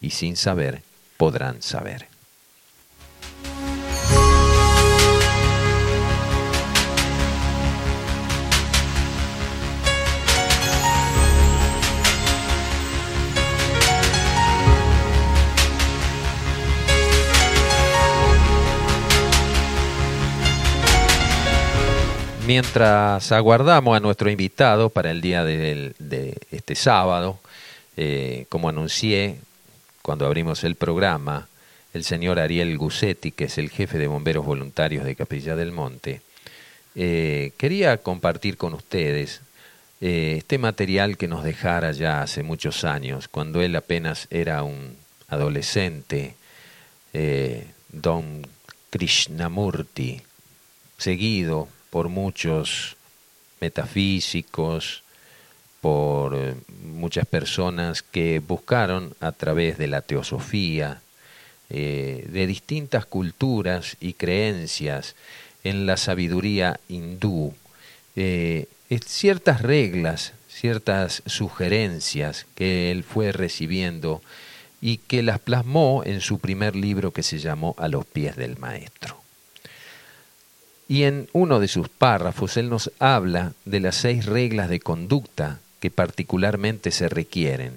y 0.00 0.10
sin 0.10 0.36
saber 0.36 0.82
podrán 1.16 1.62
saber. 1.62 2.10
Mientras 22.46 23.30
aguardamos 23.30 23.96
a 23.96 24.00
nuestro 24.00 24.28
invitado 24.28 24.90
para 24.90 25.12
el 25.12 25.20
día 25.20 25.44
de, 25.44 25.94
este 26.50 26.74
sábado, 26.74 27.38
eh, 27.96 28.46
como 28.48 28.68
anuncié 28.68 29.38
cuando 30.02 30.26
abrimos 30.26 30.64
el 30.64 30.74
programa, 30.74 31.48
el 31.92 32.04
señor 32.04 32.38
Ariel 32.38 32.76
Gussetti, 32.78 33.32
que 33.32 33.44
es 33.44 33.58
el 33.58 33.70
jefe 33.70 33.98
de 33.98 34.06
bomberos 34.06 34.44
voluntarios 34.44 35.04
de 35.04 35.16
Capilla 35.16 35.56
del 35.56 35.72
Monte, 35.72 36.22
eh, 36.94 37.52
quería 37.56 37.98
compartir 37.98 38.56
con 38.56 38.74
ustedes 38.74 39.40
eh, 40.00 40.36
este 40.38 40.58
material 40.58 41.16
que 41.16 41.28
nos 41.28 41.44
dejara 41.44 41.92
ya 41.92 42.22
hace 42.22 42.42
muchos 42.42 42.84
años, 42.84 43.28
cuando 43.28 43.62
él 43.62 43.76
apenas 43.76 44.26
era 44.30 44.62
un 44.62 44.96
adolescente, 45.28 46.34
don 47.92 48.46
Krishnamurti, 48.90 50.22
seguido 50.98 51.68
por 51.90 52.08
muchos 52.08 52.96
metafísicos, 53.60 55.02
por 55.80 56.34
eh, 56.34 56.54
muchas 56.82 57.26
personas 57.26 58.02
que 58.02 58.40
buscaron 58.40 59.14
a 59.20 59.32
través 59.32 59.78
de 59.78 59.88
la 59.88 60.02
teosofía, 60.02 61.00
eh, 61.70 62.26
de 62.28 62.46
distintas 62.46 63.06
culturas 63.06 63.96
y 64.00 64.14
creencias 64.14 65.14
en 65.64 65.86
la 65.86 65.96
sabiduría 65.96 66.80
hindú, 66.88 67.54
eh, 68.16 68.66
ciertas 69.06 69.62
reglas, 69.62 70.32
ciertas 70.48 71.22
sugerencias 71.26 72.46
que 72.54 72.90
él 72.90 73.04
fue 73.04 73.32
recibiendo 73.32 74.20
y 74.80 74.98
que 74.98 75.22
las 75.22 75.38
plasmó 75.38 76.02
en 76.04 76.20
su 76.20 76.38
primer 76.38 76.74
libro 76.74 77.12
que 77.12 77.22
se 77.22 77.38
llamó 77.38 77.74
A 77.78 77.88
los 77.88 78.04
pies 78.04 78.36
del 78.36 78.58
maestro. 78.58 79.20
Y 80.88 81.04
en 81.04 81.28
uno 81.32 81.60
de 81.60 81.68
sus 81.68 81.88
párrafos 81.88 82.56
él 82.56 82.68
nos 82.68 82.90
habla 82.98 83.52
de 83.64 83.80
las 83.80 83.94
seis 83.94 84.26
reglas 84.26 84.68
de 84.68 84.80
conducta 84.80 85.60
que 85.80 85.90
particularmente 85.90 86.90
se 86.90 87.08
requieren. 87.08 87.76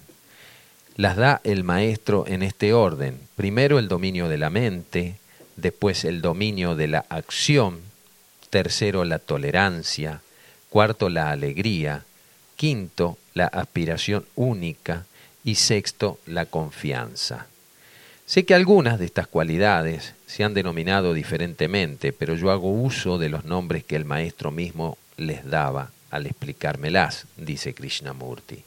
Las 0.95 1.15
da 1.15 1.41
el 1.43 1.63
maestro 1.63 2.25
en 2.27 2.43
este 2.43 2.73
orden. 2.73 3.19
Primero 3.35 3.79
el 3.79 3.87
dominio 3.87 4.29
de 4.29 4.37
la 4.37 4.51
mente, 4.51 5.15
después 5.55 6.05
el 6.05 6.21
dominio 6.21 6.75
de 6.75 6.87
la 6.87 7.05
acción, 7.09 7.79
tercero 8.51 9.03
la 9.05 9.17
tolerancia, 9.17 10.21
cuarto 10.69 11.09
la 11.09 11.31
alegría, 11.31 12.03
quinto 12.55 13.17
la 13.33 13.47
aspiración 13.47 14.25
única 14.35 15.05
y 15.43 15.55
sexto 15.55 16.19
la 16.27 16.45
confianza. 16.45 17.47
Sé 18.25 18.45
que 18.45 18.53
algunas 18.53 18.99
de 18.99 19.05
estas 19.05 19.27
cualidades 19.27 20.13
se 20.27 20.43
han 20.43 20.53
denominado 20.53 21.13
diferentemente, 21.13 22.13
pero 22.13 22.35
yo 22.35 22.51
hago 22.51 22.71
uso 22.71 23.17
de 23.17 23.29
los 23.29 23.45
nombres 23.45 23.83
que 23.83 23.95
el 23.95 24.05
maestro 24.05 24.51
mismo 24.51 24.97
les 25.17 25.49
daba 25.49 25.92
al 26.13 26.25
explicármelas, 26.25 27.25
dice 27.37 27.73
Krishnamurti. 27.73 28.63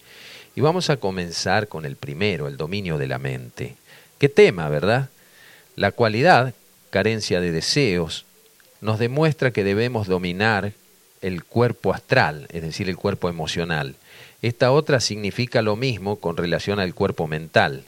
Y 0.55 0.61
vamos 0.61 0.91
a 0.91 0.97
comenzar 0.97 1.69
con 1.69 1.85
el 1.87 1.97
primero, 1.97 2.49
el 2.49 2.57
dominio 2.57 2.99
de 2.99 3.07
la 3.07 3.19
mente. 3.19 3.77
¿Qué 4.19 4.29
tema, 4.29 4.69
verdad? 4.69 5.11
La 5.77 5.93
cualidad, 5.93 6.55
carencia 6.91 7.41
de 7.41 7.53
deseos, 7.53 8.25
nos 8.81 8.99
demuestra 8.99 9.51
que 9.51 9.65
debemos 9.65 10.07
dominar 10.07 10.73
el 11.21 11.45
cuerpo 11.45 11.93
astral, 11.93 12.47
es 12.53 12.63
decir, 12.63 12.89
el 12.89 12.97
cuerpo 12.97 13.29
emocional. 13.29 13.97
Esta 14.43 14.73
otra 14.73 15.01
significa 15.01 15.63
lo 15.63 15.77
mismo 15.77 16.17
con 16.17 16.37
relación 16.37 16.79
al 16.79 16.95
cuerpo 16.95 17.27
mental, 17.27 17.85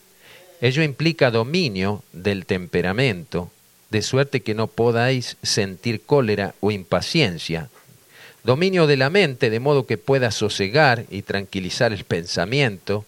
Ello 0.60 0.82
implica 0.82 1.30
dominio 1.30 2.02
del 2.12 2.44
temperamento, 2.44 3.50
de 3.90 4.02
suerte 4.02 4.40
que 4.40 4.54
no 4.54 4.66
podáis 4.66 5.36
sentir 5.42 6.00
cólera 6.02 6.54
o 6.60 6.72
impaciencia. 6.72 7.70
Dominio 8.44 8.86
de 8.86 8.96
la 8.96 9.10
mente, 9.10 9.50
de 9.50 9.60
modo 9.60 9.86
que 9.86 9.98
pueda 9.98 10.30
sosegar 10.30 11.04
y 11.10 11.22
tranquilizar 11.22 11.92
el 11.92 12.04
pensamiento. 12.04 13.04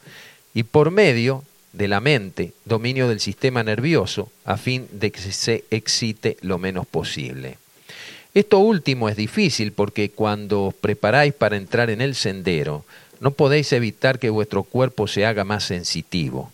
Y 0.55 0.65
por 0.65 0.91
medio 0.91 1.45
de 1.73 1.89
la 1.89 2.01
mente, 2.01 2.53
dominio 2.65 3.09
del 3.09 3.21
sistema 3.21 3.63
nervioso, 3.63 4.31
a 4.45 4.57
fin 4.57 4.89
de 4.93 5.11
que 5.11 5.21
se 5.21 5.65
excite 5.71 6.37
lo 6.41 6.59
menos 6.59 6.87
posible. 6.87 7.59
Esto 8.35 8.59
último 8.59 9.09
es 9.09 9.17
difícil 9.17 9.73
porque 9.73 10.11
cuando 10.11 10.67
os 10.67 10.75
preparáis 10.75 11.33
para 11.33 11.57
entrar 11.57 11.91
en 11.91 12.01
el 12.01 12.15
sendero, 12.15 12.85
no 13.21 13.33
podéis 13.33 13.73
evitar 13.73 14.19
que 14.19 14.31
vuestro 14.31 14.63
cuerpo 14.63 15.07
se 15.07 15.27
haga 15.27 15.45
más 15.45 15.65
sensitivo 15.65 16.53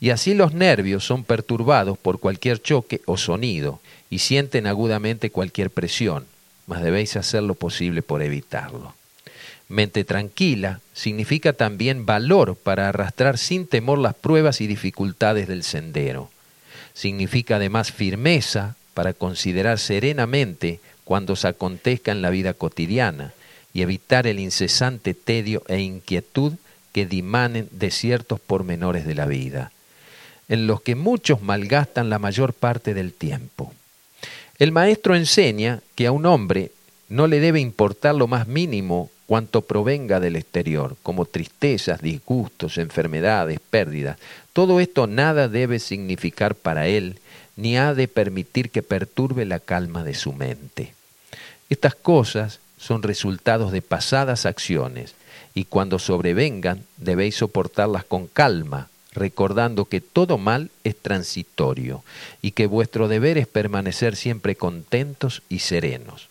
y 0.00 0.10
así 0.10 0.34
los 0.34 0.52
nervios 0.52 1.04
son 1.04 1.24
perturbados 1.24 1.98
por 1.98 2.20
cualquier 2.20 2.60
choque 2.60 3.00
o 3.06 3.16
sonido 3.16 3.80
y 4.10 4.18
sienten 4.18 4.66
agudamente 4.66 5.30
cualquier 5.30 5.70
presión, 5.70 6.26
mas 6.66 6.82
debéis 6.82 7.16
hacer 7.16 7.42
lo 7.42 7.54
posible 7.54 8.02
por 8.02 8.22
evitarlo. 8.22 8.94
Mente 9.68 10.04
tranquila 10.04 10.80
significa 10.94 11.52
también 11.52 12.06
valor 12.06 12.56
para 12.56 12.88
arrastrar 12.88 13.38
sin 13.38 13.66
temor 13.66 13.98
las 13.98 14.14
pruebas 14.14 14.60
y 14.60 14.66
dificultades 14.66 15.48
del 15.48 15.64
sendero. 15.64 16.30
Significa 16.94 17.56
además 17.56 17.92
firmeza 17.92 18.76
para 18.94 19.12
considerar 19.12 19.78
serenamente 19.78 20.80
cuando 21.04 21.36
se 21.36 21.48
acontezca 21.48 22.12
en 22.12 22.22
la 22.22 22.30
vida 22.30 22.54
cotidiana 22.54 23.32
y 23.74 23.82
evitar 23.82 24.26
el 24.26 24.38
incesante 24.38 25.14
tedio 25.14 25.62
e 25.68 25.80
inquietud 25.80 26.54
que 26.92 27.06
dimanen 27.06 27.68
de 27.72 27.90
ciertos 27.90 28.40
pormenores 28.40 29.04
de 29.04 29.14
la 29.14 29.26
vida 29.26 29.72
en 30.48 30.66
los 30.66 30.80
que 30.80 30.94
muchos 30.94 31.42
malgastan 31.42 32.10
la 32.10 32.18
mayor 32.18 32.52
parte 32.52 32.94
del 32.94 33.12
tiempo. 33.12 33.72
El 34.58 34.72
maestro 34.72 35.14
enseña 35.14 35.80
que 35.94 36.06
a 36.06 36.12
un 36.12 36.24
hombre 36.24 36.72
no 37.08 37.26
le 37.26 37.40
debe 37.40 37.60
importar 37.60 38.14
lo 38.14 38.26
más 38.26 38.46
mínimo 38.46 39.10
cuanto 39.26 39.62
provenga 39.62 40.20
del 40.20 40.36
exterior, 40.36 40.96
como 41.02 41.24
tristezas, 41.26 42.00
disgustos, 42.00 42.78
enfermedades, 42.78 43.60
pérdidas. 43.60 44.18
Todo 44.52 44.80
esto 44.80 45.06
nada 45.06 45.48
debe 45.48 45.78
significar 45.78 46.54
para 46.54 46.86
él, 46.86 47.18
ni 47.56 47.76
ha 47.76 47.92
de 47.92 48.08
permitir 48.08 48.70
que 48.70 48.82
perturbe 48.82 49.44
la 49.44 49.60
calma 49.60 50.04
de 50.04 50.14
su 50.14 50.32
mente. 50.32 50.94
Estas 51.68 51.94
cosas 51.94 52.60
son 52.78 53.02
resultados 53.02 53.72
de 53.72 53.82
pasadas 53.82 54.46
acciones, 54.46 55.14
y 55.54 55.64
cuando 55.64 55.98
sobrevengan 55.98 56.84
debéis 56.96 57.36
soportarlas 57.36 58.04
con 58.04 58.26
calma, 58.26 58.88
recordando 59.16 59.86
que 59.86 60.00
todo 60.00 60.38
mal 60.38 60.70
es 60.84 60.96
transitorio 60.96 62.04
y 62.42 62.52
que 62.52 62.66
vuestro 62.66 63.08
deber 63.08 63.38
es 63.38 63.46
permanecer 63.46 64.14
siempre 64.14 64.54
contentos 64.54 65.42
y 65.48 65.60
serenos. 65.60 66.28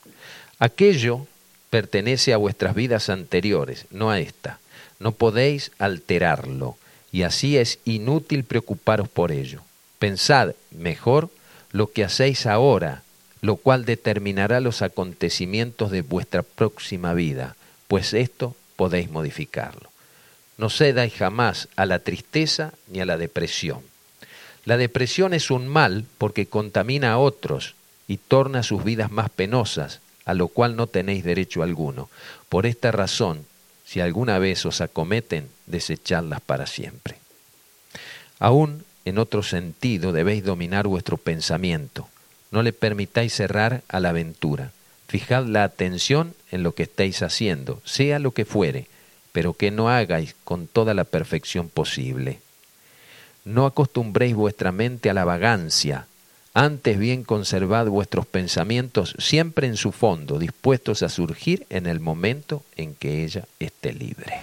Aquello 0.60 1.28
pertenece 1.70 2.34
a 2.34 2.38
vuestras 2.38 2.76
vidas 2.76 3.10
anteriores, 3.10 3.86
no 3.92 4.10
a 4.10 4.20
esta. 4.20 4.60
No 5.00 5.12
podéis 5.12 5.72
alterarlo 5.78 6.78
y 7.12 7.24
así 7.24 7.58
es 7.58 7.80
inútil 7.86 8.44
preocuparos 8.44 9.10
por 9.10 9.32
ello. 9.32 9.62
Pensad 10.00 10.54
mejor 10.72 11.30
lo 11.72 11.92
que 11.92 12.04
hacéis 12.04 12.46
ahora, 12.46 13.04
lo 13.42 13.58
cual 13.58 13.86
determinará 13.86 14.60
los 14.60 14.82
acontecimientos 14.82 15.92
de 15.92 16.02
vuestra 16.02 16.44
próxima 16.44 17.14
vida, 17.14 17.56
pues 17.88 18.14
esto 18.14 18.56
podéis 18.76 19.10
modificarlo. 19.10 19.95
No 20.58 20.70
cedáis 20.70 21.14
jamás 21.14 21.68
a 21.76 21.86
la 21.86 22.00
tristeza 22.00 22.74
ni 22.88 23.02
a 23.02 23.06
la 23.06 23.18
depresión. 23.18 23.82
La 24.64 24.78
depresión 24.78 25.34
es 25.34 25.52
un 25.52 25.68
mal 25.68 26.06
porque 26.18 26.48
contamina 26.48 27.14
a 27.14 27.18
otros 27.18 27.76
y 28.08 28.18
torna 28.18 28.64
sus 28.64 28.84
vidas 28.84 29.12
más 29.12 29.30
penosas, 29.30 30.00
a 30.26 30.34
lo 30.34 30.48
cual 30.48 30.76
no 30.76 30.88
tenéis 30.88 31.24
derecho 31.24 31.62
alguno. 31.62 32.10
Por 32.50 32.66
esta 32.66 32.92
razón, 32.92 33.46
si 33.86 34.00
alguna 34.00 34.40
vez 34.40 34.66
os 34.66 34.82
acometen, 34.82 35.50
desechadlas 35.68 36.42
para 36.42 36.66
siempre. 36.66 37.18
Aún 38.40 38.84
en 39.06 39.20
otro 39.20 39.44
sentido 39.44 40.12
debéis 40.12 40.44
dominar 40.44 40.88
vuestro 40.88 41.18
pensamiento. 41.18 42.10
No 42.50 42.64
le 42.64 42.74
permitáis 42.74 43.34
cerrar 43.34 43.84
a 43.88 44.00
la 44.00 44.10
aventura. 44.10 44.72
Fijad 45.08 45.46
la 45.46 45.64
atención 45.64 46.34
en 46.52 46.64
lo 46.64 46.74
que 46.74 46.84
estáis 46.84 47.22
haciendo, 47.22 47.82
sea 47.86 48.18
lo 48.18 48.32
que 48.32 48.46
fuere, 48.46 48.88
pero 49.36 49.52
que 49.52 49.70
no 49.70 49.90
hagáis 49.90 50.34
con 50.46 50.66
toda 50.66 50.94
la 50.94 51.04
perfección 51.04 51.68
posible. 51.68 52.40
No 53.44 53.66
acostumbréis 53.66 54.34
vuestra 54.34 54.72
mente 54.72 55.10
a 55.10 55.14
la 55.14 55.26
vagancia, 55.26 56.08
antes 56.54 56.98
bien 56.98 57.26
conservad 57.26 57.88
vuestros 57.88 58.26
pensamientos 58.26 59.14
siempre 59.20 59.68
en 59.68 59.76
su 59.76 59.92
fondo, 59.92 60.40
dispuestos 60.40 61.04
a 61.04 61.10
surgir 61.10 61.66
en 61.70 61.86
el 61.86 62.00
momento 62.00 62.64
en 62.78 62.96
que 62.96 63.26
ella 63.26 63.44
esté 63.60 63.92
libre. 63.92 64.40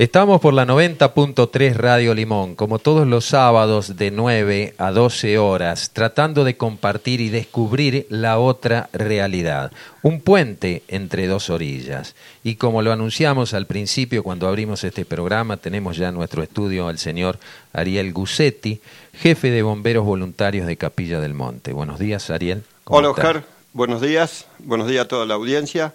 Estamos 0.00 0.40
por 0.40 0.54
la 0.54 0.66
90.3 0.66 1.74
Radio 1.74 2.14
Limón, 2.14 2.54
como 2.54 2.78
todos 2.78 3.06
los 3.06 3.26
sábados 3.26 3.98
de 3.98 4.10
9 4.10 4.72
a 4.78 4.92
12 4.92 5.36
horas, 5.36 5.90
tratando 5.92 6.42
de 6.42 6.56
compartir 6.56 7.20
y 7.20 7.28
descubrir 7.28 8.06
la 8.08 8.38
otra 8.38 8.88
realidad, 8.94 9.72
un 10.00 10.22
puente 10.22 10.84
entre 10.88 11.26
dos 11.26 11.50
orillas. 11.50 12.16
Y 12.42 12.54
como 12.54 12.80
lo 12.80 12.92
anunciamos 12.92 13.52
al 13.52 13.66
principio 13.66 14.22
cuando 14.22 14.48
abrimos 14.48 14.84
este 14.84 15.04
programa, 15.04 15.58
tenemos 15.58 15.98
ya 15.98 16.08
en 16.08 16.14
nuestro 16.14 16.42
estudio 16.42 16.88
al 16.88 16.96
señor 16.96 17.38
Ariel 17.74 18.14
Gussetti, 18.14 18.80
jefe 19.12 19.50
de 19.50 19.60
bomberos 19.62 20.06
voluntarios 20.06 20.66
de 20.66 20.78
Capilla 20.78 21.20
del 21.20 21.34
Monte. 21.34 21.74
Buenos 21.74 21.98
días, 21.98 22.30
Ariel. 22.30 22.62
Hola, 22.86 23.10
Oscar. 23.10 23.44
Buenos 23.74 24.00
días. 24.00 24.46
Buenos 24.60 24.88
días 24.88 25.04
a 25.04 25.08
toda 25.08 25.26
la 25.26 25.34
audiencia 25.34 25.92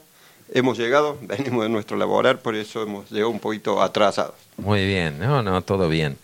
hemos 0.54 0.78
llegado, 0.78 1.18
venimos 1.22 1.64
de 1.64 1.70
nuestro 1.70 1.98
laborar, 1.98 2.42
por 2.42 2.56
eso 2.56 2.84
hemos 2.84 3.10
llegado 3.12 3.30
un 3.30 3.40
poquito 3.40 3.82
atrasados. 3.82 4.36
Muy 4.58 4.86
bien, 4.86 5.20
no, 5.20 5.42
no, 5.44 5.62
todo 5.62 5.90
bien. 5.90 6.18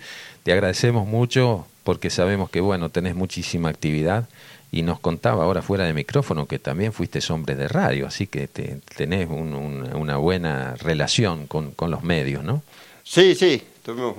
Te 0.43 0.53
agradecemos 0.53 1.07
mucho 1.07 1.67
porque 1.83 2.09
sabemos 2.09 2.49
que, 2.49 2.61
bueno, 2.61 2.89
tenés 2.89 3.15
muchísima 3.15 3.69
actividad 3.69 4.27
y 4.71 4.83
nos 4.83 4.99
contaba 4.99 5.43
ahora 5.43 5.61
fuera 5.61 5.83
de 5.85 5.93
micrófono 5.93 6.47
que 6.47 6.57
también 6.57 6.93
fuiste 6.93 7.19
hombre 7.31 7.55
de 7.55 7.67
radio, 7.67 8.07
así 8.07 8.27
que 8.27 8.47
te, 8.47 8.79
tenés 8.95 9.27
una 9.29 10.17
buena 10.17 10.75
relación 10.75 11.47
con, 11.47 11.71
con, 11.71 11.91
los 11.91 12.03
medios, 12.03 12.43
¿no? 12.43 12.63
Sí, 13.03 13.35
sí, 13.35 13.61
tuvimos 13.83 14.15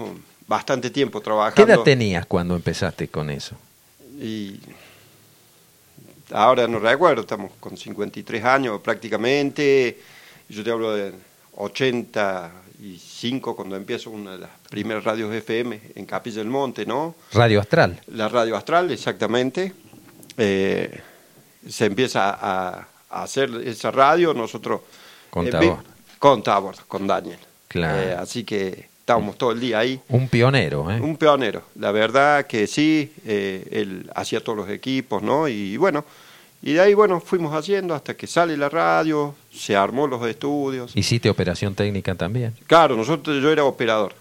bastante 0.47 0.91
tiempo 0.91 1.21
trabajando. 1.21 1.55
¿Qué 1.55 1.73
edad 1.73 1.83
tenías 1.83 2.27
cuando 2.27 2.55
empezaste 2.55 3.09
con 3.09 3.31
eso? 3.31 3.57
Y 4.21 4.61
ahora 6.33 6.67
no 6.67 6.79
recuerdo, 6.79 7.23
estamos 7.23 7.53
con 7.61 7.77
53 7.77 8.45
años 8.45 8.81
prácticamente, 8.81 10.01
yo 10.49 10.65
te 10.65 10.71
hablo 10.71 10.95
de 10.95 11.13
85 11.57 13.55
cuando 13.57 13.77
empiezo 13.77 14.11
una 14.11 14.33
de 14.33 14.39
las 14.39 14.51
primeras 14.69 15.05
radios 15.05 15.33
FM 15.35 15.81
en 15.95 16.07
Capilla 16.07 16.39
del 16.39 16.49
Monte, 16.49 16.87
¿no? 16.87 17.15
Radio 17.33 17.61
Astral. 17.61 18.01
La 18.09 18.29
Radio 18.29 18.57
Astral, 18.57 18.91
exactamente. 18.91 19.73
Eh, 20.37 21.01
se 21.69 21.87
empieza 21.87 22.39
a, 22.41 22.89
hacer 23.11 23.51
esa 23.65 23.91
radio, 23.91 24.33
nosotros... 24.33 24.81
Con 25.29 25.49
Tabor. 25.49 25.79
con 26.19 26.43
Tabor, 26.43 26.77
con 26.89 27.07
Daniel. 27.07 27.39
Claro. 27.69 28.01
Eh, 28.03 28.15
así 28.15 28.45
que 28.45 28.89
estábamos 29.03 29.37
todo 29.37 29.53
el 29.53 29.61
día 29.61 29.81
ahí. 29.81 30.01
Un 30.09 30.29
pionero, 30.29 30.91
¿eh? 30.91 31.01
Un 31.01 31.17
pionero, 31.17 31.65
la 31.77 31.91
verdad 31.91 32.47
que 32.47 32.67
sí, 32.67 33.13
eh, 33.27 33.67
él 33.71 34.11
hacía 34.15 34.43
todos 34.43 34.59
los 34.59 34.71
equipos, 34.71 35.23
¿no? 35.23 35.49
Y 35.49 35.77
bueno, 35.77 36.05
y 36.63 36.75
de 36.75 36.81
ahí, 36.81 36.95
bueno, 36.95 37.21
fuimos 37.21 37.53
haciendo 37.55 37.93
hasta 37.95 38.15
que 38.17 38.29
sale 38.29 38.57
la 38.57 38.69
radio, 38.69 39.35
se 39.53 39.75
armó 39.75 40.07
los 40.07 40.25
estudios. 40.27 40.97
¿Hiciste 40.97 41.29
operación 41.29 41.75
técnica 41.75 42.15
también? 42.15 42.55
Claro, 42.69 42.97
nosotros, 42.97 43.43
yo 43.43 43.51
era 43.51 43.65
operador. 43.65 44.15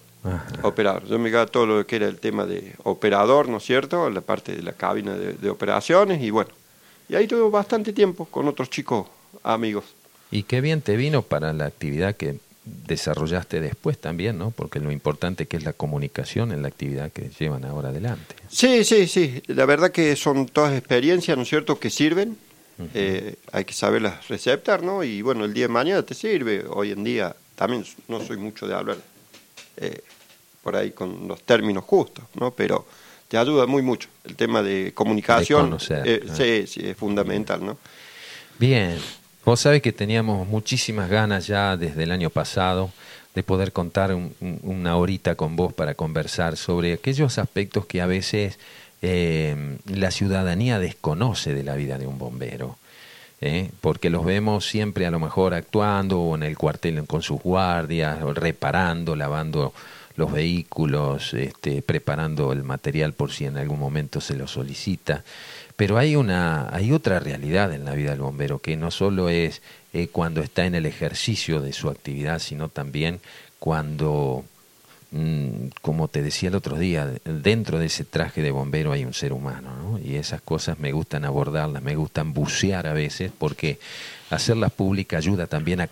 Operador. 0.64 1.06
Yo 1.08 1.18
me 1.18 1.30
quedaba 1.30 1.46
todo 1.48 1.66
lo 1.66 1.86
que 1.86 1.96
era 1.96 2.08
el 2.08 2.20
tema 2.20 2.46
de 2.46 2.74
operador, 2.84 3.48
¿no 3.48 3.58
es 3.58 3.64
cierto? 3.64 4.10
La 4.10 4.22
parte 4.22 4.56
de 4.56 4.64
la 4.64 4.74
cabina 4.74 5.16
de, 5.16 5.34
de 5.34 5.50
operaciones 5.50 6.22
y 6.22 6.30
bueno. 6.30 6.50
Y 7.10 7.16
ahí 7.16 7.28
tuve 7.28 7.50
bastante 7.50 7.94
tiempo 7.94 8.26
con 8.26 8.48
otros 8.48 8.70
chicos 8.70 9.08
amigos. 9.44 9.86
Y 10.32 10.44
qué 10.44 10.62
bien 10.62 10.82
te 10.82 10.96
vino 10.96 11.22
para 11.24 11.54
la 11.54 11.66
actividad 11.66 12.16
que 12.16 12.38
desarrollaste 12.64 13.60
después 13.60 13.98
también, 14.00 14.38
¿no? 14.38 14.52
Porque 14.52 14.80
lo 14.80 14.92
importante 14.92 15.48
que 15.48 15.58
es 15.58 15.64
la 15.64 15.74
comunicación 15.74 16.52
en 16.52 16.62
la 16.62 16.68
actividad 16.68 17.12
que 17.12 17.30
llevan 17.40 17.66
ahora 17.66 17.90
adelante. 17.90 18.36
Sí, 18.50 18.84
sí, 18.84 19.08
sí. 19.08 19.42
La 19.48 19.66
verdad 19.66 19.92
que 19.92 20.16
son 20.16 20.46
todas 20.46 20.78
experiencias, 20.78 21.36
¿no 21.38 21.44
es 21.44 21.50
cierto?, 21.50 21.80
que 21.80 21.90
sirven. 21.90 22.38
Eh, 22.96 23.36
hay 23.52 23.64
que 23.64 23.74
saberlas 23.74 24.28
receptar, 24.28 24.82
¿no? 24.82 25.04
Y 25.04 25.22
bueno, 25.22 25.46
el 25.46 25.54
día 25.54 25.66
de 25.66 25.74
mañana 25.74 26.02
te 26.02 26.16
sirve. 26.16 26.66
Hoy 26.68 26.92
en 26.92 27.04
día 27.04 27.36
también 27.56 27.86
no 28.08 28.20
soy 28.20 28.38
mucho 28.38 28.68
de 28.68 28.74
hablar 28.74 28.98
eh, 29.78 30.02
por 30.64 30.76
ahí 30.76 30.92
con 30.92 31.28
los 31.28 31.44
términos 31.44 31.84
justos, 31.84 32.26
¿no? 32.34 32.52
Pero 32.52 32.88
te 33.28 33.38
ayuda 33.38 33.68
muy 33.68 33.84
mucho. 33.84 34.10
El 34.24 34.36
tema 34.36 34.64
de 34.64 34.94
comunicación 34.96 35.78
eh, 35.90 36.24
sí, 36.34 36.66
sí, 36.66 36.90
es 36.90 36.98
fundamental, 36.98 37.64
¿no? 37.64 37.78
Bien, 38.58 38.98
Vos 39.44 39.60
sabés 39.62 39.82
que 39.82 39.92
teníamos 39.92 40.48
muchísimas 40.48 41.10
ganas 41.10 41.48
ya 41.48 41.76
desde 41.76 42.04
el 42.04 42.12
año 42.12 42.30
pasado 42.30 42.92
de 43.34 43.44
poder 43.44 43.72
contar 43.72 44.16
una 44.40 44.98
horita 44.98 45.36
con 45.36 45.56
vos 45.56 45.74
para 45.74 45.96
conversar 45.96 46.58
sobre 46.58 46.94
aquellos 46.94 47.38
aspectos 47.38 47.86
que 47.86 48.02
a 48.02 48.06
veces 48.06 48.60
eh, 49.02 49.78
la 49.86 50.12
ciudadanía 50.12 50.80
desconoce 50.80 51.54
de 51.54 51.64
la 51.64 51.76
vida 51.76 51.98
de 51.98 52.08
un 52.08 52.20
bombero. 52.20 52.78
¿eh? 53.42 53.72
porque 53.82 54.10
los 54.10 54.24
vemos 54.24 54.66
siempre 54.68 55.06
a 55.06 55.12
lo 55.12 55.20
mejor 55.20 55.54
actuando 55.54 56.22
o 56.22 56.36
en 56.36 56.44
el 56.44 56.58
cuartel 56.58 57.04
con 57.06 57.24
sus 57.24 57.42
guardias, 57.42 58.22
o 58.22 58.34
reparando, 58.34 59.16
lavando 59.16 59.74
los 60.16 60.32
vehículos, 60.32 61.34
este, 61.34 61.82
preparando 61.82 62.54
el 62.54 62.64
material 62.64 63.14
por 63.14 63.32
si 63.32 63.46
en 63.46 63.58
algún 63.58 63.80
momento 63.80 64.22
se 64.22 64.36
lo 64.36 64.48
solicita. 64.48 65.24
Pero 65.82 65.98
hay, 65.98 66.16
una, 66.16 66.70
hay 66.72 66.92
otra 66.92 67.20
realidad 67.20 67.74
en 67.74 67.86
la 67.86 67.96
vida 67.96 68.12
del 68.12 68.20
bombero, 68.20 68.60
que 68.60 68.78
no 68.78 68.92
solo 68.92 69.30
es 69.30 69.64
eh, 69.94 70.10
cuando 70.10 70.42
está 70.42 70.68
en 70.68 70.76
el 70.76 70.86
ejercicio 70.86 71.60
de 71.60 71.74
su 71.74 71.90
actividad, 71.90 72.38
sino 72.38 72.70
también 72.70 73.20
cuando, 73.58 74.46
mm, 75.10 75.70
como 75.82 76.08
te 76.08 76.22
decía 76.22 76.50
el 76.50 76.56
otro 76.56 76.78
día, 76.78 77.12
dentro 77.26 77.80
de 77.80 77.88
ese 77.88 78.06
traje 78.06 78.44
de 78.44 78.52
bombero 78.52 78.92
hay 78.92 79.06
un 79.06 79.16
ser 79.16 79.34
humano, 79.34 79.76
¿no? 79.76 79.98
Y 79.98 80.18
esas 80.18 80.42
cosas 80.42 80.78
me 80.78 80.92
gustan 80.92 81.26
abordarlas, 81.26 81.82
me 81.82 81.96
gustan 81.96 82.32
bucear 82.32 82.86
a 82.86 82.94
veces, 82.94 83.32
porque 83.36 83.80
hacerlas 84.32 84.72
públicas 84.72 85.18
ayuda 85.18 85.46
también 85.46 85.82
a 85.82 85.88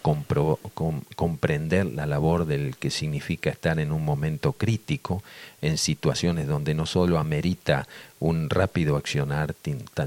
comprender 1.16 1.86
la 1.86 2.06
labor 2.06 2.46
del 2.46 2.78
que 2.78 2.90
significa 2.90 3.50
estar 3.50 3.80
en 3.80 3.92
un 3.92 4.04
momento 4.04 4.54
crítico, 4.54 5.22
en 5.62 5.78
situaciones 5.78 6.48
donde 6.48 6.74
no 6.74 6.86
solo 6.86 7.20
amerita 7.20 7.86
un 8.20 8.50
rápido 8.50 8.96
accionar, 8.96 9.56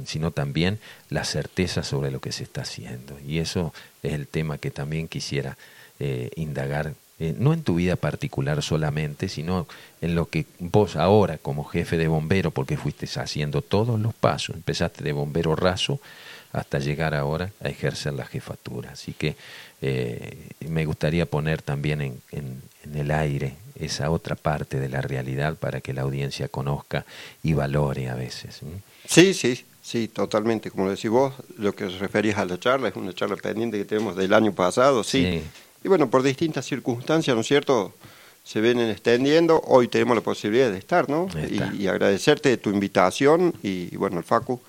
sino 0.07 0.31
también 0.31 0.79
la 1.11 1.25
certeza 1.25 1.83
sobre 1.83 2.11
lo 2.11 2.21
que 2.21 2.33
se 2.33 2.45
está 2.45 2.62
haciendo. 2.62 3.19
Y 3.21 3.39
eso 3.39 3.75
es 4.03 4.15
el 4.15 4.27
tema 4.27 4.57
que 4.57 4.71
también 4.71 5.09
quisiera 5.09 5.59
eh, 6.01 6.31
indagar, 6.37 6.95
eh, 7.19 7.35
no 7.39 7.53
en 7.53 7.62
tu 7.62 7.75
vida 7.75 7.97
particular 7.97 8.62
solamente, 8.62 9.29
sino 9.29 9.69
en 10.01 10.15
lo 10.15 10.31
que 10.31 10.47
vos 10.59 10.97
ahora 10.97 11.37
como 11.37 11.65
jefe 11.65 11.99
de 11.99 12.09
bombero, 12.09 12.51
porque 12.51 12.79
fuiste 12.79 13.07
haciendo 13.21 13.61
todos 13.61 14.01
los 14.01 14.15
pasos, 14.15 14.57
empezaste 14.57 15.05
de 15.05 15.12
bombero 15.12 15.55
raso, 15.55 16.01
hasta 16.52 16.78
llegar 16.78 17.14
ahora 17.14 17.50
a 17.62 17.68
ejercer 17.68 18.12
la 18.12 18.26
jefatura. 18.26 18.90
Así 18.92 19.12
que 19.14 19.37
eh, 19.80 20.49
me 20.68 20.85
gustaría 20.85 21.26
poner 21.26 21.62
también 21.62 22.00
en, 22.02 22.21
en, 22.30 22.62
el 22.94 23.11
aire 23.11 23.54
esa 23.76 24.11
otra 24.11 24.37
parte 24.37 24.78
de 24.78 24.88
la 24.88 25.00
realidad 25.00 25.56
para 25.56 25.80
que 25.80 25.92
la 25.92 26.02
audiencia 26.02 26.49
conozca 26.49 27.04
y 27.42 27.54
valore 27.54 28.11
a 28.11 28.14
veces. 28.14 28.61
Sí, 29.06 29.35
sí, 29.35 29.64
sí, 29.82 30.09
totalmente. 30.09 30.71
Como 30.71 30.90
decís 30.90 31.11
vos, 31.11 31.32
lo 31.59 31.75
que 31.75 31.85
os 31.85 31.99
referís 31.99 32.37
a 32.37 32.44
la 32.44 32.61
charla 32.61 32.88
es 32.88 32.97
una 32.97 33.14
charla 33.14 33.37
pendiente 33.37 33.78
que 33.78 33.85
tenemos 33.85 34.14
del 34.14 34.35
año 34.35 34.52
pasado, 34.52 35.02
sí. 35.02 35.42
Y 35.85 35.88
bueno, 35.88 36.11
por 36.11 36.23
distintas 36.23 36.66
circunstancias, 36.66 37.35
¿no 37.35 37.40
es 37.40 37.49
cierto? 37.49 37.94
Se 38.44 38.61
vienen 38.61 38.90
extendiendo. 38.90 39.61
Hoy 39.66 39.88
tenemos 39.88 40.16
la 40.16 40.23
posibilidad 40.23 40.71
de 40.71 40.78
estar, 40.78 41.09
¿no? 41.09 41.28
Y, 41.50 41.82
y, 41.82 41.87
agradecerte 41.88 42.56
tu 42.56 42.71
invitación 42.71 43.54
y, 43.62 43.97
bueno, 43.97 44.18
el 44.18 44.25
Facu 44.25 44.61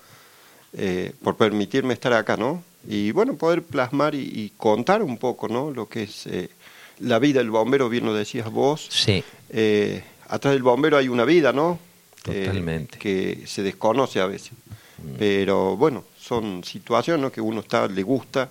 eh, 0.76 1.12
por 1.22 1.36
permitirme 1.36 1.94
estar 1.94 2.12
acá, 2.12 2.36
¿no? 2.36 2.64
Y 2.88 3.12
bueno, 3.12 3.36
poder 3.36 3.62
plasmar 3.62 4.16
y, 4.16 4.52
contar 4.56 5.02
un 5.02 5.18
poco, 5.18 5.46
¿no? 5.46 5.70
Lo 5.70 5.88
que 5.88 6.02
es 6.02 6.26
eh, 6.26 6.50
la 6.98 7.20
vida 7.20 7.38
del 7.38 7.50
bombero, 7.50 7.88
bien 7.88 8.04
lo 8.04 8.12
decías 8.12 8.50
vos. 8.50 8.88
Sí. 8.90 9.22
Eh, 9.50 10.02
atrás 10.28 10.52
del 10.52 10.64
bombero 10.64 10.96
hay 10.96 11.08
una 11.08 11.24
vida, 11.24 11.52
¿no? 11.52 11.78
Totalmente. 12.22 12.98
que 12.98 13.44
se 13.46 13.62
desconoce 13.62 14.18
a 14.18 14.26
veces. 14.26 14.52
Mm. 14.52 15.16
Pero 15.18 15.76
bueno, 15.76 16.04
son 16.18 16.64
situaciones 16.64 17.22
¿no? 17.22 17.30
que 17.30 17.40
uno 17.40 17.60
está, 17.60 17.86
le 17.86 18.02
gusta 18.02 18.50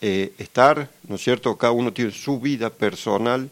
estar, 0.00 0.88
¿no 1.08 1.16
es 1.16 1.22
cierto? 1.22 1.56
Cada 1.56 1.72
uno 1.72 1.92
tiene 1.92 2.12
su 2.12 2.38
vida 2.40 2.70
personal, 2.70 3.50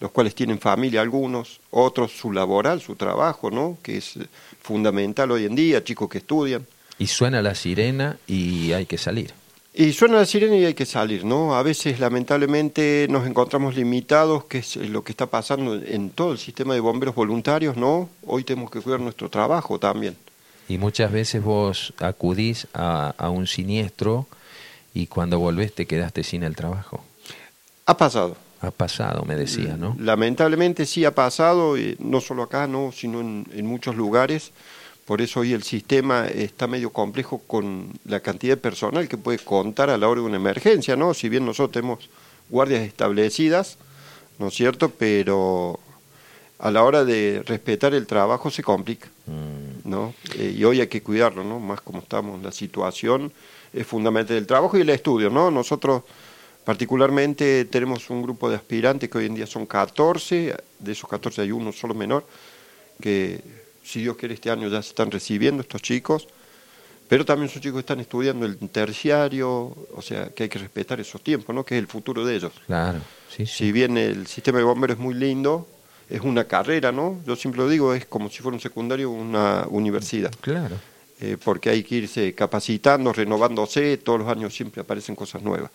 los 0.00 0.10
cuales 0.10 0.34
tienen 0.34 0.58
familia 0.58 1.00
algunos, 1.00 1.60
otros 1.70 2.12
su 2.12 2.32
laboral, 2.32 2.80
su 2.80 2.96
trabajo, 2.96 3.50
¿no? 3.50 3.78
Que 3.82 3.96
es 3.96 4.18
fundamental 4.60 5.30
hoy 5.30 5.46
en 5.46 5.54
día, 5.54 5.82
chicos 5.82 6.08
que 6.08 6.18
estudian. 6.18 6.66
Y 6.98 7.08
suena 7.08 7.42
la 7.42 7.54
sirena 7.54 8.16
y 8.26 8.72
hay 8.72 8.86
que 8.86 8.98
salir. 8.98 9.32
Y 9.74 9.92
suena 9.92 10.16
la 10.16 10.24
sirena 10.24 10.56
y 10.56 10.64
hay 10.64 10.72
que 10.72 10.86
salir, 10.86 11.24
¿no? 11.24 11.54
A 11.54 11.62
veces, 11.62 12.00
lamentablemente, 12.00 13.06
nos 13.10 13.26
encontramos 13.26 13.74
limitados, 13.74 14.44
que 14.44 14.58
es 14.58 14.76
lo 14.76 15.04
que 15.04 15.12
está 15.12 15.26
pasando 15.26 15.74
en 15.74 16.08
todo 16.08 16.32
el 16.32 16.38
sistema 16.38 16.72
de 16.72 16.80
bomberos 16.80 17.14
voluntarios, 17.14 17.76
¿no? 17.76 18.08
Hoy 18.24 18.44
tenemos 18.44 18.70
que 18.70 18.80
cuidar 18.80 19.00
nuestro 19.00 19.28
trabajo 19.28 19.78
también. 19.78 20.16
Y 20.66 20.78
muchas 20.78 21.12
veces 21.12 21.42
vos 21.42 21.92
acudís 21.98 22.66
a, 22.72 23.14
a 23.18 23.28
un 23.28 23.46
siniestro 23.46 24.26
y 24.94 25.08
cuando 25.08 25.38
volvés 25.38 25.74
te 25.74 25.86
quedaste 25.86 26.22
sin 26.22 26.42
el 26.42 26.56
trabajo. 26.56 27.04
Ha 27.84 27.98
pasado. 27.98 28.36
Ha 28.62 28.70
pasado, 28.70 29.24
me 29.26 29.36
decía, 29.36 29.76
¿no? 29.76 29.94
Lamentablemente 29.98 30.86
sí 30.86 31.04
ha 31.04 31.14
pasado, 31.14 31.74
no 31.98 32.22
solo 32.22 32.44
acá, 32.44 32.66
no, 32.66 32.90
sino 32.92 33.20
en, 33.20 33.46
en 33.52 33.66
muchos 33.66 33.94
lugares. 33.94 34.52
Por 35.06 35.22
eso 35.22 35.40
hoy 35.40 35.52
el 35.52 35.62
sistema 35.62 36.26
está 36.26 36.66
medio 36.66 36.90
complejo 36.90 37.40
con 37.46 37.92
la 38.04 38.20
cantidad 38.20 38.54
de 38.54 38.60
personal 38.60 39.08
que 39.08 39.16
puede 39.16 39.38
contar 39.38 39.88
a 39.88 39.96
la 39.96 40.08
hora 40.08 40.20
de 40.20 40.26
una 40.26 40.36
emergencia, 40.36 40.96
¿no? 40.96 41.14
Si 41.14 41.28
bien 41.28 41.46
nosotros 41.46 41.72
tenemos 41.72 42.10
guardias 42.50 42.82
establecidas, 42.82 43.78
¿no 44.40 44.48
es 44.48 44.54
cierto? 44.54 44.90
Pero 44.90 45.78
a 46.58 46.72
la 46.72 46.82
hora 46.82 47.04
de 47.04 47.42
respetar 47.46 47.94
el 47.94 48.06
trabajo 48.08 48.50
se 48.50 48.64
complica, 48.64 49.08
mm. 49.26 49.88
¿no? 49.88 50.12
Eh, 50.38 50.54
y 50.58 50.64
hoy 50.64 50.80
hay 50.80 50.88
que 50.88 51.02
cuidarlo, 51.02 51.44
¿no? 51.44 51.60
Más 51.60 51.80
como 51.80 52.00
estamos, 52.00 52.42
la 52.42 52.50
situación 52.50 53.32
es 53.72 53.86
fundamental 53.86 54.36
el 54.36 54.46
trabajo 54.46 54.76
y 54.76 54.80
el 54.80 54.90
estudio, 54.90 55.30
¿no? 55.30 55.52
Nosotros 55.52 56.02
particularmente 56.64 57.64
tenemos 57.66 58.10
un 58.10 58.22
grupo 58.22 58.50
de 58.50 58.56
aspirantes 58.56 59.08
que 59.08 59.18
hoy 59.18 59.26
en 59.26 59.36
día 59.36 59.46
son 59.46 59.66
14, 59.66 60.56
de 60.80 60.92
esos 60.92 61.08
14 61.08 61.42
hay 61.42 61.52
uno 61.52 61.70
solo 61.70 61.94
menor, 61.94 62.26
que 63.00 63.65
si 63.86 64.00
Dios 64.00 64.16
quiere 64.16 64.34
este 64.34 64.50
año 64.50 64.68
ya 64.68 64.82
se 64.82 64.88
están 64.88 65.10
recibiendo 65.10 65.62
estos 65.62 65.80
chicos, 65.80 66.26
pero 67.08 67.24
también 67.24 67.48
son 67.48 67.62
chicos 67.62 67.76
que 67.76 67.80
están 67.80 68.00
estudiando 68.00 68.44
el 68.44 68.56
terciario, 68.68 69.76
o 69.94 70.02
sea 70.02 70.30
que 70.30 70.44
hay 70.44 70.48
que 70.48 70.58
respetar 70.58 70.98
esos 71.00 71.22
tiempos, 71.22 71.54
¿no? 71.54 71.64
Que 71.64 71.76
es 71.76 71.80
el 71.80 71.86
futuro 71.86 72.24
de 72.24 72.34
ellos. 72.34 72.52
Claro, 72.66 73.00
sí, 73.34 73.46
Si 73.46 73.70
bien 73.70 73.96
el 73.96 74.26
sistema 74.26 74.58
de 74.58 74.64
bomberos 74.64 74.96
es 74.96 75.02
muy 75.02 75.14
lindo, 75.14 75.68
es 76.08 76.20
una 76.20 76.44
carrera, 76.44 76.90
¿no? 76.90 77.20
Yo 77.24 77.36
siempre 77.36 77.62
lo 77.62 77.68
digo, 77.68 77.94
es 77.94 78.06
como 78.06 78.28
si 78.28 78.42
fuera 78.42 78.56
un 78.56 78.60
secundario 78.60 79.10
o 79.10 79.14
una 79.14 79.66
universidad. 79.68 80.32
Claro. 80.40 80.76
Eh, 81.20 81.36
porque 81.42 81.70
hay 81.70 81.82
que 81.82 81.94
irse 81.94 82.34
capacitando, 82.34 83.12
renovándose, 83.12 83.96
todos 83.98 84.18
los 84.20 84.28
años 84.28 84.54
siempre 84.54 84.82
aparecen 84.82 85.14
cosas 85.14 85.42
nuevas. 85.42 85.70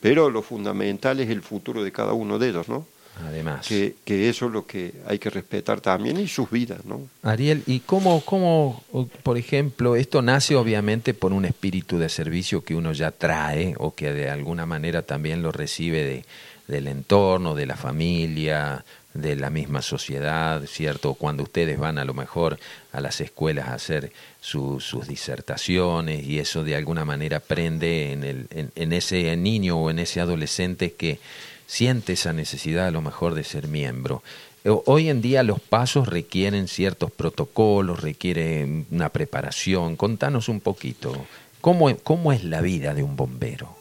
Pero 0.00 0.28
lo 0.28 0.42
fundamental 0.42 1.18
es 1.20 1.30
el 1.30 1.40
futuro 1.40 1.82
de 1.82 1.90
cada 1.90 2.12
uno 2.12 2.38
de 2.38 2.50
ellos, 2.50 2.68
¿no? 2.68 2.86
Además. 3.22 3.66
Que, 3.66 3.94
que 4.04 4.28
eso 4.28 4.46
es 4.46 4.52
lo 4.52 4.66
que 4.66 4.92
hay 5.06 5.18
que 5.18 5.30
respetar 5.30 5.80
también 5.80 6.18
y 6.18 6.26
sus 6.26 6.50
vidas, 6.50 6.84
¿no? 6.84 7.02
Ariel, 7.22 7.62
¿y 7.66 7.80
cómo, 7.80 8.24
cómo, 8.24 8.82
por 9.22 9.38
ejemplo, 9.38 9.94
esto 9.94 10.20
nace 10.20 10.56
obviamente 10.56 11.14
por 11.14 11.32
un 11.32 11.44
espíritu 11.44 11.98
de 11.98 12.08
servicio 12.08 12.64
que 12.64 12.74
uno 12.74 12.92
ya 12.92 13.12
trae 13.12 13.74
o 13.78 13.94
que 13.94 14.12
de 14.12 14.30
alguna 14.30 14.66
manera 14.66 15.02
también 15.02 15.42
lo 15.42 15.52
recibe 15.52 16.04
de, 16.04 16.24
del 16.66 16.88
entorno, 16.88 17.54
de 17.54 17.66
la 17.66 17.76
familia, 17.76 18.84
de 19.14 19.36
la 19.36 19.48
misma 19.48 19.80
sociedad, 19.80 20.62
¿cierto? 20.66 21.14
Cuando 21.14 21.44
ustedes 21.44 21.78
van 21.78 21.98
a 21.98 22.04
lo 22.04 22.14
mejor 22.14 22.58
a 22.92 23.00
las 23.00 23.20
escuelas 23.20 23.68
a 23.68 23.74
hacer 23.74 24.12
sus 24.40 25.06
disertaciones 25.06 26.24
y 26.24 26.40
eso 26.40 26.64
de 26.64 26.74
alguna 26.74 27.04
manera 27.04 27.38
prende 27.40 28.12
en, 28.12 28.24
el, 28.24 28.46
en, 28.50 28.92
ese 28.92 29.34
niño 29.36 29.78
o 29.78 29.90
en 29.90 30.00
ese 30.00 30.20
adolescente 30.20 30.94
que 30.94 31.20
siente 31.66 32.14
esa 32.14 32.32
necesidad 32.32 32.86
a 32.86 32.90
lo 32.90 33.02
mejor 33.02 33.34
de 33.34 33.44
ser 33.44 33.68
miembro. 33.68 34.22
Hoy 34.64 35.10
en 35.10 35.20
día 35.20 35.42
los 35.42 35.60
pasos 35.60 36.08
requieren 36.08 36.68
ciertos 36.68 37.10
protocolos, 37.10 38.00
requieren 38.00 38.86
una 38.90 39.10
preparación. 39.10 39.96
Contanos 39.96 40.48
un 40.48 40.60
poquito, 40.60 41.14
¿cómo, 41.60 41.94
cómo 41.98 42.32
es 42.32 42.44
la 42.44 42.62
vida 42.62 42.94
de 42.94 43.02
un 43.02 43.16
bombero? 43.16 43.76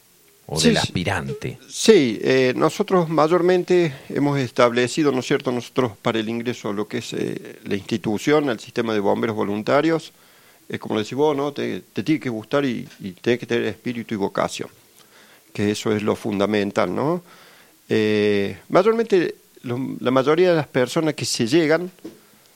o 0.45 0.59
del 0.59 0.77
aspirante. 0.77 1.57
Sí, 1.69 2.19
eh, 2.21 2.53
nosotros 2.55 3.09
mayormente 3.09 3.93
hemos 4.09 4.39
establecido, 4.39 5.11
¿no 5.11 5.19
es 5.19 5.25
cierto?, 5.25 5.51
nosotros 5.51 5.93
para 6.01 6.19
el 6.19 6.29
ingreso 6.29 6.69
a 6.69 6.73
lo 6.73 6.87
que 6.87 6.97
es 6.97 7.13
eh, 7.13 7.59
la 7.63 7.75
institución, 7.75 8.49
al 8.49 8.59
sistema 8.59 8.93
de 8.93 8.99
bomberos 8.99 9.35
voluntarios, 9.35 10.11
es 10.67 10.79
como 10.79 10.97
decís 10.97 11.13
vos, 11.13 11.35
¿no? 11.35 11.51
Te, 11.53 11.81
tiene 11.81 12.19
que 12.19 12.29
gustar 12.29 12.65
y, 12.65 12.87
y 12.99 13.11
que 13.11 13.37
tener 13.37 13.65
espíritu 13.65 14.13
y 14.15 14.17
vocación, 14.17 14.69
que 15.53 15.71
eso 15.71 15.95
es 15.95 16.03
lo 16.03 16.15
fundamental, 16.15 16.93
¿no? 16.93 17.21
Eh, 17.95 18.57
mayormente, 18.69 19.35
la 19.61 20.09
mayoría 20.09 20.49
de 20.49 20.55
las 20.55 20.65
personas 20.65 21.13
que 21.13 21.25
se 21.25 21.45
llegan 21.45 21.91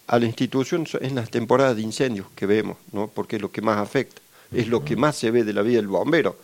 a 0.07 0.17
la 0.17 0.25
institución 0.25 0.83
es 0.83 0.95
en 0.95 1.13
las 1.13 1.29
temporadas 1.29 1.75
de 1.75 1.83
incendios 1.83 2.25
que 2.35 2.47
vemos, 2.47 2.77
¿no? 2.91 3.07
Porque 3.07 3.35
es 3.35 3.41
lo 3.43 3.51
que 3.51 3.61
más 3.61 3.77
afecta, 3.77 4.19
es 4.51 4.67
lo 4.67 4.83
que 4.83 4.95
más 4.95 5.15
se 5.15 5.29
ve 5.29 5.43
de 5.43 5.53
la 5.53 5.61
vida 5.61 5.77
del 5.77 5.89
bombero, 5.89 6.35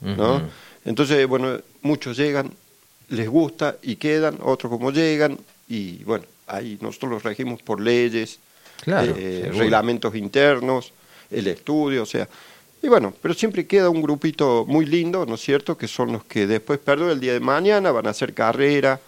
¿no? 0.00 0.42
Entonces, 0.84 1.26
bueno, 1.26 1.58
muchos 1.82 2.16
llegan, 2.16 2.52
les 3.08 3.28
gusta 3.28 3.78
y 3.82 3.96
quedan, 3.96 4.38
otros 4.40 4.70
como 4.70 4.92
llegan, 4.92 5.38
y 5.66 6.04
bueno, 6.04 6.24
ahí 6.46 6.78
nosotros 6.80 7.10
los 7.10 7.22
regimos 7.24 7.62
por 7.62 7.80
leyes, 7.80 8.38
eh, 8.86 9.50
reglamentos 9.52 10.14
internos, 10.14 10.92
el 11.32 11.48
estudio, 11.48 12.04
o 12.04 12.06
sea, 12.06 12.28
y 12.82 12.88
bueno, 12.88 13.12
pero 13.20 13.34
siempre 13.34 13.66
queda 13.66 13.90
un 13.90 14.02
grupito 14.02 14.64
muy 14.66 14.86
lindo, 14.86 15.26
¿no 15.26 15.34
es 15.34 15.40
cierto?, 15.40 15.76
que 15.76 15.88
son 15.88 16.12
los 16.12 16.24
que 16.24 16.46
después, 16.46 16.78
perdón, 16.78 17.10
el 17.10 17.20
día 17.20 17.32
de 17.32 17.40
mañana 17.40 17.90
van 17.90 18.06
a 18.06 18.10
hacer 18.10 18.34
carrera, 18.34 19.00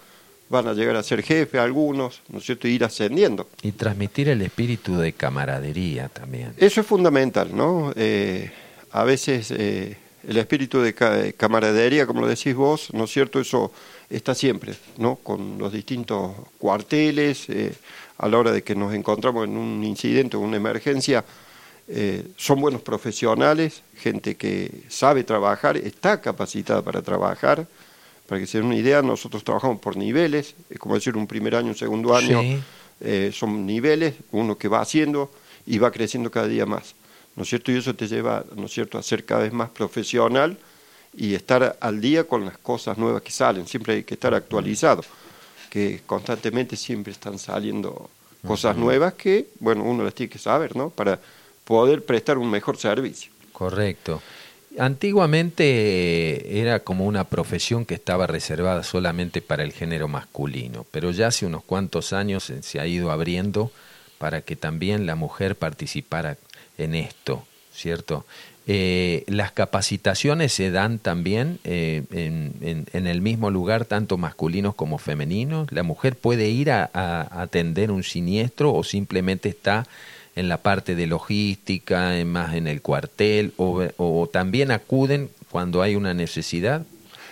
van 0.49 0.67
a 0.67 0.73
llegar 0.73 0.97
a 0.97 1.03
ser 1.03 1.23
jefe 1.23 1.59
algunos, 1.59 2.23
¿no 2.29 2.39
es 2.39 2.45
cierto?, 2.45 2.67
y 2.67 2.73
ir 2.73 2.85
ascendiendo. 2.85 3.49
Y 3.63 3.73
transmitir 3.73 4.31
el 4.31 4.43
espíritu 4.43 4.97
de 4.97 5.13
camaradería 5.13 6.09
también. 6.09 6.55
Eso 6.57 6.81
es 6.81 6.87
fundamental, 6.87 7.55
¿no? 7.55 7.93
Eh, 7.95 8.51
a 8.91 9.05
veces 9.05 9.51
eh, 9.51 9.97
el 10.27 10.37
espíritu 10.37 10.81
de 10.81 10.95
camaradería, 11.37 12.07
como 12.07 12.23
lo 12.23 12.27
decís 12.27 12.55
vos, 12.55 12.89
¿no 12.93 13.05
es 13.05 13.11
cierto? 13.11 13.41
Eso 13.41 13.73
está 14.11 14.35
siempre, 14.35 14.75
¿no? 14.97 15.17
Con 15.17 15.59
los 15.59 15.73
distintos 15.73 16.33
cuarteles, 16.59 17.49
eh, 17.49 17.73
a 18.19 18.29
la 18.29 18.39
hora 18.39 18.53
de 18.53 18.63
que 18.63 18.75
nos 18.75 18.95
encontramos 18.95 19.45
en 19.45 19.57
un 19.57 19.85
incidente 19.85 20.37
o 20.37 20.41
una 20.41 20.57
emergencia, 20.57 21.25
eh, 21.89 22.27
son 22.37 22.61
buenos 22.61 22.83
profesionales, 22.83 23.83
gente 23.97 24.37
que 24.37 24.83
sabe 24.89 25.25
trabajar, 25.25 25.77
está 25.77 26.21
capacitada 26.21 26.83
para 26.83 27.03
trabajar. 27.03 27.67
Para 28.27 28.43
que 28.43 28.47
se 28.47 28.59
den 28.59 28.67
una 28.67 28.77
idea, 28.77 29.01
nosotros 29.01 29.43
trabajamos 29.43 29.81
por 29.81 29.97
niveles, 29.97 30.55
es 30.69 30.79
como 30.79 30.95
decir 30.95 31.17
un 31.17 31.27
primer 31.27 31.57
año, 31.57 31.69
un 31.69 31.75
segundo 31.75 32.15
año, 32.15 32.43
eh, 33.01 33.31
son 33.33 33.65
niveles, 33.65 34.17
uno 34.33 34.59
que 34.59 34.69
va 34.69 34.83
haciendo 34.83 35.31
y 35.65 35.79
va 35.79 35.91
creciendo 35.91 36.31
cada 36.31 36.47
día 36.47 36.67
más. 36.67 36.95
¿no 37.39 37.45
es 37.45 37.51
cierto? 37.51 37.71
Y 37.71 37.77
eso 37.77 37.95
te 37.95 38.09
lleva, 38.09 38.45
¿no 38.57 38.67
es 38.67 38.73
cierto?, 38.73 38.99
a 38.99 39.03
ser 39.03 39.25
cada 39.25 39.43
vez 39.43 39.53
más 39.53 39.71
profesional 39.71 40.59
y 41.17 41.35
estar 41.35 41.79
al 41.81 42.01
día 42.01 42.25
con 42.25 42.45
las 42.45 42.59
cosas 42.59 42.99
nuevas 42.99 43.23
que 43.23 43.31
salen. 43.31 43.65
Siempre 43.69 43.95
hay 43.95 44.03
que 44.03 44.15
estar 44.15 44.35
actualizado, 44.35 45.05
que 45.71 46.01
constantemente 46.05 46.75
siempre 46.75 47.13
están 47.13 47.39
saliendo 47.39 48.11
cosas 48.45 48.77
nuevas 48.77 49.15
que, 49.15 49.51
bueno, 49.61 49.85
uno 49.85 50.03
las 50.03 50.15
tiene 50.15 50.31
que 50.31 50.39
saber, 50.39 50.75
¿no?, 50.75 50.91
para 50.91 51.21
poder 51.69 52.03
prestar 52.03 52.39
un 52.39 52.51
mejor 52.51 52.79
servicio. 52.79 53.31
Correcto. 53.53 54.23
Antiguamente 54.79 56.61
era 56.61 56.81
como 56.81 57.05
una 57.05 57.25
profesión 57.25 57.85
que 57.85 57.95
estaba 57.95 58.27
reservada 58.27 58.83
solamente 58.83 59.43
para 59.43 59.65
el 59.65 59.73
género 59.73 60.09
masculino, 60.09 60.87
pero 60.91 61.11
ya 61.11 61.27
hace 61.27 61.45
unos 61.45 61.63
cuantos 61.63 62.15
años 62.15 62.51
se 62.61 62.81
ha 62.81 62.87
ido 62.87 63.11
abriendo 63.11 63.71
para 64.17 64.41
que 64.41 64.57
también 64.57 65.05
la 65.05 65.15
mujer 65.15 65.57
participara 65.57 66.39
en 66.79 66.95
esto, 66.95 67.45
¿cierto? 67.75 68.25
Eh, 68.67 69.25
las 69.27 69.53
capacitaciones 69.53 70.53
se 70.53 70.71
dan 70.71 70.99
también 70.99 71.59
eh, 71.65 72.03
en, 72.11 73.07
el 73.07 73.21
mismo 73.21 73.51
lugar, 73.51 73.85
tanto 73.85 74.17
masculinos 74.17 74.75
como 74.75 74.99
femeninos. 74.99 75.71
La 75.73 75.83
mujer 75.83 76.17
puede 76.17 76.49
ir 76.49 76.71
a, 76.71 76.91
atender 77.43 77.91
un 77.91 78.03
siniestro 78.05 78.73
o 78.73 78.85
simplemente 78.85 79.49
está 79.49 79.87
en 80.39 80.49
la 80.49 80.59
parte 80.59 80.95
de 80.95 81.07
logística, 81.07 82.13
más 82.25 82.55
en 82.55 82.69
el 82.69 82.81
cuartel, 82.81 83.53
o, 83.57 83.83
o 83.97 84.29
también 84.33 84.71
acuden 84.71 85.31
cuando 85.51 85.83
hay 85.83 85.97
una 85.97 86.15
necesidad. 86.15 86.87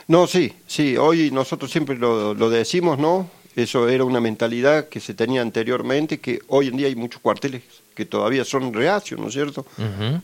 No, 0.08 0.26
sí, 0.26 0.52
sí, 0.66 0.96
hoy 0.96 1.30
nosotros 1.30 1.70
siempre 1.70 1.96
lo, 1.96 2.34
lo, 2.34 2.50
decimos, 2.50 2.98
¿no? 2.98 3.28
Eso 3.54 3.88
era 3.88 4.04
una 4.04 4.20
mentalidad 4.20 4.88
que 4.88 5.00
se 5.00 5.14
tenía 5.14 5.42
anteriormente, 5.42 6.18
que 6.18 6.40
hoy 6.48 6.68
en 6.68 6.76
día 6.76 6.88
hay 6.88 6.94
muchos 6.94 7.20
cuarteles 7.20 7.62
que 7.94 8.04
todavía 8.04 8.44
son 8.44 8.72
reacios, 8.72 9.18
¿no 9.18 9.28
es 9.28 9.34
cierto?, 9.34 9.66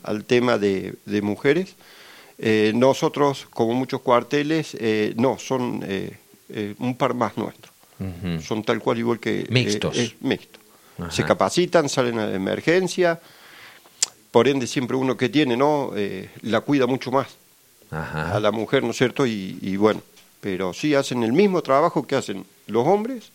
al 0.02 0.24
tema 0.24 0.58
de, 0.58 0.94
mujeres. 1.22 1.74
Eh, 2.38 2.72
nosotros, 2.74 3.46
como 3.50 3.74
muchos 3.74 4.00
cuarteles, 4.02 4.76
eh, 4.78 5.14
no, 5.16 5.38
son 5.38 5.80
eh, 5.86 6.16
un 6.78 6.96
par 6.96 7.14
más 7.14 7.36
nuestro. 7.36 7.72
Son 8.42 8.64
tal 8.64 8.80
cual 8.80 8.98
igual 8.98 9.20
que... 9.20 9.46
Mixtos. 10.20 10.61
Se 11.10 11.24
capacitan, 11.24 11.88
salen 11.88 12.18
a 12.18 12.26
la 12.26 12.34
emergencia, 12.34 13.20
por 14.30 14.48
ende 14.48 14.66
siempre 14.66 14.96
uno 14.96 15.16
que 15.16 15.28
tiene, 15.28 15.56
¿no?, 15.56 15.92
la 16.42 16.60
cuida 16.60 16.86
mucho 16.86 17.10
más 17.10 17.28
a 17.90 18.38
la 18.40 18.50
mujer, 18.50 18.82
¿no 18.82 18.90
es 18.90 18.96
cierto?, 18.96 19.26
y, 19.26 19.58
y 19.60 19.76
bueno, 19.76 20.00
pero 20.40 20.72
sí 20.72 20.94
hacen 20.94 21.22
el 21.22 21.32
mismo 21.32 21.62
trabajo 21.62 22.06
que 22.06 22.16
hacen 22.16 22.44
los 22.66 22.86
hombres, 22.86 23.30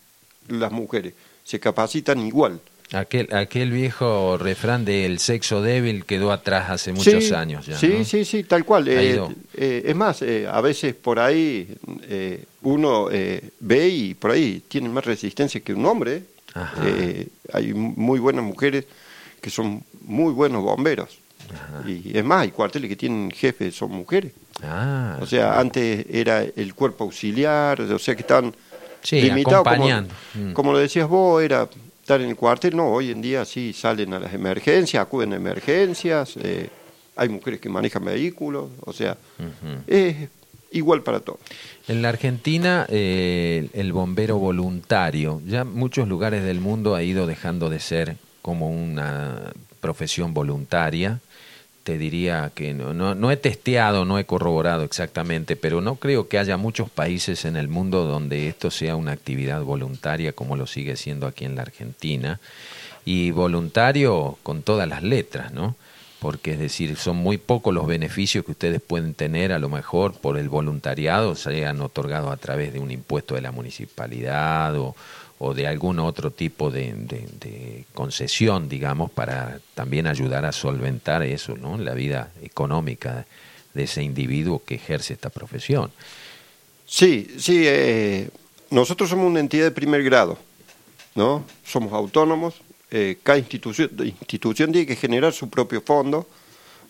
las 0.48 0.72
mujeres, 0.72 1.14
se 1.44 1.60
capacitan 1.60 2.20
igual. 2.26 2.60
Aquel, 2.94 3.28
aquel 3.36 3.72
viejo 3.72 4.38
refrán 4.38 4.86
del 4.86 5.20
sexo 5.20 5.62
débil 5.62 6.06
quedó 6.06 6.32
atrás 6.32 6.70
hace 6.70 6.94
muchos 6.94 7.34
años. 7.34 7.66
Ya, 7.66 7.78
sí, 7.78 8.06
sí, 8.06 8.24
sí, 8.24 8.44
tal 8.46 8.64
cual. 8.64 8.88
Eh, 8.88 9.22
eh, 9.56 9.84
es 9.86 9.96
más, 9.96 10.22
eh, 10.22 10.48
a 10.50 10.62
veces 10.62 10.96
por 10.96 11.20
ahí 11.20 11.68
uno 12.62 13.10
ve 13.60 13.90
y 13.90 14.14
por 14.14 14.32
ahí 14.32 14.64
tienen 14.70 14.94
más 14.94 15.04
resistencia 15.04 15.60
que 15.60 15.74
un 15.74 15.86
hombre. 15.86 16.24
Hay 17.54 17.74
muy 17.74 18.20
buenas 18.20 18.44
mujeres 18.44 18.86
que 19.42 19.50
son 19.50 19.84
muy 20.02 20.34
buenos 20.34 20.64
bomberos. 20.64 21.20
Y 21.86 22.18
es 22.18 22.24
más, 22.24 22.42
hay 22.42 22.52
cuarteles 22.52 22.90
que 22.90 22.96
tienen 22.96 23.32
jefes, 23.32 23.76
son 23.76 23.92
mujeres. 23.92 24.34
Ah, 24.64 25.18
o 25.22 25.26
sea, 25.26 25.60
antes 25.60 26.06
era 26.10 26.42
el 26.42 26.74
cuerpo 26.74 27.06
auxiliar, 27.06 27.80
o 27.82 28.00
sea 28.00 28.16
que 28.16 28.22
estaban 28.22 28.54
limitados. 29.12 29.64
Como, 29.64 30.02
mm. 30.34 30.54
como 30.54 30.72
lo 30.74 30.80
decías 30.80 31.08
vos, 31.08 31.42
era 31.42 31.70
estar 32.02 32.22
en 32.22 32.30
el 32.30 32.36
cuartel, 32.36 32.76
no, 32.76 32.88
hoy 32.88 33.12
en 33.12 33.22
día 33.22 33.46
sí 33.46 33.74
salen 33.74 34.14
a 34.14 34.20
las 34.20 34.34
emergencias, 34.34 35.02
acuden 35.02 35.34
a 35.34 35.36
emergencias, 35.36 36.36
eh, 36.38 36.70
hay 37.16 37.30
mujeres 37.30 37.60
que 37.60 37.70
manejan 37.70 38.06
vehículos, 38.06 38.70
o 38.86 38.94
sea, 38.94 39.18
es 39.86 40.30
igual 40.72 41.04
para 41.04 41.20
todos. 41.20 41.40
En 41.88 42.02
la 42.02 42.10
Argentina, 42.10 42.86
eh, 42.90 43.70
el 43.74 43.94
bombero 43.94 44.38
voluntario, 44.38 45.42
ya 45.46 45.64
muchos 45.64 46.08
lugares 46.08 46.44
del 46.44 46.60
mundo 46.60 46.96
ha 46.96 47.04
ido 47.04 47.28
dejando 47.28 47.70
de 47.70 47.80
ser 47.80 48.18
como 48.42 48.70
una 48.70 49.54
profesión 49.80 50.34
voluntaria. 50.34 51.20
Te 51.84 51.98
diría 51.98 52.52
que 52.54 52.74
no, 52.74 52.94
no, 52.94 53.16
no 53.16 53.32
he 53.32 53.38
testeado, 53.38 54.04
no 54.04 54.20
he 54.20 54.26
corroborado 54.26 54.84
exactamente, 54.84 55.56
pero 55.56 55.80
no 55.80 55.96
creo 55.96 56.28
que 56.28 56.38
haya 56.38 56.58
muchos 56.58 56.90
países 56.90 57.46
en 57.46 57.56
el 57.56 57.70
mundo 57.70 58.04
donde 58.04 58.50
esto 58.50 58.70
sea 58.70 58.98
una 58.98 59.14
actividad 59.14 59.64
voluntaria 59.64 60.34
como 60.34 60.58
lo 60.58 60.68
sigue 60.68 60.98
siendo 60.98 61.28
aquí 61.28 61.46
en 61.46 61.56
la 61.56 61.62
Argentina. 61.62 62.42
Y 63.06 63.32
voluntario 63.32 64.38
con 64.44 64.64
todas 64.64 64.90
las 64.90 65.02
letras, 65.02 65.54
¿no? 65.54 65.78
Porque 66.20 66.54
es 66.54 66.60
decir, 66.60 66.96
son 66.98 67.18
muy 67.18 67.38
pocos 67.38 67.74
los 67.74 67.86
beneficios 67.86 68.44
que 68.44 68.52
ustedes 68.52 68.82
pueden 68.82 69.14
tener 69.14 69.52
a 69.52 69.60
lo 69.60 69.70
mejor 69.70 70.14
por 70.14 70.38
el 70.38 70.50
voluntariado, 70.50 71.36
se 71.36 71.50
hayan 71.50 71.82
otorgado 71.82 72.32
a 72.32 72.38
través 72.38 72.74
de 72.74 72.80
un 72.80 72.92
impuesto 72.92 73.36
de 73.36 73.42
la 73.42 73.52
municipalidad 73.52 74.76
o, 74.76 74.96
de 75.54 75.68
algún 75.68 76.00
otro 76.00 76.32
tipo 76.32 76.72
de, 76.72 77.86
concesión, 77.94 78.68
digamos, 78.68 79.12
para 79.12 79.60
también 79.76 80.08
ayudar 80.08 80.46
a 80.46 80.52
solventar 80.52 81.22
eso, 81.22 81.56
¿no? 81.56 81.78
La 81.78 81.94
vida 81.94 82.32
económica 82.42 83.28
de 83.76 83.84
ese 83.84 84.02
individuo 84.02 84.64
que 84.66 84.76
ejerce 84.76 85.14
esta 85.14 85.30
profesión. 85.30 85.92
Sí, 86.88 87.36
sí, 87.38 87.64
eh, 87.68 88.30
nosotros 88.72 89.12
somos 89.12 89.28
una 89.28 89.40
entidad 89.40 89.66
de 89.66 89.72
primer 89.72 90.04
grado, 90.04 90.40
¿no? 91.14 91.46
Somos 91.64 91.94
autónomos, 91.94 92.56
eh, 92.90 93.18
cada 93.22 93.38
institución, 93.38 93.90
institución 94.00 94.72
tiene 94.72 94.88
que 94.88 94.96
generar 94.96 95.34
su 95.34 95.50
propio 95.50 95.82
fondo, 95.82 96.28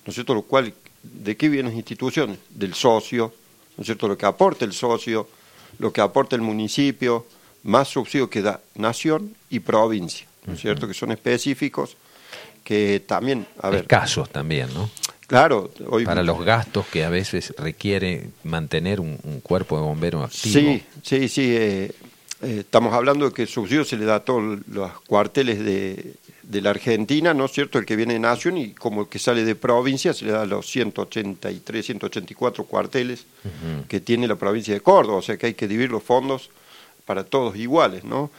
¿no 0.05 0.09
es 0.09 0.13
cierto? 0.13 0.33
Lo 0.33 0.43
cual, 0.43 0.73
¿de 1.03 1.35
qué 1.35 1.49
vienen 1.49 1.71
las 1.71 1.75
instituciones? 1.75 2.37
Del 2.49 2.73
socio, 2.73 3.33
¿no 3.77 3.81
es 3.81 3.85
cierto? 3.85 4.07
Lo 4.07 4.17
que 4.17 4.25
aporta 4.25 4.65
el 4.65 4.73
socio, 4.73 5.27
lo 5.79 5.91
que 5.91 6.01
aporta 6.01 6.35
el 6.35 6.41
municipio, 6.41 7.25
más 7.63 7.87
subsidio 7.87 8.29
que 8.29 8.41
da 8.41 8.61
nación 8.75 9.35
y 9.49 9.59
provincia, 9.59 10.27
¿no 10.45 10.53
es 10.53 10.61
cierto? 10.61 10.87
Que 10.87 10.93
son 10.93 11.11
específicos, 11.11 11.97
que 12.63 13.01
también, 13.05 13.47
a 13.59 13.69
ver... 13.69 13.81
Escasos 13.81 14.29
también, 14.29 14.73
¿no? 14.73 14.89
Claro. 15.27 15.71
Hoy, 15.89 16.05
Para 16.05 16.23
los 16.23 16.43
gastos 16.43 16.85
que 16.87 17.03
a 17.03 17.09
veces 17.09 17.53
requiere 17.57 18.29
mantener 18.43 19.01
un, 19.01 19.17
cuerpo 19.43 19.75
de 19.75 19.81
bomberos 19.83 20.23
activo. 20.23 20.53
Sí, 20.53 20.83
sí, 21.03 21.27
sí. 21.27 21.55
Eh, 21.55 21.91
eh, 22.41 22.57
estamos 22.59 22.93
hablando 22.93 23.25
de 23.25 23.33
que 23.33 23.41
el 23.43 23.47
subsidio 23.47 23.83
se 23.83 23.97
le 23.97 24.05
da 24.05 24.15
a 24.15 24.19
todos 24.19 24.59
los 24.67 24.91
cuarteles 25.07 25.59
de, 25.63 26.15
la 26.61 26.69
Argentina, 26.69 27.33
¿no 27.33 27.45
es 27.45 27.51
cierto? 27.51 27.79
El 27.79 27.85
que 27.85 27.95
viene 27.95 28.13
de 28.13 28.19
Nación 28.19 28.57
y 28.57 28.73
como 28.73 29.01
el 29.01 29.07
que 29.07 29.19
sale 29.19 29.43
de 29.43 29.55
provincia 29.55 30.13
se 30.13 30.25
le 30.25 30.31
da 30.31 30.43
a 30.43 30.45
los 30.45 30.67
183, 30.67 31.85
184 31.85 32.63
cuarteles 32.65 33.25
que 33.87 33.99
tiene 33.99 34.27
la 34.27 34.35
provincia 34.35 34.73
de 34.73 34.81
Córdoba, 34.81 35.17
o 35.17 35.21
sea 35.21 35.37
que 35.37 35.47
hay 35.47 35.53
que 35.55 35.67
dividir 35.67 35.91
los 35.91 36.03
fondos 36.03 36.49
para 37.05 37.23
todos 37.23 37.55
iguales, 37.57 38.03
¿no? 38.03 38.29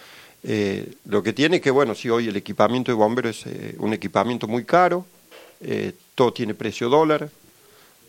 Eh, 0.44 0.94
lo 1.06 1.22
que 1.22 1.32
tiene 1.32 1.60
que, 1.60 1.70
bueno, 1.70 1.94
si 1.94 2.08
hoy 2.08 2.28
el 2.28 2.36
equipamiento 2.36 2.92
de 2.92 2.96
bomberos 2.96 3.46
es 3.46 3.52
eh, 3.52 3.74
un 3.78 3.92
equipamiento 3.92 4.46
muy 4.46 4.64
caro, 4.64 5.04
todo 6.14 6.32
tiene 6.32 6.54
precio 6.54 6.88
dólar, 6.88 7.28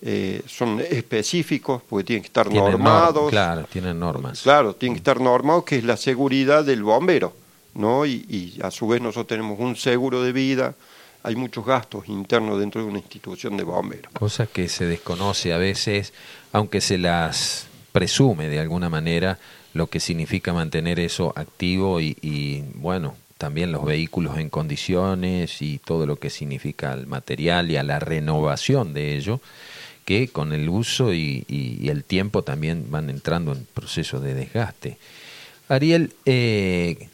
eh, 0.01 0.41
son 0.47 0.79
específicos 0.79 1.81
porque 1.88 2.05
tienen 2.05 2.23
que 2.23 2.27
estar 2.27 2.51
normados. 2.51 3.29
claro, 3.29 3.65
tienen 3.69 3.99
normas. 3.99 4.41
Claro, 4.41 4.73
tienen 4.73 4.95
que 4.95 4.99
estar 4.99 5.19
normados, 5.19 5.65
que 5.65 5.77
es 5.77 5.83
la 5.83 5.97
seguridad 5.97 6.63
del 6.63 6.83
bombero, 6.83 7.33
¿no? 7.75 8.05
Y, 8.05 8.57
a 8.63 8.71
su 8.71 8.88
vez 8.88 9.01
nosotros 9.01 9.27
tenemos 9.27 9.59
un 9.59 9.75
seguro 9.75 10.23
de 10.23 10.31
vida, 10.31 10.75
hay 11.23 11.35
muchos 11.35 11.65
gastos 11.65 12.07
internos 12.07 12.59
dentro 12.59 12.81
de 12.81 12.88
una 12.88 12.99
institución 12.99 13.57
de 13.57 13.63
bomberos. 13.63 14.12
Cosa 14.13 14.47
que 14.47 14.69
se 14.69 14.85
desconoce 14.85 15.51
a 15.51 15.57
veces, 15.57 16.13
aunque 16.53 16.79
se 16.79 16.97
las 16.97 17.67
presume 17.91 18.47
de 18.47 18.59
alguna 18.59 18.88
manera, 18.88 19.38
lo 19.73 19.88
que 19.88 19.99
significa 19.99 20.53
mantener 20.53 20.99
eso 20.99 21.33
activo 21.35 21.99
y, 21.99 22.17
y 22.21 22.63
bueno, 22.75 23.15
también 23.38 23.73
los 23.73 23.83
vehículos 23.83 24.38
en 24.38 24.49
condiciones 24.49 25.62
y 25.62 25.77
todo 25.77 26.05
lo 26.05 26.17
que 26.17 26.29
significa 26.29 26.93
el 26.93 27.05
material 27.05 27.69
y 27.69 27.75
a 27.75 27.83
la 27.83 27.99
renovación 27.99 28.93
de 28.93 29.17
ello 29.17 29.41
que 30.10 30.28
con 30.28 30.54
el 30.54 30.67
uso 30.69 31.13
y, 31.13 31.45
el 31.88 32.04
tiempo 32.04 32.41
también 32.41 32.88
van 32.89 33.12
entrando 33.12 33.52
en 33.52 33.67
procesos 33.76 34.24
de 34.24 34.34
desgaste. 34.34 34.98
Ariel, 35.67 36.13
eh, 36.26 37.10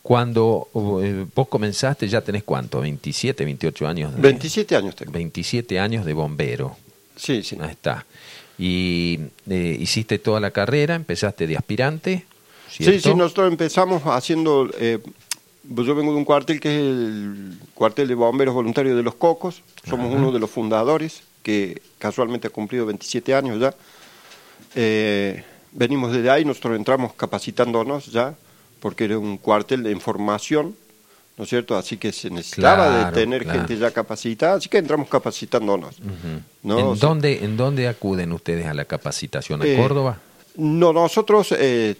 cuando 0.00 0.66
eh, 1.02 1.26
vos 1.34 1.48
comenzaste, 1.48 2.08
ya 2.08 2.22
tenés 2.22 2.44
cuánto, 2.44 2.80
27, 2.80 3.44
28 3.44 3.86
años. 3.86 4.16
De, 4.16 4.22
27 4.22 4.76
años 4.76 4.96
tengo. 4.96 5.12
27 5.12 5.78
años 5.78 6.06
de 6.06 6.14
bombero. 6.14 6.74
Sí, 7.16 7.42
sí. 7.42 7.58
Ahí 7.60 7.72
está. 7.72 8.06
Y 8.58 9.20
eh, 9.46 9.76
hiciste 9.78 10.18
toda 10.18 10.40
la 10.40 10.50
carrera, 10.50 10.94
empezaste 10.94 11.46
de 11.46 11.54
aspirante. 11.54 12.24
Sí, 12.70 12.98
sí, 12.98 13.14
nosotros 13.14 13.52
empezamos 13.52 14.04
haciendo... 14.04 14.70
yo 14.70 15.94
vengo 15.94 16.12
de 16.12 16.16
un 16.16 16.24
cuartel 16.24 16.60
que 16.60 16.70
es 16.70 16.80
el 16.80 17.58
cuartel 17.74 18.08
de 18.08 18.14
bomberos 18.14 18.54
voluntarios 18.54 18.96
de 18.96 19.02
los 19.02 19.16
Cocos, 19.16 19.62
somos 19.86 20.14
uno 20.14 20.32
de 20.32 20.38
los 20.38 20.48
fundadores 20.48 21.27
que 21.42 21.82
casualmente 21.98 22.48
ha 22.48 22.50
cumplido 22.50 22.86
27 22.86 23.34
años 23.34 23.60
ya. 23.60 23.74
Eh, 24.74 25.44
venimos 25.72 26.12
desde 26.12 26.30
ahí, 26.30 26.44
nosotros 26.44 26.76
entramos 26.76 27.14
capacitándonos 27.14 28.06
ya, 28.06 28.34
porque 28.80 29.04
era 29.04 29.18
un 29.18 29.38
cuartel 29.38 29.82
de 29.82 29.90
información, 29.90 30.76
¿no 31.36 31.44
es 31.44 31.50
cierto? 31.50 31.76
Así 31.76 31.96
que 31.96 32.12
se 32.12 32.30
necesitaba 32.30 33.06
de 33.06 33.12
tener 33.12 33.50
gente 33.50 33.76
ya 33.76 33.90
capacitada, 33.90 34.54
así 34.54 34.68
que 34.68 34.78
entramos 34.78 35.08
capacitándonos. 35.08 35.96
¿En, 36.64 36.98
dónde, 36.98 37.44
¿En 37.44 37.56
dónde 37.56 37.88
acuden 37.88 38.32
ustedes 38.32 38.66
a 38.66 38.74
la 38.74 38.84
capacitación? 38.84 39.62
¿A 39.62 39.66
eh, 39.66 39.76
Córdoba? 39.76 40.20
No, 40.58 40.92
nosotros, 40.92 41.54
eh, 41.56 41.94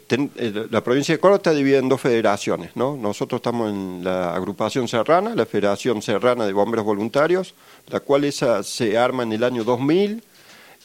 la 0.72 0.82
provincia 0.82 1.14
de 1.14 1.20
Córdoba 1.20 1.36
está 1.36 1.52
dividida 1.52 1.78
en 1.78 1.88
dos 1.88 2.00
federaciones, 2.00 2.74
¿no? 2.74 2.96
Nosotros 2.96 3.38
estamos 3.38 3.70
en 3.70 4.02
la 4.02 4.34
agrupación 4.34 4.88
serrana, 4.88 5.32
la 5.36 5.46
Federación 5.46 6.02
Serrana 6.02 6.44
de 6.44 6.52
Bomberos 6.52 6.84
Voluntarios, 6.84 7.54
la 7.86 8.00
cual 8.00 8.24
esa 8.24 8.64
se 8.64 8.98
arma 8.98 9.22
en 9.22 9.32
el 9.32 9.44
año 9.44 9.62
2000, 9.62 10.24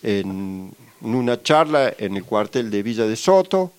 en 0.03 0.71
una 1.01 1.41
charla 1.41 1.91
en 1.97 2.15
el 2.15 2.23
cuartel 2.23 2.69
de 2.69 2.83
Villa 2.83 3.07
de 3.07 3.15
Soto, 3.15 3.71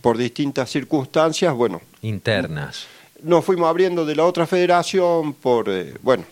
por 0.00 0.16
distintas 0.16 0.70
circunstancias, 0.70 1.52
bueno. 1.52 1.82
Internas. 2.00 2.86
Nos 3.22 3.44
fuimos 3.44 3.68
abriendo 3.68 4.06
de 4.06 4.16
la 4.16 4.24
otra 4.24 4.46
federación 4.46 5.34
por, 5.34 5.68
eh, 5.68 5.92
bueno, 6.00 6.24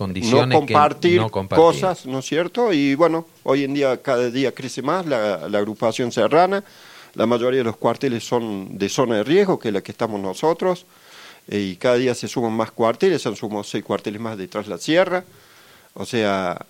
Condiciones 0.00 0.48
no 0.48 0.60
compartir, 0.60 1.20
cosas, 1.50 2.06
¿no 2.06 2.20
es 2.20 2.24
cierto? 2.24 2.72
Y 2.72 2.94
bueno, 2.94 3.26
hoy 3.42 3.64
en 3.64 3.74
día 3.74 4.00
cada 4.00 4.30
día 4.30 4.50
crece 4.50 4.80
más 4.80 5.04
la, 5.04 5.34
agrupación 5.44 6.10
serrana, 6.10 6.64
la 7.12 7.26
mayoría 7.26 7.58
de 7.58 7.64
los 7.64 7.76
cuarteles 7.76 8.24
son 8.24 8.78
de 8.78 8.88
zona 8.88 9.16
de 9.16 9.24
riesgo, 9.24 9.58
que 9.58 9.68
es 9.68 9.74
la 9.74 9.82
que 9.82 9.92
estamos 9.92 10.18
nosotros, 10.18 10.86
eh, 11.48 11.58
y 11.58 11.76
cada 11.76 11.96
día 11.96 12.14
se 12.14 12.28
suman 12.28 12.54
más 12.54 12.70
cuarteles, 12.70 13.20
se 13.20 13.28
han 13.28 13.36
sumado 13.36 13.62
seis 13.62 13.84
cuarteles 13.84 14.18
más 14.18 14.38
detrás 14.38 14.64
de 14.64 14.70
la 14.70 14.78
sierra, 14.78 15.22
o 15.92 16.06
sea, 16.06 16.64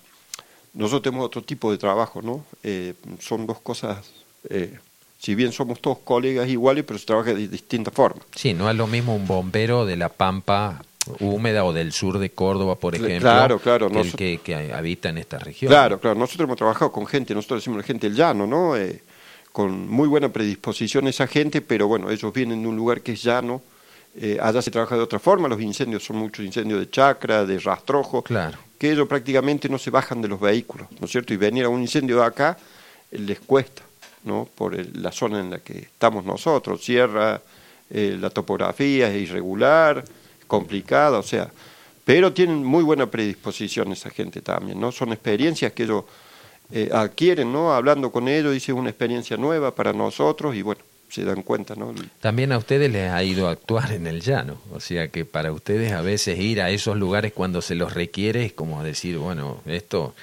nosotros 0.73 1.03
tenemos 1.03 1.25
otro 1.25 1.41
tipo 1.41 1.71
de 1.71 1.77
trabajo, 1.77 2.21
¿no? 2.21 2.43
Eh, 2.63 2.95
son 3.21 3.47
dos 3.47 3.61
cosas, 3.61 4.11
eh, 4.49 4.77
si 5.19 5.35
bien 5.35 5.53
somos 5.53 5.79
todos 5.79 5.99
colegas 5.99 6.49
iguales, 6.49 6.83
pero 6.85 6.99
se 6.99 7.05
trabaja 7.05 7.33
de 7.33 7.47
distinta 7.47 7.91
forma. 7.91 8.23
Sí, 8.35 8.53
no 8.53 8.69
es 8.69 8.75
lo 8.75 8.87
mismo 8.87 9.15
un 9.15 9.25
bombero 9.25 9.85
de 9.85 9.95
La 9.95 10.09
Pampa 10.09 10.83
húmeda 11.19 11.65
o 11.65 11.73
del 11.73 11.91
sur 11.91 12.19
de 12.19 12.31
Córdoba, 12.31 12.75
por 12.75 12.95
ejemplo, 12.95 13.19
claro, 13.19 13.59
claro, 13.59 13.89
que 13.89 14.01
el 14.01 14.13
que, 14.13 14.39
que, 14.43 14.73
habita 14.73 15.09
en 15.09 15.17
esta 15.17 15.39
región. 15.39 15.69
Claro, 15.69 15.99
claro. 15.99 16.19
Nosotros 16.19 16.45
hemos 16.45 16.57
trabajado 16.57 16.91
con 16.91 17.07
gente, 17.07 17.33
nosotros 17.33 17.61
decimos 17.61 17.77
la 17.77 17.83
gente 17.83 18.07
del 18.07 18.15
llano, 18.15 18.45
¿no? 18.45 18.75
Eh, 18.75 19.01
con 19.51 19.89
muy 19.89 20.07
buena 20.07 20.29
predisposición 20.29 21.07
esa 21.07 21.27
gente, 21.27 21.61
pero 21.61 21.87
bueno, 21.87 22.09
ellos 22.09 22.31
vienen 22.31 22.61
de 22.61 22.67
un 22.67 22.75
lugar 22.75 23.01
que 23.01 23.13
es 23.13 23.23
llano, 23.23 23.61
eh, 24.15 24.37
allá 24.41 24.61
se 24.61 24.71
trabaja 24.71 24.95
de 24.95 25.01
otra 25.01 25.19
forma, 25.19 25.47
los 25.47 25.61
incendios 25.61 26.03
son 26.03 26.17
muchos 26.17 26.45
incendios 26.45 26.79
de 26.79 26.89
chacra, 26.89 27.45
de 27.45 27.59
rastrojo, 27.59 28.21
claro. 28.21 28.57
que 28.77 28.91
ellos 28.91 29.07
prácticamente 29.07 29.67
no 29.69 29.77
se 29.77 29.89
bajan 29.89 30.21
de 30.21 30.27
los 30.27 30.39
vehículos, 30.39 30.87
¿no 30.99 31.05
es 31.05 31.11
cierto? 31.11 31.33
Y 31.33 31.37
venir 31.37 31.65
a 31.65 31.69
un 31.69 31.81
incendio 31.81 32.17
de 32.17 32.25
acá 32.25 32.57
eh, 33.11 33.17
les 33.17 33.39
cuesta, 33.39 33.81
¿no? 34.23 34.47
Por 34.55 34.77
la 34.95 35.11
zona 35.11 35.39
en 35.39 35.49
la 35.49 35.59
que 35.59 35.79
estamos 35.79 36.23
nosotros, 36.23 36.83
sierra, 36.83 37.41
la 37.93 38.29
topografía 38.29 39.13
es 39.13 39.29
irregular, 39.29 40.01
complicada, 40.51 41.17
o 41.17 41.23
sea, 41.23 41.49
pero 42.03 42.33
tienen 42.33 42.61
muy 42.61 42.83
buena 42.83 43.09
predisposición 43.09 43.93
esa 43.93 44.09
gente 44.09 44.41
también, 44.41 44.81
¿no? 44.81 44.91
Son 44.91 45.13
experiencias 45.13 45.71
que 45.71 45.83
ellos 45.83 46.03
eh, 46.73 46.89
adquieren, 46.91 47.53
¿no? 47.53 47.73
Hablando 47.73 48.11
con 48.11 48.27
ellos, 48.27 48.51
dice 48.51 48.73
una 48.73 48.89
experiencia 48.89 49.37
nueva 49.37 49.73
para 49.73 49.93
nosotros 49.93 50.53
y 50.53 50.61
bueno, 50.61 50.81
se 51.07 51.23
dan 51.23 51.41
cuenta, 51.43 51.73
¿no? 51.75 51.95
También 52.19 52.51
a 52.51 52.57
ustedes 52.57 52.91
les 52.91 53.09
ha 53.09 53.23
ido 53.23 53.47
a 53.47 53.51
actuar 53.51 53.93
en 53.93 54.07
el 54.07 54.19
llano, 54.19 54.57
o 54.73 54.81
sea 54.81 55.07
que 55.07 55.23
para 55.23 55.53
ustedes 55.53 55.93
a 55.93 56.01
veces 56.01 56.37
ir 56.37 56.61
a 56.61 56.69
esos 56.69 56.97
lugares 56.97 57.31
cuando 57.31 57.61
se 57.61 57.75
los 57.75 57.93
requiere 57.93 58.43
es 58.43 58.51
como 58.51 58.83
decir, 58.83 59.17
bueno, 59.19 59.61
esto 59.65 60.13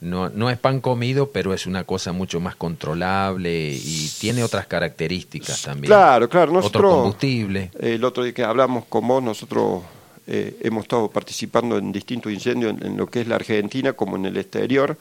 no, 0.00 0.28
no 0.28 0.50
es 0.50 0.58
pan 0.58 0.80
comido, 0.80 1.30
pero 1.30 1.54
es 1.54 1.66
una 1.66 1.84
cosa 1.84 2.12
mucho 2.12 2.38
más 2.38 2.54
controlable 2.54 3.70
y 3.72 4.10
tiene 4.20 4.44
otras 4.44 4.66
características 4.66 5.62
también. 5.62 5.86
Claro, 5.86 6.28
claro. 6.28 6.52
Nosotros, 6.52 6.84
Otro 6.84 7.02
combustible. 7.02 7.70
el 7.78 8.04
otro 8.04 8.22
día 8.22 8.34
que 8.34 8.44
hablamos 8.44 8.84
con 8.86 9.08
vos, 9.08 9.22
nosotros 9.22 9.82
eh, 10.26 10.58
hemos 10.62 10.82
estado 10.82 11.08
participando 11.08 11.78
en 11.78 11.92
distintos 11.92 12.32
incendios 12.32 12.74
en, 12.82 12.96
lo 12.96 13.06
que 13.06 13.20
es 13.20 13.28
la 13.28 13.36
Argentina 13.36 13.92
como 13.94 14.16
en 14.16 14.26
el 14.26 14.36
exterior. 14.36 14.96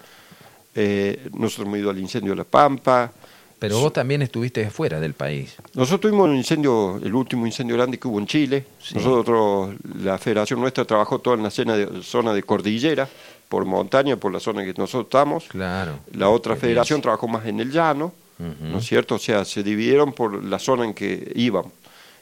Eh, 0.76 1.30
nosotros 1.34 1.68
hemos 1.68 1.80
ido 1.80 1.90
al 1.90 2.00
incendio 2.00 2.32
de 2.32 2.38
La 2.38 2.44
Pampa, 2.44 3.12
Pero 3.58 3.80
vos 3.80 3.92
también 3.92 4.22
estuviste 4.22 4.70
fuera 4.70 5.00
del 5.00 5.14
país. 5.14 5.56
Nosotros 5.74 6.02
tuvimos 6.02 6.30
un 6.30 6.36
incendio, 6.36 7.02
el 7.04 7.16
último 7.16 7.46
incendio 7.46 7.76
grande 7.76 7.98
que 7.98 8.08
hubo 8.08 8.20
en 8.20 8.28
Chile. 8.28 8.66
Nosotros, 8.94 9.74
la 10.04 10.18
federación 10.18 10.60
nuestra 10.60 10.86
trabajó 10.86 11.20
toda 11.20 11.38
en 11.38 11.44
la 11.44 11.50
zona 11.50 11.76
de, 11.76 12.04
zona 12.04 12.34
de 12.34 12.44
cordillera, 12.44 13.10
por 13.56 13.64
montaña, 13.64 14.18
por 14.18 14.34
la 14.34 14.42
zona 14.42 14.66
que 14.66 14.74
nosotros 14.74 15.06
estamos. 15.06 15.46
Claro. 15.46 16.00
La 16.12 16.28
otra 16.28 16.58
federación 16.58 17.00
trabajó 17.02 17.26
más 17.30 17.46
en 17.46 17.62
el 17.62 17.72
llano, 17.72 18.12
¿no 18.38 18.80
es 18.80 18.86
cierto? 18.86 19.16
O 19.16 19.18
sea, 19.18 19.46
se 19.46 19.64
dividieron 19.64 20.12
por 20.12 20.44
la 20.44 20.60
zona 20.60 20.84
en 20.84 20.94
que 20.94 21.32
íbamos. 21.36 21.72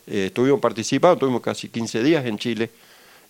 Eh, 0.06 0.26
estuvimos 0.28 0.60
participando, 0.60 1.17
tuvimos 1.17 1.41
casi 1.41 1.69
15 1.69 2.04
días 2.04 2.24
en 2.28 2.38
Chile 2.38 2.69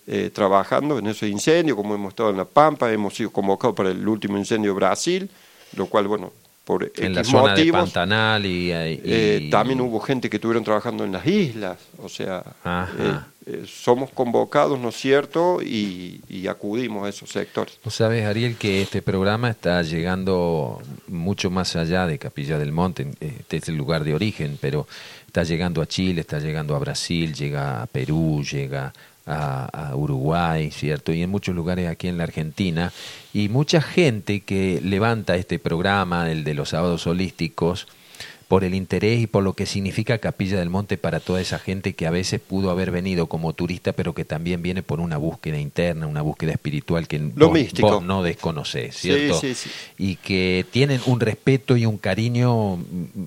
eh, 0.06 0.28
trabajando 0.34 0.98
en 0.98 1.06
ese 1.06 1.28
incendio, 1.28 1.76
como 1.76 1.94
hemos 1.94 2.10
estado 2.10 2.28
en 2.28 2.36
La 2.36 2.44
Pampa, 2.44 2.92
hemos 2.92 3.14
sido 3.14 3.30
convocados 3.30 3.74
para 3.74 3.90
el 3.90 4.06
último 4.06 4.36
incendio 4.36 4.72
de 4.72 4.76
Brasil, 4.76 5.30
lo 5.74 5.86
cual, 5.86 6.06
bueno, 6.06 6.30
por 6.64 6.90
en 6.96 7.14
la 7.14 7.24
zona 7.24 7.54
de 7.54 7.70
Pantanal 7.70 8.46
y, 8.46 8.70
eh, 8.72 9.48
también 9.50 9.80
hubo 9.80 10.00
gente 10.00 10.30
que 10.30 10.36
estuvieron 10.36 10.64
trabajando 10.64 11.04
en 11.04 11.12
las 11.12 11.26
islas, 11.26 11.78
o 12.02 12.08
sea, 12.08 12.42
eh, 13.46 13.64
somos 13.66 14.10
convocados, 14.10 14.78
¿no 14.78 14.88
es 14.88 14.96
cierto? 14.96 15.60
Y, 15.62 16.20
acudimos 16.48 17.06
a 17.06 17.08
esos 17.08 17.30
sectores. 17.30 17.78
¿No 17.84 17.90
sabes, 17.90 18.24
Ariel, 18.26 18.56
que 18.56 18.82
este 18.82 19.00
programa 19.00 19.48
está 19.50 19.80
llegando 19.82 20.80
mucho 21.08 21.50
más 21.50 21.74
allá 21.74 22.06
de 22.06 22.18
Capilla 22.18 22.58
del 22.58 22.70
Monte, 22.70 23.08
este 23.18 23.56
es 23.56 23.68
el 23.68 23.76
lugar 23.76 24.04
de 24.04 24.14
origen, 24.14 24.58
pero 24.60 24.86
está 25.26 25.42
llegando 25.42 25.80
a 25.80 25.86
Chile, 25.86 26.20
está 26.20 26.38
llegando 26.38 26.76
a 26.76 26.78
Brasil, 26.78 27.34
llega 27.34 27.82
a 27.82 27.86
Perú, 27.86 28.42
llega 28.44 28.92
a, 29.26 29.92
Uruguay, 29.94 30.70
¿cierto? 30.70 31.12
Y 31.12 31.22
en 31.22 31.30
muchos 31.30 31.54
lugares 31.54 31.88
aquí 31.88 32.08
en 32.08 32.18
la 32.18 32.24
Argentina. 32.24 32.92
Y 33.32 33.48
mucha 33.48 33.80
gente 33.80 34.40
que 34.40 34.80
levanta 34.82 35.36
este 35.36 35.58
programa, 35.58 36.30
el 36.30 36.44
de 36.44 36.54
los 36.54 36.70
sábados 36.70 37.06
holísticos, 37.06 37.88
por 38.54 38.62
el 38.62 38.76
interés 38.76 39.20
y 39.20 39.26
por 39.26 39.42
lo 39.42 39.54
que 39.54 39.66
significa 39.66 40.18
Capilla 40.18 40.60
del 40.60 40.70
Monte 40.70 40.96
para 40.96 41.18
toda 41.18 41.40
esa 41.40 41.58
gente 41.58 41.94
que 41.94 42.06
a 42.06 42.12
veces 42.12 42.40
pudo 42.40 42.70
haber 42.70 42.92
venido 42.92 43.26
como 43.26 43.52
turista, 43.52 43.92
pero 43.94 44.14
que 44.14 44.24
también 44.24 44.62
viene 44.62 44.84
por 44.84 45.00
una 45.00 45.16
búsqueda 45.16 45.58
interna, 45.58 46.06
una 46.06 46.22
búsqueda 46.22 46.52
espiritual 46.52 47.08
que 47.08 47.18
vos, 47.18 48.04
no 48.04 48.22
desconoces, 48.22 48.94
¿cierto? 48.94 49.40
Y 49.98 50.14
que 50.14 50.64
tienen 50.70 51.00
un 51.06 51.18
respeto 51.18 51.76
y 51.76 51.84
un 51.84 51.98
cariño 51.98 52.78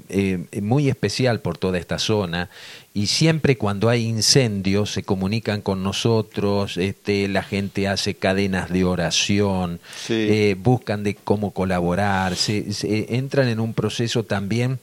eh, 0.07 0.45
muy 0.61 0.87
especial 0.87 1.41
por 1.41 1.57
toda 1.57 1.77
esta 1.77 1.99
zona. 1.99 2.49
Y 2.93 3.07
siempre 3.07 3.57
cuando 3.57 3.89
hay 3.89 4.05
incendios 4.05 4.93
se 4.93 5.03
comunican 5.03 5.61
con 5.61 5.83
nosotros, 5.83 6.77
este, 6.77 7.27
la 7.27 7.43
gente 7.43 7.89
hace 7.89 8.13
cadenas 8.13 8.69
de 8.69 8.85
oración, 8.85 9.81
eh, 10.07 10.55
buscan 10.57 11.03
de 11.03 11.15
cómo 11.15 11.51
colaborar, 11.51 12.37
se, 12.37 12.63
entran 13.09 13.49
en 13.49 13.59
un 13.59 13.73
proceso 13.73 14.23
también 14.23 14.79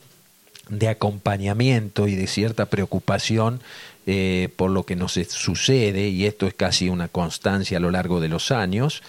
de 0.69 0.89
acompañamiento 0.89 2.09
y 2.09 2.15
de 2.15 2.27
cierta 2.27 2.67
preocupación 2.67 3.61
eh, 4.07 4.51
por 4.57 4.71
lo 4.71 4.85
que 4.85 4.97
nos 4.97 5.13
sucede, 5.13 6.09
y 6.09 6.27
esto 6.27 6.47
es 6.47 6.53
casi 6.53 6.91
una 6.91 7.09
constancia 7.09 7.79
a 7.79 7.81
lo 7.81 7.91
largo 7.91 8.21
de 8.21 8.29
los 8.29 8.51
años, 8.51 9.03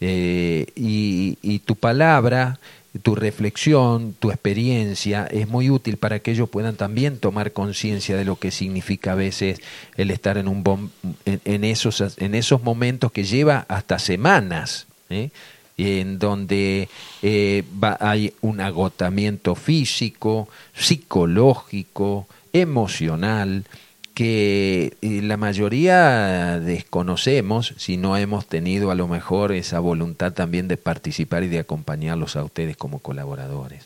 eh, 0.00 0.66
y, 0.74 1.58
tu 1.66 1.76
palabra, 1.76 2.58
tu 3.02 3.14
reflexión, 3.14 4.14
tu 4.18 4.30
experiencia 4.30 5.26
es 5.30 5.48
muy 5.48 5.68
útil 5.68 5.98
para 5.98 6.20
que 6.20 6.30
ellos 6.30 6.48
puedan 6.48 6.76
también 6.76 7.18
tomar 7.18 7.52
conciencia 7.52 8.16
de 8.16 8.24
lo 8.24 8.36
que 8.36 8.50
significa 8.50 9.12
a 9.12 9.16
veces 9.16 9.60
el 9.96 10.10
estar 10.10 10.38
en, 10.38 10.48
un 10.48 10.90
en, 11.26 11.64
esos, 11.64 12.02
en 12.16 12.34
esos 12.34 12.62
momentos 12.62 13.12
que 13.12 13.24
lleva 13.24 13.66
hasta 13.68 13.98
semanas. 13.98 14.86
¿eh? 15.10 15.30
En 15.78 16.18
donde 16.18 16.88
eh, 17.22 17.62
hay 18.00 18.34
un 18.40 18.60
agotamiento 18.60 19.54
físico, 19.54 20.48
psicológico, 20.74 22.26
emocional, 22.52 23.64
que 24.12 24.96
eh, 25.00 25.20
la 25.22 25.36
mayoría 25.36 26.58
desconocemos 26.58 27.74
si 27.76 27.96
no 27.96 28.16
hemos 28.16 28.46
tenido 28.46 28.90
a 28.90 28.96
lo 28.96 29.06
mejor 29.06 29.52
esa 29.52 29.78
voluntad 29.78 30.32
también 30.32 30.66
de 30.66 30.76
participar 30.76 31.44
y 31.44 31.48
de 31.48 31.60
acompañarlos 31.60 32.34
a 32.34 32.42
ustedes 32.42 32.76
como 32.76 32.98
colaboradores. 32.98 33.84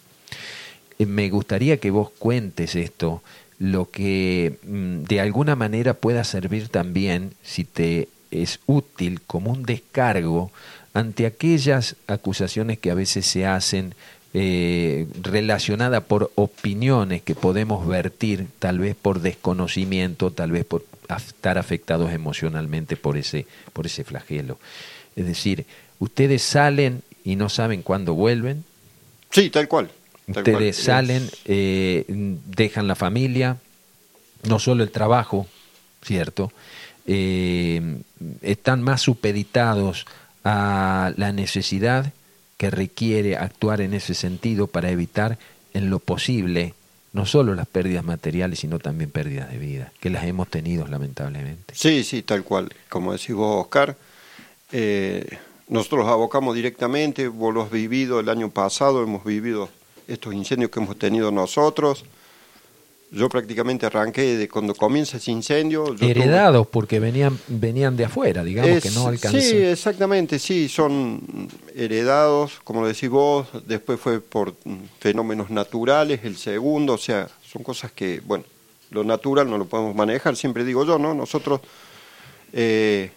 Eh, 0.98 1.04
me 1.04 1.28
gustaría 1.28 1.76
que 1.76 1.90
vos 1.90 2.08
cuentes 2.18 2.74
esto, 2.76 3.22
lo 3.58 3.90
que 3.90 4.56
mm, 4.62 5.02
de 5.02 5.20
alguna 5.20 5.54
manera 5.54 5.92
pueda 5.92 6.24
servir 6.24 6.68
también, 6.68 7.34
si 7.42 7.64
te 7.64 8.08
es 8.30 8.60
útil, 8.64 9.20
como 9.20 9.50
un 9.50 9.64
descargo 9.64 10.50
ante 10.94 11.26
aquellas 11.26 11.96
acusaciones 12.06 12.78
que 12.78 12.90
a 12.90 12.94
veces 12.94 13.26
se 13.26 13.46
hacen 13.46 13.94
eh, 14.34 15.06
relacionadas 15.20 16.04
por 16.04 16.32
opiniones 16.36 17.22
que 17.22 17.34
podemos 17.34 17.86
vertir, 17.86 18.46
tal 18.58 18.78
vez 18.78 18.96
por 18.96 19.20
desconocimiento, 19.20 20.30
tal 20.30 20.52
vez 20.52 20.64
por 20.64 20.84
estar 21.14 21.58
afectados 21.58 22.12
emocionalmente 22.12 22.96
por 22.96 23.16
ese, 23.16 23.46
por 23.72 23.86
ese 23.86 24.04
flagelo. 24.04 24.58
Es 25.16 25.26
decir, 25.26 25.66
ustedes 25.98 26.42
salen 26.42 27.02
y 27.24 27.36
no 27.36 27.48
saben 27.48 27.82
cuándo 27.82 28.14
vuelven. 28.14 28.64
Sí, 29.30 29.50
tal 29.50 29.68
cual. 29.68 29.90
ustedes 30.26 30.76
salen, 30.76 31.28
eh, 31.44 32.04
dejan 32.08 32.88
la 32.88 32.94
familia, 32.94 33.58
no 34.44 34.58
solo 34.58 34.82
el 34.82 34.90
trabajo, 34.90 35.46
¿cierto? 36.02 36.52
Eh, 37.06 37.98
están 38.42 38.82
más 38.82 39.02
supeditados 39.02 40.06
a 40.44 41.12
la 41.16 41.32
necesidad 41.32 42.12
que 42.56 42.70
requiere 42.70 43.36
actuar 43.36 43.80
en 43.80 43.94
ese 43.94 44.14
sentido 44.14 44.66
para 44.66 44.90
evitar 44.90 45.38
en 45.74 45.90
lo 45.90 45.98
posible 45.98 46.74
no 47.12 47.26
solo 47.26 47.54
las 47.54 47.66
pérdidas 47.66 48.04
materiales, 48.04 48.60
sino 48.60 48.78
también 48.78 49.10
pérdidas 49.10 49.50
de 49.50 49.58
vida, 49.58 49.92
que 50.00 50.10
las 50.10 50.24
hemos 50.24 50.48
tenido 50.48 50.86
lamentablemente. 50.86 51.74
Sí, 51.74 52.04
sí, 52.04 52.22
tal 52.22 52.42
cual. 52.42 52.72
Como 52.88 53.12
decís 53.12 53.34
vos, 53.34 53.64
Oscar, 53.64 53.96
eh, 54.72 55.38
nosotros 55.68 56.08
abocamos 56.08 56.54
directamente, 56.54 57.28
vos 57.28 57.52
lo 57.52 57.62
has 57.62 57.70
vivido 57.70 58.18
el 58.18 58.28
año 58.28 58.50
pasado, 58.50 59.02
hemos 59.02 59.24
vivido 59.24 59.68
estos 60.08 60.34
incendios 60.34 60.70
que 60.70 60.80
hemos 60.80 60.98
tenido 60.98 61.30
nosotros, 61.30 62.04
yo 63.12 63.28
prácticamente 63.28 63.84
arranqué 63.84 64.38
de 64.38 64.48
cuando 64.48 64.74
comienza 64.74 65.18
ese 65.18 65.30
incendio. 65.30 65.94
Heredados 66.00 66.66
porque 66.66 66.98
venían, 66.98 67.38
venían 67.46 67.94
de 67.94 68.06
afuera, 68.06 68.42
digamos 68.42 68.82
que 68.82 68.90
no 68.90 69.06
alcanzó. 69.06 69.38
Sí, 69.38 69.56
exactamente, 69.56 70.38
sí, 70.38 70.66
son 70.68 71.48
heredados, 71.74 72.60
como 72.64 72.80
lo 72.80 72.88
decís 72.88 73.10
vos, 73.10 73.48
después 73.66 74.00
fue 74.00 74.20
por 74.20 74.54
fenómenos 74.98 75.50
naturales, 75.50 76.20
el 76.24 76.38
segundo, 76.38 76.94
o 76.94 76.98
sea, 76.98 77.28
son 77.44 77.62
cosas 77.62 77.92
que, 77.92 78.22
bueno, 78.24 78.44
lo 78.90 79.04
natural 79.04 79.48
no 79.48 79.58
lo 79.58 79.66
podemos 79.66 79.94
manejar, 79.94 80.34
siempre 80.34 80.64
digo 80.64 80.86
yo, 80.86 80.98
¿no? 80.98 81.12
Nosotros, 81.12 81.60
eh, 82.54 83.10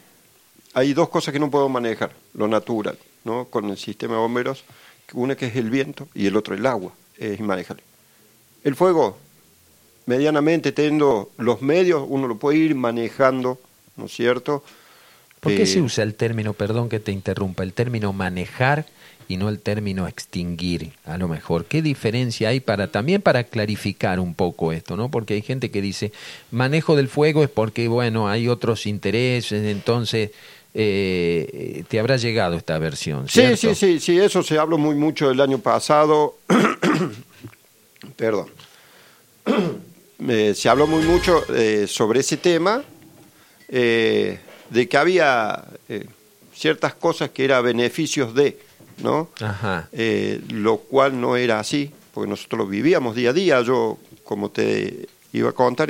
hay 0.74 0.94
dos 0.94 1.08
cosas 1.08 1.32
que 1.32 1.40
no 1.40 1.50
podemos 1.50 1.72
manejar, 1.72 2.12
lo 2.34 2.50
natural, 2.50 2.98
¿no? 3.24 3.46
Con 3.46 3.70
el 3.70 3.78
sistema 3.78 4.16
de 4.16 4.20
bomberos, 4.20 4.66
una 5.14 5.36
que 5.36 5.46
es 5.46 5.56
el 5.56 5.70
viento 5.70 6.10
y 6.14 6.26
el 6.28 6.36
otro 6.36 6.54
el 6.54 6.66
agua, 6.66 6.92
es 7.18 7.40
inmanejable. 7.40 7.84
El 8.62 8.76
fuego 8.76 9.24
medianamente 10.06 10.72
teniendo 10.72 11.32
los 11.38 11.62
medios, 11.62 12.06
uno 12.08 12.28
lo 12.28 12.38
puede 12.38 12.60
ir 12.60 12.76
manejando, 12.76 13.60
¿no 13.96 14.06
es 14.06 14.13
cierto? 14.13 14.63
¿Por 15.39 15.56
qué 15.56 15.65
se 15.65 15.80
eh, 15.80 15.82
usa 15.82 16.04
el 16.04 16.15
término, 16.15 16.54
perdón 16.54 16.89
que 16.89 17.00
te 17.00 17.12
interrumpa, 17.12 17.63
el 17.63 17.74
término 17.74 18.13
manejar 18.13 18.86
y 19.28 19.38
no 19.38 19.50
el 19.50 19.60
término 19.60 20.08
extinguir, 20.08 20.94
a 21.06 21.18
lo 21.18 21.28
mejor? 21.28 21.65
¿Qué 21.65 21.82
diferencia 21.82 22.50
hay 22.50 22.60
para 22.60 22.88
también 22.91 23.22
para 23.22 23.44
clarificar 23.44 24.20
un 24.20 24.34
poco 24.34 24.72
esto, 24.72 24.98
¿no? 24.98 25.10
Porque 25.10 25.36
hay 25.36 25.41
gente 25.41 25.70
que 25.70 25.82
dice, 25.82 26.12
manejo 26.52 26.96
del 26.96 27.08
fuego 27.08 27.44
es 27.44 27.50
porque, 27.50 27.88
bueno, 27.88 28.28
hay 28.28 28.48
otros 28.48 28.86
intereses, 28.86 29.65
entonces 29.65 30.32
eh, 30.74 31.84
te 31.88 32.00
habrá 32.00 32.18
llegado 32.18 32.56
esta 32.56 32.78
versión, 32.80 33.30
¿cierto? 33.30 33.58
Sí, 33.58 33.68
sí, 33.76 33.76
sí, 33.76 34.00
sí, 34.00 34.20
eso 34.20 34.44
se 34.44 34.58
habló 34.58 34.78
muy 34.78 34.96
mucho 34.96 35.30
el 35.30 35.39
año 35.41 35.60
pasado. 35.60 36.38
Perdón. 38.18 38.48
Se 40.17 40.69
habló 40.69 40.88
muy 40.88 41.04
mucho 41.04 41.43
eh, 41.54 41.88
sobre 41.88 42.21
ese 42.21 42.38
tema, 42.38 42.84
eh, 43.67 44.39
de 44.69 44.89
que 44.89 44.97
había 44.97 45.63
eh, 45.89 46.06
ciertas 46.54 46.93
cosas 46.95 47.32
que 47.32 47.45
eran 47.45 47.63
beneficios 47.63 48.34
de, 48.34 48.60
¿no? 49.04 49.30
lo 50.49 50.78
cual 50.78 51.19
no 51.19 51.36
era 51.36 51.60
así, 51.60 51.91
porque 52.13 52.30
nosotros 52.30 52.69
vivíamos 52.69 53.15
día 53.15 53.32
a 53.32 53.34
día. 53.34 53.62
Yo, 53.62 53.97
como 54.23 54.49
te 54.49 55.08
iba 55.34 55.49
a 55.49 55.54
contar, 55.54 55.89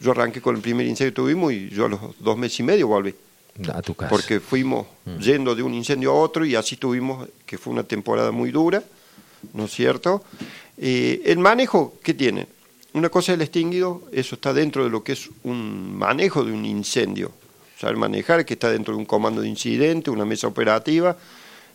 yo 0.00 0.10
arranqué 0.12 0.40
con 0.40 0.56
el 0.56 0.62
primer 0.62 0.86
incendio 0.86 1.12
que 1.12 1.16
tuvimos 1.16 1.52
y 1.52 1.68
yo 1.68 1.86
a 1.86 1.88
los 1.88 2.00
dos 2.18 2.38
meses 2.38 2.60
y 2.60 2.62
medio 2.62 2.88
volví. 2.88 3.14
A 3.72 3.82
tu 3.82 3.94
casa. 3.94 4.08
Porque 4.08 4.38
fuimos 4.38 4.86
mm. 5.04 5.18
yendo 5.18 5.54
de 5.54 5.64
un 5.64 5.74
incendio 5.74 6.12
a 6.12 6.14
otro 6.14 6.44
y 6.44 6.54
así 6.54 6.76
tuvimos, 6.76 7.28
que 7.44 7.58
fue 7.58 7.72
una 7.72 7.82
temporada 7.82 8.30
muy 8.30 8.52
dura, 8.52 8.82
¿no 9.52 9.64
es 9.64 9.72
cierto? 9.72 10.24
el 10.80 11.38
manejo, 11.38 11.98
¿qué 12.04 12.14
tiene? 12.14 12.46
Una 12.98 13.10
cosa 13.10 13.30
es 13.30 13.36
el 13.36 13.42
extinguido, 13.42 14.02
eso 14.10 14.34
está 14.34 14.52
dentro 14.52 14.82
de 14.82 14.90
lo 14.90 15.04
que 15.04 15.12
es 15.12 15.30
un 15.44 15.96
manejo 15.96 16.42
de 16.42 16.50
un 16.50 16.64
incendio. 16.64 17.30
Saber 17.78 17.96
manejar, 17.96 18.44
que 18.44 18.54
está 18.54 18.72
dentro 18.72 18.92
de 18.92 18.98
un 18.98 19.06
comando 19.06 19.40
de 19.40 19.46
incidente, 19.46 20.10
una 20.10 20.24
mesa 20.24 20.48
operativa, 20.48 21.16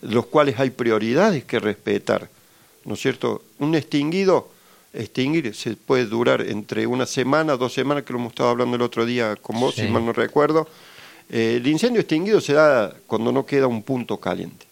los 0.02 0.26
cuales 0.26 0.60
hay 0.60 0.72
prioridades 0.72 1.46
que 1.46 1.60
respetar. 1.60 2.30
¿No 2.84 2.96
es 2.96 3.00
cierto? 3.00 3.42
Un 3.60 3.74
extinguido 3.74 4.50
extinguir 4.94 5.56
se 5.56 5.78
puede 5.78 6.08
durar 6.08 6.42
entre 6.42 6.86
una 6.88 7.06
semana, 7.06 7.56
dos 7.56 7.74
semanas, 7.74 8.04
que 8.04 8.12
lo 8.12 8.20
hemos 8.20 8.34
estado 8.34 8.50
hablando 8.50 8.76
el 8.76 8.82
otro 8.82 9.06
día 9.06 9.38
con 9.38 9.62
vos, 9.62 9.76
si 9.76 9.88
mal 9.88 10.06
no 10.06 10.12
recuerdo. 10.12 10.68
Eh, 11.30 11.56
el 11.56 11.68
incendio 11.68 12.02
extinguido 12.02 12.42
se 12.42 12.52
da 12.52 12.94
cuando 13.08 13.32
no 13.32 13.46
queda 13.46 13.68
un 13.68 13.82
punto 13.82 14.18
caliente. 14.18 14.66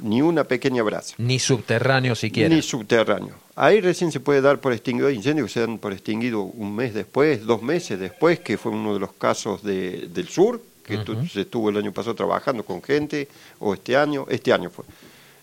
Ni 0.00 0.22
una 0.22 0.44
pequeña 0.44 0.82
brasa. 0.82 1.14
Ni 1.18 1.38
subterráneo 1.38 2.14
siquiera. 2.14 2.54
Ni 2.54 2.62
subterráneo. 2.62 3.34
Ahí 3.54 3.80
recién 3.80 4.10
se 4.12 4.20
puede 4.20 4.40
dar 4.40 4.60
por 4.60 4.72
extinguido 4.72 5.10
incendio, 5.10 5.44
que 5.44 5.52
se 5.52 5.60
dan 5.60 5.78
por 5.78 5.92
extinguido 5.92 6.42
un 6.42 6.74
mes 6.74 6.94
después, 6.94 7.44
dos 7.44 7.62
meses 7.62 7.98
después, 7.98 8.40
que 8.40 8.56
fue 8.56 8.72
uno 8.72 8.94
de 8.94 9.00
los 9.00 9.12
casos 9.12 9.62
de, 9.62 10.08
del 10.08 10.28
sur, 10.28 10.60
que 10.84 10.98
se 11.30 11.42
estuvo 11.42 11.70
el 11.70 11.76
año 11.76 11.92
pasado 11.92 12.14
trabajando 12.14 12.64
con 12.64 12.82
gente, 12.82 13.28
o 13.60 13.74
este 13.74 13.96
año, 13.96 14.26
este 14.28 14.52
año 14.52 14.70
fue. 14.70 14.84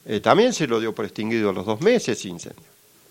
Eh, 0.05 0.19
también 0.19 0.53
se 0.53 0.67
lo 0.67 0.79
dio 0.79 0.93
por 0.93 1.05
extinguido 1.05 1.49
a 1.49 1.53
los 1.53 1.65
dos 1.65 1.81
meses 1.81 2.25
incendio. 2.25 2.63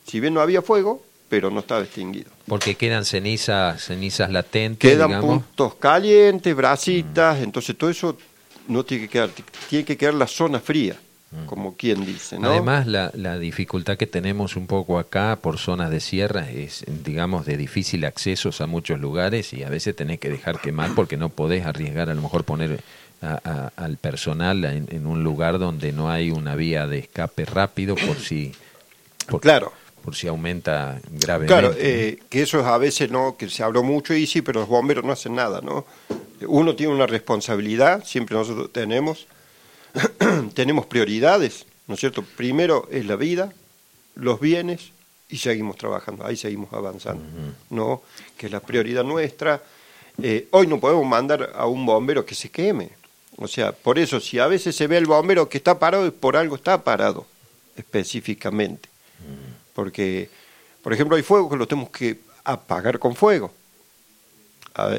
Si 0.07 0.21
bien 0.21 0.35
no 0.35 0.41
había 0.41 0.63
fuego, 0.63 1.03
pero 1.29 1.51
no 1.51 1.61
estaba 1.61 1.83
extinguido. 1.83 2.31
Porque 2.47 2.75
quedan 2.75 3.05
cenizas, 3.05 3.83
cenizas 3.83 4.31
latentes. 4.31 4.91
Quedan 4.91 5.21
puntos 5.21 5.75
calientes, 5.75 6.55
brasitas, 6.57 7.41
entonces 7.43 7.77
todo 7.77 7.91
eso 7.91 8.17
no 8.69 8.85
tiene 8.85 9.05
que 9.05 9.11
quedar, 9.11 9.31
tiene 9.69 9.85
que 9.85 9.97
quedar 9.97 10.15
la 10.15 10.27
zona 10.27 10.61
fría. 10.61 10.97
Como 11.47 11.77
quien 11.77 12.07
dice. 12.07 12.39
¿no? 12.39 12.51
Además, 12.51 12.87
la, 12.87 13.11
la, 13.15 13.39
dificultad 13.39 13.99
que 13.99 14.07
tenemos 14.07 14.57
un 14.57 14.67
poco 14.67 14.99
acá 14.99 15.39
por 15.41 15.59
zonas 15.59 15.91
de 15.91 16.01
sierra 16.01 16.51
es, 16.51 16.85
digamos, 17.05 17.45
de 17.45 17.57
difícil 17.57 18.05
acceso 18.07 18.51
a 18.59 18.67
muchos 18.67 18.99
lugares 18.99 19.53
y 19.53 19.63
a 19.63 19.69
veces 19.69 19.95
tenés 19.95 20.19
que 20.21 20.31
dejar 20.31 20.61
quemar 20.61 20.95
porque 20.95 21.19
no 21.19 21.29
podés 21.29 21.67
arriesgar 21.67 22.09
a 22.09 22.15
lo 22.15 22.23
mejor 22.23 22.45
poner 22.45 22.83
al 23.21 23.97
personal 23.97 24.65
en, 24.65 25.07
un 25.07 25.25
lugar 25.25 25.59
donde 25.59 25.93
no 25.93 26.11
hay 26.11 26.31
una 26.31 26.55
vía 26.55 26.87
de 26.87 27.01
escape 27.01 27.45
rápido 27.45 27.95
por 27.97 28.19
si... 28.19 28.53
claro 29.41 29.73
por 30.05 30.15
si 30.15 30.29
aumenta 30.29 31.01
gravemente. 31.11 31.53
Claro, 31.53 31.75
eh, 31.77 32.21
que 32.31 32.41
eso 32.41 32.61
es 32.61 32.65
a 32.65 32.79
veces 32.79 33.11
no, 33.11 33.37
que 33.37 33.51
se 33.51 33.63
habló 33.63 33.83
mucho 33.83 34.15
y 34.15 34.27
sí, 34.27 34.41
pero 34.41 34.61
los 34.61 34.69
bomberos 34.69 35.05
no 35.05 35.13
hacen 35.13 35.35
nada, 35.35 35.61
¿no? 35.61 35.85
Uno 36.47 36.75
tiene 36.77 36.95
una 36.95 37.07
responsabilidad, 37.07 38.05
siempre 38.05 38.35
nosotros 38.35 38.73
tenemos, 38.73 39.27
tenemos 40.55 40.87
prioridades, 40.87 41.67
¿no 41.87 41.95
es 41.95 42.01
cierto? 42.01 42.23
Primero 42.23 42.89
es 42.91 43.07
la 43.07 43.17
vida, 43.17 43.53
los 44.15 44.41
bienes 44.41 44.93
y 45.29 45.39
seguimos 45.39 45.77
trabajando, 45.77 46.25
ahí 46.25 46.37
seguimos 46.37 46.73
avanzando, 46.73 47.23
¿no? 47.71 48.03
Que 48.37 48.47
es 48.47 48.53
la 48.53 48.61
prioridad 48.61 49.05
nuestra. 49.05 49.63
Eh, 50.23 50.49
hoy 50.51 50.67
no 50.67 50.81
podemos 50.81 51.07
mandar 51.07 51.53
a 51.55 51.67
un 51.67 51.85
bombero 51.85 52.25
que 52.25 52.35
se 52.35 52.51
queme. 52.51 52.91
O 53.37 53.47
sea, 53.47 53.73
por 53.73 53.99
eso, 53.99 54.21
si 54.21 54.39
a 54.39 54.47
veces 54.47 54.75
se 54.75 54.87
ve 54.87 54.97
el 54.97 55.07
bombero 55.07 55.49
que 55.49 55.59
está 55.59 55.79
parado, 55.79 56.13
por 56.13 56.37
algo 56.37 56.57
está 56.57 56.83
parado, 56.83 57.27
específicamente. 57.77 58.89
Porque, 59.75 60.29
por 60.83 60.93
ejemplo, 60.93 61.17
hay 61.17 61.23
fuego 61.23 61.49
que 61.49 61.57
lo 61.57 61.69
tenemos 61.69 61.91
que 61.91 62.19
apagar 62.43 62.99
con 62.99 63.15
fuego. 63.15 63.53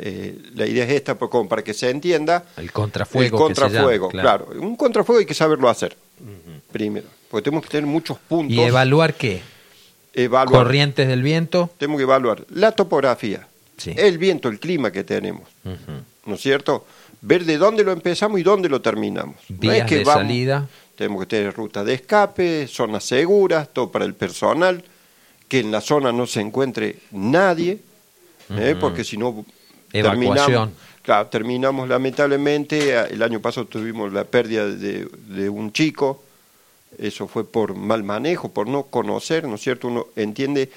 Eh, 0.01 0.37
la 0.55 0.67
idea 0.67 0.83
es 0.83 0.91
esta, 0.91 1.17
pues, 1.17 1.31
como 1.31 1.47
para 1.47 1.63
que 1.63 1.73
se 1.73 1.89
entienda. 1.89 2.45
El 2.57 2.71
contrafuego. 2.71 3.37
El 3.37 3.43
contrafuego, 3.43 4.09
claro. 4.09 4.49
Un 4.59 4.75
contrafuego 4.75 5.19
hay 5.19 5.25
que 5.25 5.33
saberlo 5.33 5.69
hacer, 5.69 5.95
primero. 6.71 7.07
Porque 7.29 7.45
tenemos 7.45 7.63
que 7.63 7.71
tener 7.71 7.85
muchos 7.85 8.17
puntos. 8.17 8.55
¿Y 8.55 8.61
evaluar 8.61 9.13
qué? 9.13 9.41
Evaluar. 10.13 10.63
Corrientes 10.63 11.07
del 11.07 11.21
viento. 11.21 11.69
Tenemos 11.77 11.99
que 11.99 12.03
evaluar 12.03 12.45
la 12.49 12.71
topografía, 12.71 13.47
el 13.85 14.17
viento, 14.17 14.49
el 14.49 14.59
clima 14.59 14.91
que 14.91 15.03
tenemos. 15.03 15.47
¿No 16.25 16.35
es 16.35 16.41
cierto? 16.41 16.85
Ver 17.21 17.45
de 17.45 17.57
dónde 17.57 17.83
lo 17.83 17.91
empezamos 17.91 18.39
y 18.39 18.43
dónde 18.43 18.69
lo 18.69 18.81
terminamos. 18.81 19.35
Vías 19.47 19.87
que 19.87 19.99
de 19.99 20.05
salida. 20.05 20.67
Tenemos 20.95 21.21
que 21.21 21.27
tener 21.27 21.53
rutas 21.53 21.85
de 21.85 21.93
escape, 21.93 22.67
zonas 22.67 23.05
seguras, 23.05 23.69
todo 23.71 23.89
para 23.89 24.03
el 24.03 24.15
personal, 24.15 24.83
que 25.47 25.59
en 25.59 25.71
la 25.71 25.79
zona 25.79 26.11
no 26.11 26.27
se 26.27 26.41
encuentre 26.41 26.97
nadie, 27.11 27.79
¿eh? 28.49 28.75
porque 28.77 29.05
si 29.05 29.17
no 29.17 29.45
terminamos, 29.91 30.69
claro, 31.01 31.27
terminamos 31.27 31.89
lamentablemente, 31.89 32.97
el 32.97 33.21
año 33.23 33.39
pasado 33.39 33.67
tuvimos 33.67 34.11
la 34.13 34.23
pérdida 34.23 34.67
de, 34.67 35.49
un 35.49 35.71
chico, 35.71 36.23
eso 36.97 37.27
fue 37.27 37.45
por 37.45 37.75
mal 37.75 38.03
manejo, 38.03 38.49
por 38.49 38.67
no 38.67 38.83
conocer, 38.83 39.47
¿no 39.47 39.55
es 39.55 39.61
cierto? 39.61 39.87
Uno 39.87 40.07
entiende 40.15 40.71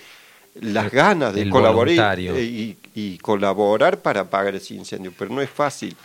las 0.60 0.90
ganas 0.90 1.34
de 1.34 1.48
colaborar 1.48 2.18
y, 2.20 2.76
y, 2.94 3.18
colaborar 3.18 4.00
para 4.00 4.20
apagar 4.22 4.54
ese 4.54 4.74
incendio, 4.74 5.12
pero 5.18 5.32
no 5.32 5.40
es 5.40 5.50
fácil. 5.50 5.96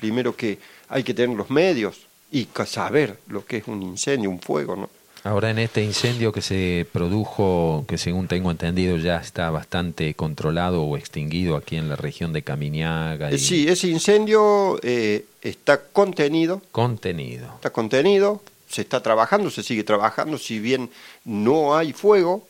Primero 0.00 0.34
que 0.34 0.58
hay 0.88 1.04
que 1.04 1.14
tener 1.14 1.36
los 1.36 1.48
medios, 1.50 2.06
y 2.32 2.48
saber 2.64 3.18
lo 3.28 3.44
que 3.44 3.58
es 3.58 3.68
un 3.68 3.82
incendio, 3.82 4.30
un 4.30 4.40
fuego, 4.40 4.74
¿no? 4.74 4.90
Ahora 5.24 5.50
en 5.50 5.58
este 5.58 5.84
incendio 5.84 6.32
que 6.32 6.42
se 6.42 6.86
produjo, 6.92 7.84
que 7.86 7.96
según 7.96 8.26
tengo 8.26 8.50
entendido 8.50 8.96
ya 8.96 9.18
está 9.18 9.50
bastante 9.50 10.14
controlado 10.14 10.82
o 10.82 10.96
extinguido 10.96 11.56
aquí 11.56 11.76
en 11.76 11.88
la 11.88 11.94
región 11.94 12.32
de 12.32 12.42
Camiñaga. 12.42 13.30
Eh, 13.30 13.38
sí, 13.38 13.68
ese 13.68 13.86
incendio 13.88 14.80
eh, 14.82 15.24
está 15.40 15.80
contenido. 15.80 16.60
Contenido. 16.72 17.52
Está 17.54 17.70
contenido, 17.70 18.42
se 18.68 18.82
está 18.82 19.00
trabajando, 19.00 19.50
se 19.50 19.62
sigue 19.62 19.84
trabajando, 19.84 20.38
si 20.38 20.58
bien 20.58 20.90
no 21.24 21.76
hay 21.76 21.92
fuego, 21.92 22.44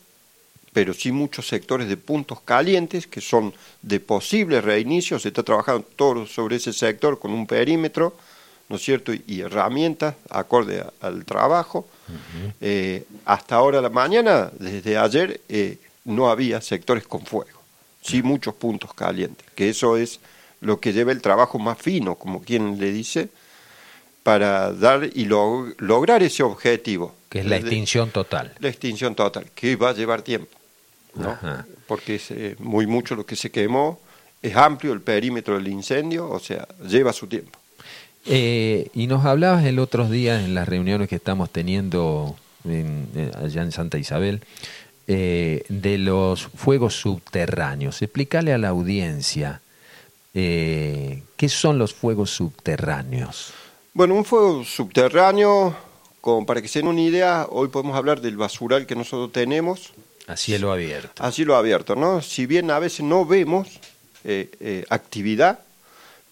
pero 0.73 0.95
sí 0.95 1.11
muchos 1.11 1.47
sectores 1.47 1.87
de 1.87 1.97
puntos 1.97 2.41
calientes 2.41 3.05
que 3.05 3.21
son 3.21 3.53
de 3.83 3.99
posible 3.99 4.61
reinicio, 4.61 5.19
se 5.19 5.27
está 5.27 5.43
trabajando 5.43 5.85
todo 5.95 6.25
sobre 6.25 6.55
ese 6.55 6.73
sector 6.73 7.19
con 7.19 7.33
un 7.33 7.45
perímetro 7.45 8.15
¿no 8.69 8.77
es 8.77 8.81
cierto? 8.81 9.13
Y, 9.13 9.41
herramientas 9.41 10.15
acorde 10.29 10.83
al 11.01 11.25
trabajo. 11.25 11.87
Eh, 12.61 13.05
hasta 13.25 13.55
ahora 13.55 13.81
la 13.81 13.89
mañana, 13.89 14.51
desde 14.59 14.97
ayer, 14.97 15.41
eh, 15.49 15.77
no 16.05 16.29
había 16.29 16.61
sectores 16.61 17.07
con 17.07 17.25
fuego, 17.25 17.59
sí 18.01 18.21
muchos 18.21 18.53
puntos 18.55 18.93
calientes, 18.93 19.45
que 19.55 19.69
eso 19.69 19.97
es 19.97 20.19
lo 20.61 20.79
que 20.79 20.93
lleva 20.93 21.11
el 21.11 21.21
trabajo 21.21 21.59
más 21.59 21.77
fino, 21.77 22.15
como 22.15 22.41
quien 22.41 22.79
le 22.79 22.91
dice, 22.91 23.29
para 24.23 24.71
dar 24.71 25.09
y 25.13 25.25
lograr 25.25 26.23
ese 26.23 26.43
objetivo. 26.43 27.15
Que 27.29 27.39
es 27.39 27.45
la 27.45 27.57
extinción 27.57 28.09
total. 28.11 28.53
La 28.59 28.69
extinción 28.69 29.15
total, 29.15 29.47
que 29.53 29.75
va 29.75 29.89
a 29.89 29.93
llevar 29.93 30.21
tiempo, 30.21 30.57
¿no? 31.15 31.37
porque 31.87 32.15
es 32.15 32.31
eh, 32.31 32.55
muy 32.59 32.87
mucho 32.87 33.15
lo 33.15 33.25
que 33.25 33.35
se 33.35 33.51
quemó, 33.51 33.99
es 34.41 34.55
amplio 34.55 34.93
el 34.93 35.01
perímetro 35.01 35.55
del 35.55 35.67
incendio, 35.67 36.29
o 36.29 36.39
sea, 36.39 36.67
lleva 36.87 37.13
su 37.13 37.27
tiempo. 37.27 37.59
Eh, 38.25 38.89
y 38.93 39.07
nos 39.07 39.25
hablabas 39.25 39.65
el 39.65 39.79
otro 39.79 40.07
día 40.07 40.43
en 40.43 40.55
las 40.55 40.67
reuniones 40.67 41.09
que 41.09 41.15
estamos 41.15 41.49
teniendo 41.49 42.35
allá 42.63 43.61
en 43.61 43.71
Santa 43.73 43.97
Isabel 43.97 44.41
eh, 45.07 45.63
de 45.67 45.97
los 45.97 46.43
fuegos 46.43 46.95
subterráneos. 46.95 48.01
Explícale 48.01 48.53
a 48.53 48.57
la 48.57 48.69
audiencia 48.69 49.61
eh, 50.33 51.23
qué 51.35 51.49
son 51.49 51.77
los 51.77 51.93
fuegos 51.93 52.31
subterráneos. 52.31 53.53
Bueno, 53.93 54.15
un 54.15 54.25
fuego 54.25 54.63
subterráneo, 54.63 55.75
como 56.21 56.45
para 56.45 56.61
que 56.61 56.69
se 56.69 56.79
den 56.79 56.87
una 56.87 57.01
idea, 57.01 57.45
hoy 57.49 57.67
podemos 57.67 57.95
hablar 57.95 58.21
del 58.21 58.37
basural 58.37 58.85
que 58.85 58.95
nosotros 58.95 59.33
tenemos. 59.33 59.93
A 60.27 60.37
cielo 60.37 60.71
abierto. 60.71 61.21
A 61.21 61.31
cielo 61.31 61.57
abierto, 61.57 61.95
¿no? 61.95 62.21
Si 62.21 62.45
bien 62.45 62.71
a 62.71 62.79
veces 62.79 63.01
no 63.05 63.25
vemos 63.25 63.67
actividad, 64.89 65.59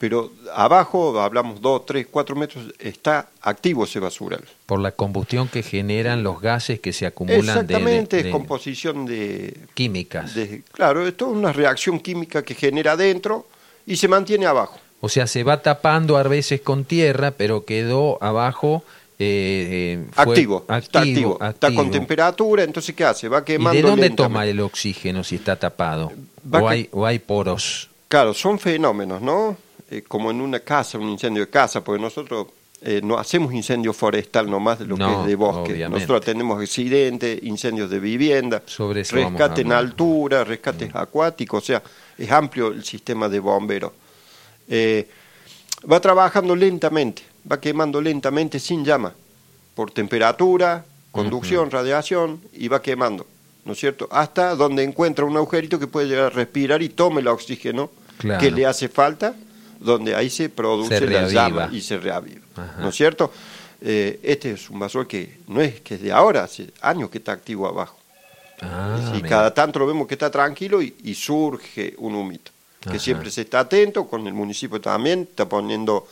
pero 0.01 0.31
abajo, 0.55 1.21
hablamos 1.21 1.61
2, 1.61 1.85
3, 1.85 2.07
4 2.09 2.35
metros, 2.35 2.65
está 2.79 3.29
activo 3.39 3.83
ese 3.83 3.99
basural. 3.99 4.41
Por 4.65 4.79
la 4.79 4.93
combustión 4.93 5.47
que 5.47 5.61
generan 5.61 6.23
los 6.23 6.41
gases 6.41 6.79
que 6.79 6.91
se 6.91 7.05
acumulan. 7.05 7.41
Exactamente, 7.41 8.23
de, 8.23 8.31
composición 8.31 9.05
de... 9.05 9.55
Químicas. 9.75 10.33
claro, 10.71 11.05
esto 11.05 11.27
es 11.27 11.37
una 11.37 11.53
reacción 11.53 11.99
química 11.99 12.41
que 12.41 12.55
genera 12.55 12.93
adentro 12.93 13.45
y 13.85 13.95
se 13.95 14.07
mantiene 14.07 14.47
abajo. 14.47 14.79
O 15.01 15.07
sea, 15.07 15.27
se 15.27 15.43
va 15.43 15.61
tapando 15.61 16.17
a 16.17 16.23
veces 16.23 16.61
con 16.61 16.83
tierra, 16.83 17.29
pero 17.29 17.63
quedó 17.63 18.17
abajo... 18.23 18.83
Eh, 19.19 19.99
eh 19.99 20.05
activo, 20.15 20.65
está 20.67 21.01
activo, 21.01 21.37
está 21.47 21.75
con 21.75 21.91
temperatura, 21.91 22.63
entonces 22.63 22.95
¿qué 22.95 23.05
hace? 23.05 23.27
Va 23.27 23.45
quemando. 23.45 23.77
¿Y 23.77 23.83
de 23.83 23.87
dónde 23.87 24.09
toma 24.09 24.47
el 24.47 24.61
oxígeno 24.61 25.23
si 25.23 25.35
está 25.35 25.57
tapado? 25.57 26.11
O 26.51 26.67
hay, 26.67 26.89
¿O 26.91 27.05
hay 27.05 27.19
poros? 27.19 27.91
Claro, 28.07 28.33
son 28.33 28.57
fenómenos, 28.57 29.21
¿no? 29.21 29.55
Eh, 29.91 30.03
como 30.07 30.31
en 30.31 30.39
una 30.39 30.61
casa, 30.61 30.97
un 30.97 31.09
incendio 31.09 31.43
de 31.43 31.49
casa, 31.49 31.83
porque 31.83 32.01
nosotros 32.01 32.47
eh, 32.81 33.01
no 33.03 33.17
hacemos 33.17 33.53
incendio 33.53 33.91
forestal 33.91 34.49
nomás 34.49 34.79
de 34.79 34.85
lo 34.85 34.95
que 34.95 35.03
es 35.03 35.25
de 35.25 35.35
bosque. 35.35 35.85
Nosotros 35.89 36.21
tenemos 36.21 36.61
accidentes, 36.61 37.43
incendios 37.43 37.89
de 37.89 37.99
vivienda, 37.99 38.63
rescate 39.11 39.61
en 39.61 39.73
altura, 39.73 40.45
rescates 40.45 40.95
acuáticos, 40.95 41.61
o 41.61 41.65
sea, 41.65 41.83
es 42.17 42.31
amplio 42.31 42.69
el 42.69 42.85
sistema 42.85 43.27
de 43.27 43.41
bomberos. 43.41 43.91
Eh, 44.69 45.09
va 45.91 45.99
trabajando 45.99 46.55
lentamente, 46.55 47.23
va 47.51 47.59
quemando 47.59 47.99
lentamente 47.99 48.59
sin 48.59 48.85
llama, 48.85 49.13
por 49.75 49.91
temperatura, 49.91 50.85
conducción, 51.11 51.69
radiación, 51.69 52.39
y 52.53 52.69
va 52.69 52.81
quemando, 52.81 53.27
¿no 53.65 53.73
es 53.73 53.79
cierto? 53.79 54.07
Hasta 54.09 54.55
donde 54.55 54.85
encuentra 54.85 55.25
un 55.25 55.35
agujerito 55.35 55.77
que 55.77 55.87
puede 55.87 56.07
llegar 56.07 56.27
a 56.27 56.29
respirar 56.29 56.81
y 56.81 56.87
tome 56.87 57.19
el 57.19 57.27
oxígeno 57.27 57.91
que 58.39 58.51
le 58.51 58.65
hace 58.65 58.87
falta 58.87 59.35
donde 59.81 60.15
ahí 60.15 60.29
se 60.29 60.49
produce 60.49 61.01
la 61.01 61.27
llama 61.27 61.69
y 61.71 61.81
se 61.81 61.97
reaviva. 61.97 62.41
¿No 62.79 62.89
es 62.89 62.95
cierto? 62.95 63.31
Eh, 63.81 64.19
este 64.21 64.51
es 64.51 64.69
un 64.69 64.79
vasor 64.79 65.07
que 65.07 65.39
no 65.47 65.59
es 65.59 65.81
que 65.81 65.95
es 65.95 66.01
de 66.01 66.11
ahora, 66.11 66.43
hace 66.43 66.71
años 66.81 67.09
que 67.09 67.17
está 67.17 67.31
activo 67.31 67.67
abajo. 67.67 67.97
Ah, 68.61 69.13
y 69.15 69.21
cada 69.23 69.51
tanto 69.51 69.79
lo 69.79 69.87
vemos 69.87 70.07
que 70.07 70.13
está 70.13 70.29
tranquilo 70.29 70.81
y, 70.81 71.15
surge 71.15 71.95
un 71.97 72.15
humito. 72.15 72.51
Que 72.79 72.99
siempre 72.99 73.29
se 73.29 73.41
está 73.41 73.59
atento, 73.59 74.07
con 74.07 74.25
el 74.25 74.33
municipio 74.33 74.81
también, 74.81 75.27
está 75.29 75.47
poniendo 75.47 76.07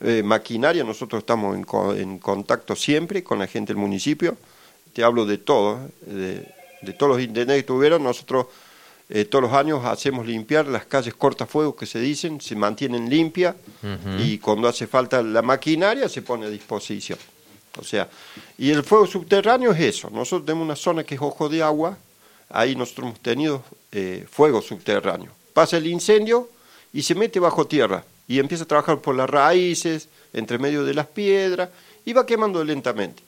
eh, 0.00 0.22
maquinaria, 0.22 0.84
nosotros 0.84 1.20
estamos 1.20 1.56
en, 1.56 2.18
contacto 2.18 2.76
siempre 2.76 3.22
con 3.22 3.38
la 3.38 3.46
gente 3.46 3.72
del 3.72 3.80
municipio, 3.80 4.36
te 4.92 5.02
hablo 5.02 5.24
de 5.24 5.38
todo, 5.38 5.88
de, 6.02 6.46
de 6.82 6.92
todos 6.92 7.12
los 7.12 7.20
intendentes 7.20 7.56
que 7.58 7.66
tuvieron, 7.66 8.02
nosotros 8.02 8.46
eh, 9.12 9.24
todos 9.24 9.42
los 9.42 9.52
años 9.52 9.84
hacemos 9.84 10.24
limpiar 10.24 10.68
las 10.68 10.86
calles 10.86 11.14
cortafuegos 11.14 11.74
que 11.74 11.84
se 11.84 11.98
dicen, 11.98 12.40
se 12.40 12.54
mantienen 12.54 13.10
limpias 13.10 13.56
y 14.20 14.38
cuando 14.38 14.68
hace 14.68 14.86
falta 14.86 15.20
la 15.20 15.42
maquinaria 15.42 16.08
se 16.08 16.22
pone 16.22 16.46
a 16.46 16.48
disposición. 16.48 17.18
O 17.76 17.82
sea, 17.82 18.08
y 18.56 18.70
el 18.70 18.84
fuego 18.84 19.08
subterráneo 19.08 19.72
es 19.72 19.80
eso. 19.80 20.10
Nosotros 20.10 20.46
tenemos 20.46 20.64
una 20.64 20.76
zona 20.76 21.02
que 21.02 21.16
es 21.16 21.20
ojo 21.20 21.48
de 21.48 21.60
agua, 21.60 21.98
ahí 22.48 22.76
nosotros 22.76 23.08
hemos 23.08 23.20
tenido 23.20 23.64
eh, 23.90 24.26
fuego 24.30 24.62
subterráneo. 24.62 25.32
Pasa 25.52 25.78
el 25.78 25.88
incendio 25.88 26.48
y 26.92 27.02
se 27.02 27.16
mete 27.16 27.40
bajo 27.40 27.66
tierra 27.66 28.04
y 28.28 28.38
empieza 28.38 28.62
a 28.62 28.68
trabajar 28.68 29.00
por 29.00 29.16
las 29.16 29.28
raíces, 29.28 30.08
entre 30.32 30.58
medio 30.58 30.84
de 30.84 30.94
las 30.94 31.06
piedras 31.08 31.70
y 32.04 32.12
va 32.12 32.26
quemando 32.26 32.62
lentamente. 32.62 33.24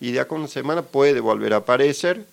Y 0.00 0.12
de 0.12 0.20
acá 0.20 0.34
a 0.34 0.38
una 0.38 0.48
semana 0.48 0.80
puede 0.80 1.20
volver 1.20 1.52
a 1.52 1.58
aparecer 1.58 2.24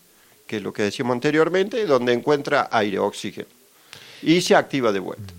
que 0.53 0.57
es 0.57 0.63
lo 0.63 0.71
que 0.71 0.83
decíamos 0.83 1.15
anteriormente, 1.15 1.83
donde 1.87 2.13
encuentra 2.13 2.69
aire, 2.71 2.99
oxígeno, 2.99 3.47
y 4.21 4.39
se 4.39 4.55
activa 4.55 4.91
de 4.91 4.99
vuelta. 4.99 5.33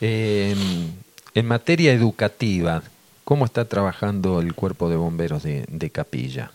en 0.00 1.46
materia 1.46 1.92
educativa, 1.92 2.80
¿cómo 3.24 3.44
está 3.44 3.64
trabajando 3.64 4.40
el 4.40 4.54
cuerpo 4.54 4.88
de 4.88 4.94
bomberos 4.94 5.42
de, 5.42 5.90
Capilla? 5.90 6.52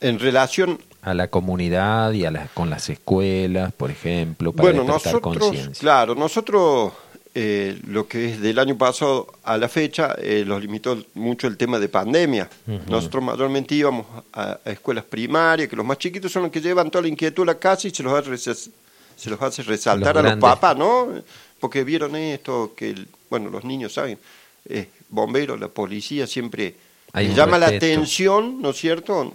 En 0.00 0.20
relación 0.20 0.80
a 1.00 1.14
la 1.14 1.26
comunidad 1.26 2.12
y 2.12 2.26
a 2.26 2.30
la, 2.30 2.46
con 2.54 2.70
las 2.70 2.88
escuelas, 2.88 3.72
por 3.72 3.90
ejemplo, 3.90 4.52
para 4.52 4.70
bueno, 4.70 4.84
nosotros, 4.84 5.50
claro, 5.80 6.14
nosotros 6.14 6.92
eh, 7.34 7.78
lo 7.86 8.06
que 8.06 8.32
es 8.32 8.40
del 8.40 8.58
año 8.58 8.76
pasado 8.76 9.32
a 9.44 9.56
la 9.56 9.68
fecha, 9.68 10.14
eh, 10.18 10.44
los 10.46 10.60
limitó 10.60 11.02
mucho 11.14 11.46
el 11.46 11.56
tema 11.56 11.78
de 11.78 11.88
pandemia. 11.88 12.48
Nosotros 12.88 13.24
mayormente 13.24 13.74
íbamos 13.74 14.06
a, 14.32 14.58
escuelas 14.64 15.04
primarias, 15.04 15.68
que 15.68 15.76
los 15.76 15.86
más 15.86 15.98
chiquitos 15.98 16.30
son 16.30 16.42
los 16.42 16.52
que 16.52 16.60
llevan 16.60 16.90
toda 16.90 17.02
la 17.02 17.08
inquietud 17.08 17.44
a 17.44 17.46
la 17.46 17.58
casa 17.58 17.88
y 17.88 17.90
se 17.90 18.02
los 18.02 18.12
hace, 18.12 18.70
se 19.16 19.30
los 19.30 19.40
hace 19.40 19.62
resaltar 19.62 20.18
a 20.18 20.22
los 20.22 20.36
papás, 20.36 20.76
¿no? 20.76 21.08
Porque 21.58 21.84
vieron 21.84 22.16
esto, 22.16 22.74
que, 22.76 22.94
bueno, 23.30 23.48
los 23.48 23.64
niños 23.64 23.94
saben, 23.94 24.18
eh, 24.68 24.88
bomberos, 25.08 25.58
la 25.58 25.68
policía 25.68 26.26
siempre 26.26 26.74
llama 27.14 27.58
la 27.58 27.68
atención, 27.68 28.60
¿no 28.60 28.70
es 28.70 28.76
cierto? 28.76 29.32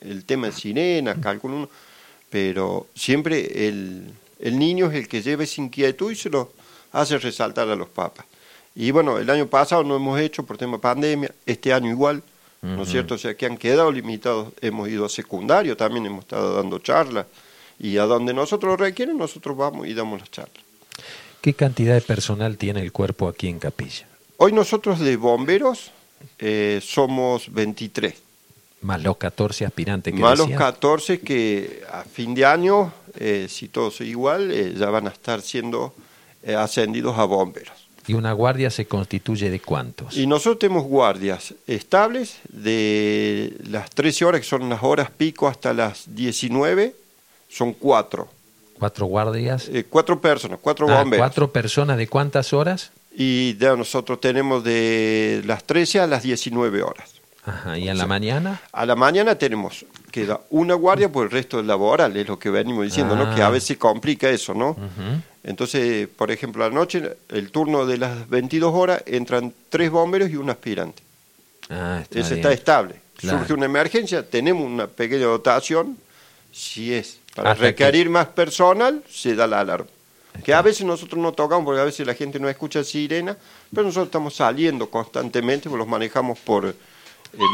El 0.00 0.24
tema 0.24 0.46
de 0.46 0.52
sirena, 0.52 1.20
cálculo 1.20 1.68
pero 2.34 2.88
siempre 2.96 3.68
el, 3.68 4.10
el 4.40 4.58
niño 4.58 4.90
es 4.90 4.94
el 4.94 5.06
que 5.06 5.22
lleva 5.22 5.44
esa 5.44 5.60
inquietud 5.60 6.10
y 6.10 6.16
se 6.16 6.30
lo 6.30 6.50
hace 6.94 7.18
resaltar 7.18 7.68
a 7.68 7.76
los 7.76 7.88
papas. 7.88 8.24
Y 8.74 8.90
bueno, 8.90 9.18
el 9.18 9.28
año 9.28 9.46
pasado 9.46 9.84
no 9.84 9.96
hemos 9.96 10.18
hecho 10.20 10.44
por 10.44 10.56
tema 10.56 10.74
de 10.74 10.78
pandemia, 10.78 11.34
este 11.44 11.72
año 11.72 11.90
igual, 11.90 12.22
¿no 12.62 12.84
es 12.84 12.88
cierto? 12.88 13.16
O 13.16 13.18
sea, 13.18 13.36
que 13.36 13.44
han 13.44 13.58
quedado 13.58 13.92
limitados, 13.92 14.48
hemos 14.62 14.88
ido 14.88 15.04
a 15.04 15.08
secundario, 15.08 15.76
también 15.76 16.06
hemos 16.06 16.20
estado 16.20 16.56
dando 16.56 16.78
charlas, 16.78 17.26
y 17.78 17.98
a 17.98 18.04
donde 18.04 18.32
nosotros 18.32 18.70
lo 18.70 18.76
requieren, 18.78 19.18
nosotros 19.18 19.56
vamos 19.56 19.86
y 19.86 19.92
damos 19.92 20.20
las 20.20 20.30
charlas. 20.30 20.64
¿Qué 21.42 21.52
cantidad 21.52 21.94
de 21.94 22.00
personal 22.00 22.56
tiene 22.56 22.80
el 22.80 22.90
cuerpo 22.90 23.28
aquí 23.28 23.48
en 23.48 23.58
Capilla? 23.58 24.06
Hoy 24.38 24.52
nosotros 24.52 24.98
de 24.98 25.16
bomberos 25.16 25.90
eh, 26.38 26.80
somos 26.82 27.52
23. 27.52 28.14
Más 28.80 29.02
los 29.02 29.16
14 29.16 29.66
aspirantes 29.66 30.14
que 30.14 30.20
Más 30.20 30.38
los 30.38 30.50
14 30.50 31.20
que 31.20 31.82
a 31.90 32.04
fin 32.04 32.34
de 32.34 32.46
año, 32.46 32.92
eh, 33.18 33.46
si 33.48 33.68
todo 33.68 33.88
es 33.88 34.00
igual, 34.00 34.50
eh, 34.50 34.74
ya 34.76 34.90
van 34.90 35.06
a 35.06 35.10
estar 35.10 35.42
siendo 35.42 35.94
eh, 36.44 36.54
ascendidos 36.54 37.18
a 37.18 37.24
bomberos. 37.24 37.84
¿Y 38.06 38.14
una 38.14 38.32
guardia 38.32 38.70
se 38.70 38.86
constituye 38.86 39.48
de 39.50 39.60
cuántos? 39.60 40.16
Y 40.16 40.26
nosotros 40.26 40.58
tenemos 40.58 40.84
guardias 40.84 41.54
estables 41.66 42.36
de 42.50 43.56
las 43.66 43.88
13 43.90 44.26
horas, 44.26 44.40
que 44.42 44.46
son 44.46 44.68
las 44.68 44.82
horas 44.82 45.10
pico, 45.10 45.48
hasta 45.48 45.72
las 45.72 46.14
19, 46.14 46.94
son 47.48 47.72
cuatro. 47.72 48.28
¿Cuatro 48.78 49.06
guardias? 49.06 49.68
Eh, 49.72 49.86
cuatro 49.88 50.20
personas, 50.20 50.58
cuatro 50.60 50.86
ah, 50.90 50.98
bomberos. 50.98 51.24
¿Cuatro 51.24 51.50
personas 51.50 51.96
de 51.96 52.06
cuántas 52.06 52.52
horas? 52.52 52.90
Y 53.16 53.56
nosotros 53.60 54.20
tenemos 54.20 54.64
de 54.64 55.42
las 55.46 55.64
13 55.64 56.00
a 56.00 56.06
las 56.06 56.24
19 56.24 56.82
horas. 56.82 57.10
Ajá, 57.46 57.78
¿y 57.78 57.88
a 57.88 57.94
la 57.94 58.06
mañana? 58.06 58.60
A 58.72 58.84
la 58.84 58.96
mañana 58.96 59.36
tenemos, 59.36 59.84
queda 60.10 60.40
una 60.50 60.74
guardia 60.74 61.12
por 61.12 61.24
el 61.24 61.30
resto 61.30 61.58
del 61.58 61.66
laboral, 61.66 62.16
es 62.16 62.26
lo 62.26 62.38
que 62.38 62.50
venimos 62.50 62.84
diciendo, 62.84 63.16
¿no? 63.16 63.34
Que 63.34 63.42
a 63.42 63.48
ah. 63.48 63.50
veces 63.50 63.76
complica 63.76 64.28
eso, 64.30 64.54
¿no? 64.54 64.76
Entonces, 65.44 66.08
por 66.08 66.30
ejemplo, 66.30 66.64
anoche, 66.64 67.16
el 67.28 67.50
turno 67.50 67.84
de 67.84 67.98
las 67.98 68.28
22 68.28 68.74
horas, 68.74 69.02
entran 69.06 69.52
tres 69.68 69.90
bomberos 69.90 70.30
y 70.30 70.36
un 70.36 70.48
aspirante. 70.48 71.02
Ah, 71.68 72.00
está 72.02 72.18
Eso 72.18 72.34
está 72.34 72.52
estable. 72.52 72.96
Surge 73.18 73.52
una 73.52 73.66
emergencia, 73.66 74.28
tenemos 74.28 74.64
una 74.64 74.86
pequeña 74.86 75.26
dotación, 75.26 75.96
si 76.52 76.92
es 76.92 77.18
para 77.34 77.54
requerir 77.54 78.08
más 78.08 78.28
personal, 78.28 79.02
se 79.08 79.34
da 79.34 79.46
la 79.46 79.60
alarma. 79.60 79.86
Que 80.44 80.52
a 80.52 80.62
veces 80.62 80.84
nosotros 80.84 81.20
no 81.20 81.32
tocamos 81.32 81.64
porque 81.64 81.80
a 81.80 81.84
veces 81.84 82.06
la 82.06 82.14
gente 82.14 82.40
no 82.40 82.48
escucha 82.48 82.82
sirena, 82.82 83.36
pero 83.72 83.86
nosotros 83.86 84.06
estamos 84.06 84.34
saliendo 84.34 84.90
constantemente, 84.90 85.68
porque 85.68 85.78
los 85.78 85.88
manejamos 85.88 86.38
por 86.40 86.66
eh, 86.66 86.74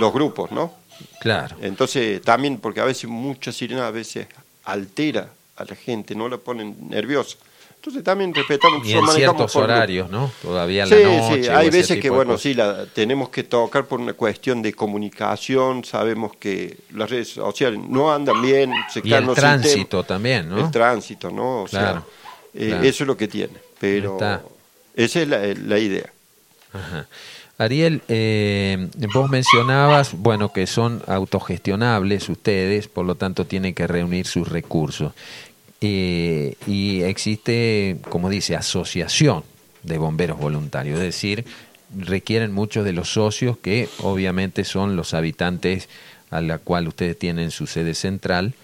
los 0.00 0.12
grupos, 0.12 0.50
¿no? 0.50 0.74
Claro. 1.20 1.56
Entonces, 1.60 2.22
también 2.22 2.58
porque 2.58 2.80
a 2.80 2.84
veces 2.84 3.08
mucha 3.08 3.52
sirena 3.52 3.86
a 3.86 3.90
veces 3.90 4.26
altera 4.64 5.30
a 5.56 5.64
la 5.64 5.74
gente, 5.74 6.14
no 6.14 6.28
la 6.28 6.38
ponen 6.38 6.76
nerviosa. 6.88 7.36
Entonces 7.80 8.04
también 8.04 8.34
respetamos. 8.34 8.86
Y 8.86 8.92
en 8.92 9.06
ciertos 9.08 9.56
horarios, 9.56 10.10
¿no? 10.10 10.30
Todavía 10.42 10.84
la 10.84 10.96
noche. 10.96 11.44
Sí, 11.44 11.48
hay 11.48 11.70
veces 11.70 11.98
que, 11.98 12.10
bueno, 12.10 12.36
sí, 12.36 12.52
la 12.52 12.84
tenemos 12.84 13.30
que 13.30 13.42
tocar 13.42 13.86
por 13.86 14.00
una 14.00 14.12
cuestión 14.12 14.60
de 14.60 14.74
comunicación. 14.74 15.82
Sabemos 15.82 16.36
que 16.38 16.76
las 16.92 17.08
redes 17.08 17.30
sociales 17.30 17.80
no 17.88 18.12
andan 18.12 18.42
bien. 18.42 18.70
Se 18.92 19.00
y 19.02 19.14
el 19.14 19.32
tránsito 19.32 20.04
también, 20.04 20.50
¿no? 20.50 20.58
El 20.58 20.70
tránsito, 20.70 21.30
¿no? 21.30 21.62
O 21.62 21.68
sea, 21.68 22.02
eh, 22.52 22.80
eso 22.82 23.04
es 23.04 23.06
lo 23.06 23.16
que 23.16 23.28
tiene. 23.28 23.54
Pero 23.78 24.18
esa 24.94 25.22
es 25.22 25.28
la, 25.28 25.78
idea. 25.78 26.12
Ajá. 26.74 27.06
Ariel, 27.56 28.02
eh, 28.08 28.88
vos 29.14 29.30
mencionabas, 29.30 30.12
bueno, 30.14 30.52
que 30.52 30.66
son 30.66 31.02
autogestionables 31.06 32.28
ustedes, 32.28 32.88
por 32.88 33.06
lo 33.06 33.14
tanto 33.14 33.46
tienen 33.46 33.74
que 33.74 33.86
reunir 33.86 34.26
sus 34.26 34.48
recursos. 34.48 35.12
Eh, 35.80 36.56
y 36.66 37.02
existe, 37.02 37.96
como 38.08 38.28
dice, 38.28 38.54
asociación 38.54 39.44
de 39.82 39.96
bomberos 39.96 40.38
voluntarios, 40.38 40.98
es 40.98 41.04
decir, 41.04 41.44
requieren 41.96 42.52
muchos 42.52 42.84
de 42.84 42.92
los 42.92 43.12
socios 43.12 43.56
que 43.58 43.88
obviamente 44.02 44.64
son 44.64 44.94
los 44.94 45.14
habitantes 45.14 45.88
a 46.30 46.40
la 46.40 46.58
cual 46.58 46.86
ustedes 46.88 47.18
tienen 47.18 47.50
su 47.50 47.66
sede 47.66 47.94
central, 47.94 48.54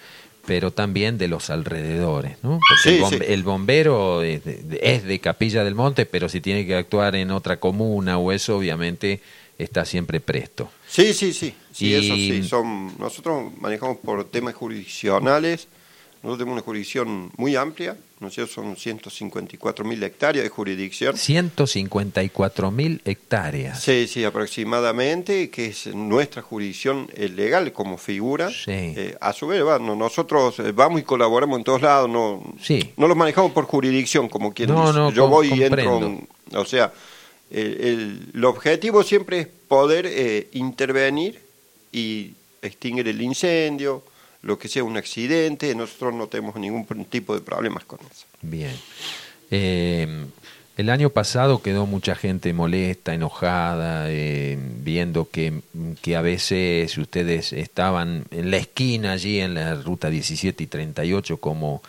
pero 0.47 0.73
también 0.73 1.19
de 1.19 1.27
los 1.27 1.51
alrededores, 1.51 2.37
¿no? 2.43 2.61
Porque 2.69 3.33
el, 3.33 3.43
bombero 3.43 4.23
es 4.23 4.45
de, 4.45 5.19
Capilla 5.19 5.65
del 5.65 5.75
Monte, 5.75 6.07
pero 6.07 6.29
si 6.29 6.41
tiene 6.41 6.65
que 6.67 6.77
actuar 6.77 7.17
en 7.17 7.33
otra 7.33 7.59
comuna 7.59 8.19
o 8.19 8.31
eso, 8.31 8.57
obviamente 8.59 9.21
está 9.59 9.85
siempre 9.85 10.21
presto. 10.21 10.71
Sí, 10.87 11.13
sí, 11.13 11.33
sí, 11.33 11.55
sí, 11.73 11.95
eso 11.95 12.15
sí. 12.15 12.45
Son, 12.45 12.97
nosotros 12.99 13.53
manejamos 13.59 13.97
por 13.97 14.23
temas 14.25 14.55
jurisdiccionales 14.55 15.67
nosotros 16.27 16.39
tenemos 16.39 16.59
una 16.59 16.65
jurisdicción 16.65 17.31
muy 17.37 17.55
amplia, 17.55 17.97
¿no 18.19 18.33
sé, 18.33 18.49
son 18.49 18.77
154 18.77 19.85
mil 19.85 20.03
hectáreas 20.03 20.43
de 20.43 20.49
jurisdicción. 20.49 21.17
154 21.17 22.71
mil 22.73 23.01
hectáreas. 23.05 23.81
Sí, 23.81 24.09
sí, 24.09 24.25
aproximadamente, 24.25 25.51
que 25.51 25.67
es 25.67 25.87
nuestra 25.95 26.43
jurisdicción 26.43 27.09
legal 27.15 27.73
como 27.73 27.97
figura. 27.97 28.51
Sí. 28.51 28.73
Eh, 28.73 29.17
a 29.21 29.33
su 29.33 29.47
vez, 29.47 29.63
bueno, 29.63 29.95
nosotros 29.95 30.59
eh, 30.59 30.73
vamos 30.73 31.01
y 31.01 31.05
colaboramos 31.05 31.59
en 31.59 31.65
todos 31.65 31.83
lados, 31.83 32.11
no, 32.11 32.43
sí. 32.61 32.93
no 32.97 33.07
lo 33.07 33.15
manejamos 33.15 33.53
por 33.53 33.67
jurisdicción, 33.67 34.29
como 34.29 34.53
quien 34.53 34.71
no, 34.71 34.89
dice. 34.89 34.99
No, 34.99 35.13
Yo 35.13 35.29
voy 35.29 35.53
y 35.55 35.63
entro, 35.63 36.19
o 36.55 36.65
sea, 36.65 36.93
el, 37.53 38.45
objetivo 38.45 39.05
siempre 39.05 39.39
es 39.39 39.47
poder 39.69 40.07
eh, 40.09 40.49
intervenir 40.55 41.41
y 41.93 42.33
extinguir 42.63 43.07
el 43.07 43.23
incendio, 43.23 44.03
lo 44.47 44.59
que 44.59 44.69
sea 44.69 44.85
un 44.85 44.97
accidente, 44.97 45.75
nosotros 45.75 46.15
no 46.15 46.29
tenemos 46.29 46.57
ningún 46.57 46.87
tipo 47.07 47.35
de 47.35 47.41
problemas 47.41 47.85
con 47.85 47.99
eso. 48.01 48.27
Bien. 48.43 48.75
Eh, 49.51 50.27
el 50.77 50.91
año 50.91 51.09
pasado 51.09 51.63
quedó 51.63 51.87
mucha 51.87 52.15
gente 52.15 52.53
molesta, 52.53 53.15
enojada, 53.15 54.11
eh, 54.11 54.59
viendo 54.61 55.31
que, 55.31 55.63
que, 56.03 56.17
a 56.17 56.21
veces 56.21 56.99
ustedes 56.99 57.55
estaban 57.55 58.25
en 58.31 58.51
la 58.51 58.59
esquina 58.59 59.13
allí 59.13 59.41
en 59.41 59.55
la 59.55 59.75
ruta 59.75 60.11
17 60.11 60.63
y 60.63 60.67
38 60.67 61.39
como 61.39 61.83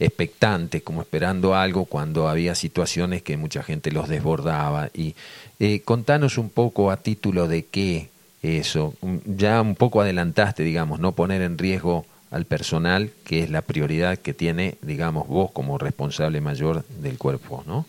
expectantes, 0.00 0.82
como 0.82 1.02
esperando 1.02 1.54
algo 1.54 1.84
cuando 1.84 2.28
había 2.28 2.56
situaciones 2.56 3.22
que 3.22 3.36
mucha 3.36 3.62
gente 3.62 3.92
los 3.92 4.08
desbordaba. 4.08 4.90
Y 4.92 5.14
eh, 5.60 5.82
contanos 5.82 6.36
un 6.36 6.50
poco 6.50 6.90
a 6.90 6.96
título 6.96 7.46
de 7.46 7.66
qué 7.66 8.08
eso. 8.42 8.94
Ya 9.24 9.60
un 9.60 9.74
poco 9.74 10.00
adelantaste, 10.00 10.62
digamos, 10.62 11.00
no 11.00 11.12
poner 11.12 11.42
en 11.42 11.58
riesgo 11.58 12.06
al 12.30 12.44
personal, 12.44 13.10
que 13.24 13.42
es 13.42 13.50
la 13.50 13.62
prioridad 13.62 14.18
que 14.18 14.34
tiene, 14.34 14.76
digamos, 14.82 15.28
vos 15.28 15.50
como 15.52 15.78
responsable 15.78 16.40
mayor 16.40 16.84
del 16.86 17.18
cuerpo, 17.18 17.62
¿no? 17.66 17.86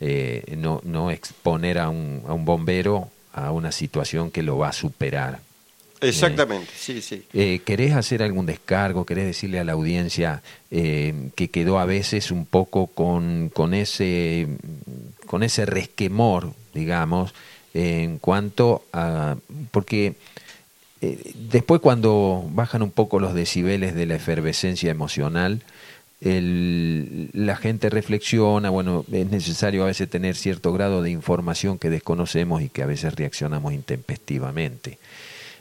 Eh, 0.00 0.56
no, 0.58 0.80
no 0.84 1.10
exponer 1.10 1.78
a 1.78 1.88
un, 1.88 2.22
a 2.26 2.34
un 2.34 2.44
bombero 2.44 3.10
a 3.32 3.52
una 3.52 3.70
situación 3.70 4.30
que 4.30 4.42
lo 4.42 4.58
va 4.58 4.68
a 4.68 4.72
superar. 4.72 5.40
Exactamente, 6.00 6.70
sí, 6.76 7.00
sí. 7.00 7.24
Eh, 7.32 7.60
¿Querés 7.64 7.94
hacer 7.94 8.22
algún 8.22 8.46
descargo? 8.46 9.06
¿Querés 9.06 9.26
decirle 9.26 9.58
a 9.58 9.64
la 9.64 9.72
audiencia 9.72 10.42
eh, 10.70 11.30
que 11.34 11.48
quedó 11.48 11.78
a 11.78 11.84
veces 11.84 12.30
un 12.30 12.44
poco 12.44 12.88
con, 12.88 13.50
con, 13.54 13.72
ese, 13.72 14.46
con 15.26 15.42
ese 15.42 15.64
resquemor, 15.64 16.52
digamos, 16.74 17.34
en 17.76 18.18
cuanto 18.18 18.84
a... 18.92 19.36
Porque 19.70 20.14
eh, 21.02 21.32
después 21.34 21.82
cuando 21.82 22.48
bajan 22.52 22.82
un 22.82 22.90
poco 22.90 23.20
los 23.20 23.34
decibeles 23.34 23.94
de 23.94 24.06
la 24.06 24.14
efervescencia 24.14 24.90
emocional, 24.90 25.62
la 26.22 27.56
gente 27.56 27.90
reflexiona, 27.90 28.70
bueno, 28.70 29.04
es 29.12 29.30
necesario 29.30 29.82
a 29.82 29.86
veces 29.86 30.08
tener 30.08 30.34
cierto 30.34 30.72
grado 30.72 31.02
de 31.02 31.10
información 31.10 31.78
que 31.78 31.90
desconocemos 31.90 32.62
y 32.62 32.70
que 32.70 32.82
a 32.82 32.86
veces 32.86 33.14
reaccionamos 33.14 33.74
intempestivamente. 33.74 34.98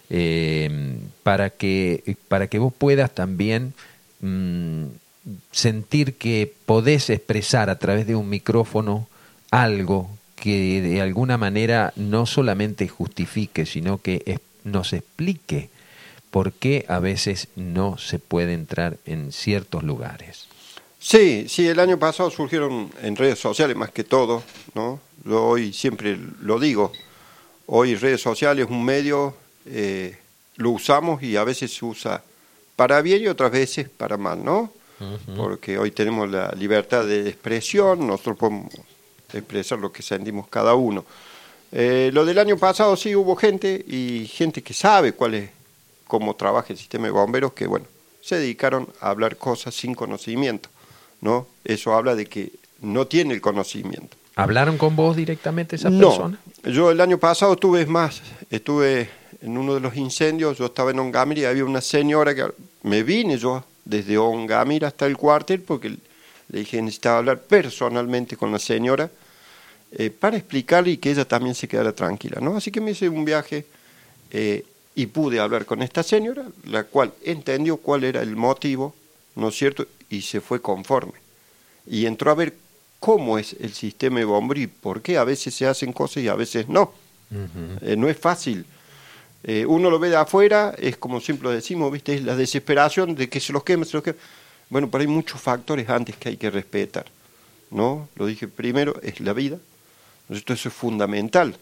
Eh, 0.09 0.97
para, 1.23 1.49
que, 1.49 2.15
para 2.29 2.47
que 2.47 2.59
vos 2.59 2.71
puedas 2.73 3.13
también 3.13 3.73
mm, 4.21 4.85
sentir 5.51 6.13
que 6.13 6.53
podés 6.65 7.09
expresar 7.09 7.69
a 7.69 7.77
través 7.77 8.07
de 8.07 8.15
un 8.15 8.29
micrófono 8.29 9.07
algo 9.51 10.09
que 10.35 10.81
de 10.81 11.01
alguna 11.01 11.37
manera 11.37 11.93
no 11.95 12.25
solamente 12.25 12.87
justifique, 12.87 13.65
sino 13.65 14.01
que 14.01 14.39
nos 14.63 14.93
explique 14.93 15.69
por 16.31 16.51
qué 16.51 16.85
a 16.89 16.99
veces 16.99 17.47
no 17.55 17.97
se 17.97 18.19
puede 18.19 18.53
entrar 18.53 18.97
en 19.05 19.31
ciertos 19.31 19.83
lugares. 19.83 20.47
Sí, 20.99 21.45
sí, 21.47 21.67
el 21.67 21.79
año 21.79 21.97
pasado 21.99 22.29
surgieron 22.29 22.91
en 23.01 23.15
redes 23.15 23.39
sociales 23.39 23.77
más 23.77 23.91
que 23.91 24.03
todo, 24.03 24.43
¿no? 24.73 24.99
hoy 25.31 25.71
siempre 25.71 26.17
lo 26.41 26.59
digo, 26.59 26.91
hoy 27.67 27.95
redes 27.95 28.21
sociales 28.21 28.65
es 28.65 28.71
un 28.71 28.83
medio, 28.83 29.35
eh, 29.65 30.17
lo 30.57 30.71
usamos 30.71 31.23
y 31.23 31.37
a 31.37 31.43
veces 31.43 31.73
se 31.73 31.85
usa 31.85 32.23
para 32.75 33.01
bien 33.01 33.23
y 33.23 33.27
otras 33.27 33.51
veces 33.51 33.89
para 33.89 34.17
mal, 34.17 34.43
¿no? 34.43 34.73
Porque 35.35 35.77
hoy 35.77 35.91
tenemos 35.91 36.29
la 36.29 36.51
libertad 36.57 37.05
de 37.05 37.27
expresión, 37.29 38.07
nosotros 38.07 38.37
podemos 38.37 38.73
expresar 39.39 39.79
lo 39.79 39.91
que 39.91 40.01
sentimos 40.01 40.47
cada 40.47 40.75
uno. 40.75 41.05
Eh, 41.71 42.09
lo 42.13 42.25
del 42.25 42.39
año 42.39 42.57
pasado 42.57 42.95
sí 42.95 43.15
hubo 43.15 43.35
gente 43.35 43.83
y 43.87 44.27
gente 44.27 44.61
que 44.61 44.73
sabe 44.73 45.13
cuál 45.13 45.33
es, 45.33 45.49
cómo 46.07 46.35
trabaja 46.35 46.67
el 46.69 46.77
sistema 46.77 47.05
de 47.05 47.11
bomberos, 47.11 47.53
que 47.53 47.67
bueno, 47.67 47.85
se 48.21 48.37
dedicaron 48.37 48.87
a 49.01 49.09
hablar 49.09 49.37
cosas 49.37 49.75
sin 49.75 49.93
conocimiento, 49.93 50.69
¿no? 51.21 51.47
Eso 51.63 51.93
habla 51.93 52.15
de 52.15 52.25
que 52.25 52.51
no 52.81 53.07
tiene 53.07 53.33
el 53.33 53.41
conocimiento. 53.41 54.15
¿Hablaron 54.35 54.77
con 54.77 54.95
vos 54.95 55.15
directamente 55.15 55.75
esas 55.75 55.93
personas? 55.93 56.39
No, 56.63 56.71
yo 56.71 56.91
el 56.91 56.99
año 57.01 57.17
pasado 57.17 57.53
estuve 57.53 57.85
más, 57.85 58.21
estuve 58.49 59.09
en 59.41 59.57
uno 59.57 59.75
de 59.75 59.79
los 59.79 59.95
incendios, 59.95 60.57
yo 60.57 60.65
estaba 60.65 60.91
en 60.91 60.99
Ongamir 60.99 61.39
y 61.39 61.45
había 61.45 61.63
una 61.65 61.81
señora 61.81 62.33
que 62.33 62.45
me 62.83 63.03
vine 63.03 63.37
yo 63.37 63.63
desde 63.83 64.17
Ongamir 64.17 64.85
hasta 64.85 65.05
el 65.05 65.17
cuartel 65.17 65.61
porque 65.61 65.89
le 65.89 66.59
dije 66.59 66.81
necesitaba 66.81 67.19
hablar 67.19 67.41
personalmente 67.41 68.35
con 68.35 68.51
la 68.51 68.59
señora 68.59 69.09
eh, 69.91 70.09
para 70.09 70.37
explicarle 70.37 70.91
y 70.91 70.97
que 70.97 71.11
ella 71.11 71.25
también 71.25 71.55
se 71.55 71.67
quedara 71.67 71.93
tranquila, 71.93 72.39
¿no? 72.41 72.57
Así 72.57 72.71
que 72.71 72.81
me 72.81 72.91
hice 72.91 73.07
un 73.07 73.23
viaje 73.23 73.65
eh, 74.31 74.65
y 74.93 75.05
pude 75.07 75.39
hablar 75.39 75.65
con 75.65 75.81
esta 75.81 76.03
señora, 76.03 76.45
la 76.65 76.83
cual 76.83 77.13
entendió 77.23 77.77
cuál 77.77 78.03
era 78.03 78.21
el 78.21 78.35
motivo, 78.35 78.93
¿no 79.35 79.49
es 79.49 79.55
cierto? 79.55 79.85
Y 80.09 80.21
se 80.21 80.41
fue 80.41 80.61
conforme. 80.61 81.13
Y 81.87 82.05
entró 82.05 82.31
a 82.31 82.35
ver 82.35 82.55
cómo 82.99 83.37
es 83.37 83.55
el 83.59 83.73
sistema 83.73 84.19
de 84.19 84.25
bomberos 84.25 84.63
y 84.63 84.67
por 84.67 85.01
qué 85.01 85.17
a 85.17 85.23
veces 85.23 85.53
se 85.53 85.67
hacen 85.67 85.93
cosas 85.93 86.23
y 86.23 86.27
a 86.27 86.35
veces 86.35 86.67
no. 86.67 86.93
Eh, 87.81 87.95
no 87.97 88.09
es 88.09 88.17
fácil. 88.17 88.65
uno 89.67 89.89
lo 89.89 89.99
ve 89.99 90.09
de 90.09 90.17
afuera, 90.17 90.73
es 90.77 90.97
como 90.97 91.21
siempre 91.21 91.49
decimos, 91.51 91.91
¿viste? 91.91 92.15
Es 92.15 92.23
la 92.23 92.35
desesperación 92.35 93.15
de 93.15 93.29
que 93.29 93.39
se 93.39 93.53
los 93.53 93.63
queme, 93.63 93.85
se 93.85 93.93
los 93.93 94.03
queme. 94.03 94.17
Bueno, 94.69 94.89
pero 94.89 95.01
hay 95.03 95.07
muchos 95.07 95.39
factores 95.39 95.87
antes 95.89 96.15
que 96.17 96.29
hay 96.29 96.37
que 96.37 96.49
respetar. 96.49 97.05
¿no? 97.71 98.07
Lo 98.15 98.25
dije 98.25 98.47
primero, 98.47 98.99
es 99.01 99.19
la 99.19 99.33
vida, 99.33 99.57
esto 100.29 100.53
eso 100.53 100.69
es 100.69 100.75
fundamental. 100.75 101.55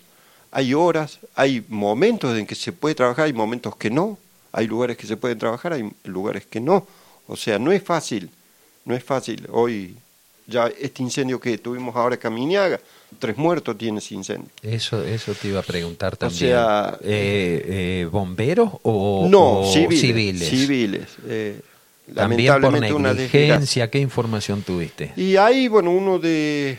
Hay 0.51 0.73
horas, 0.73 1.19
hay 1.35 1.65
momentos 1.67 2.37
en 2.37 2.45
que 2.45 2.55
se 2.55 2.71
puede 2.71 2.95
trabajar, 2.95 3.25
hay 3.25 3.33
momentos 3.33 3.75
que 3.75 3.89
no, 3.89 4.17
hay 4.51 4.67
lugares 4.67 4.97
que 4.97 5.07
se 5.07 5.17
pueden 5.17 5.39
trabajar, 5.39 5.73
hay 5.73 5.89
lugares 6.03 6.45
que 6.45 6.59
no. 6.59 6.85
O 7.27 7.35
sea, 7.35 7.57
no 7.57 7.71
es 7.71 7.81
fácil, 7.81 8.29
no 8.85 8.95
es 8.95 9.03
fácil. 9.03 9.47
Hoy, 9.51 9.95
ya 10.45 10.67
este 10.79 11.01
incendio 11.01 11.39
que 11.39 11.57
tuvimos 11.57 11.95
ahora 11.95 12.15
en 12.15 12.21
Caminiaga, 12.21 12.79
tres 13.17 13.37
muertos 13.37 13.77
tiene 13.77 13.99
ese 13.99 14.13
incendio. 14.13 14.49
Eso, 14.61 15.03
eso 15.03 15.33
te 15.33 15.47
iba 15.47 15.59
a 15.59 15.63
preguntar 15.63 16.17
también. 16.17 16.43
O 16.43 16.47
sea, 16.47 16.97
eh, 17.01 17.65
eh, 18.03 18.09
¿Bomberos 18.11 18.73
o, 18.83 19.27
no, 19.29 19.63
civiles? 19.71 20.47
Civiles. 20.47 21.07
Eh, 21.25 21.59
también 22.13 22.61
por 22.61 22.79
negligencia, 22.79 23.89
¿qué 23.89 23.99
información 23.99 24.61
tuviste? 24.61 25.13
Y 25.15 25.37
ahí, 25.37 25.67
bueno, 25.67 25.91
uno 25.91 26.19
de 26.19 26.77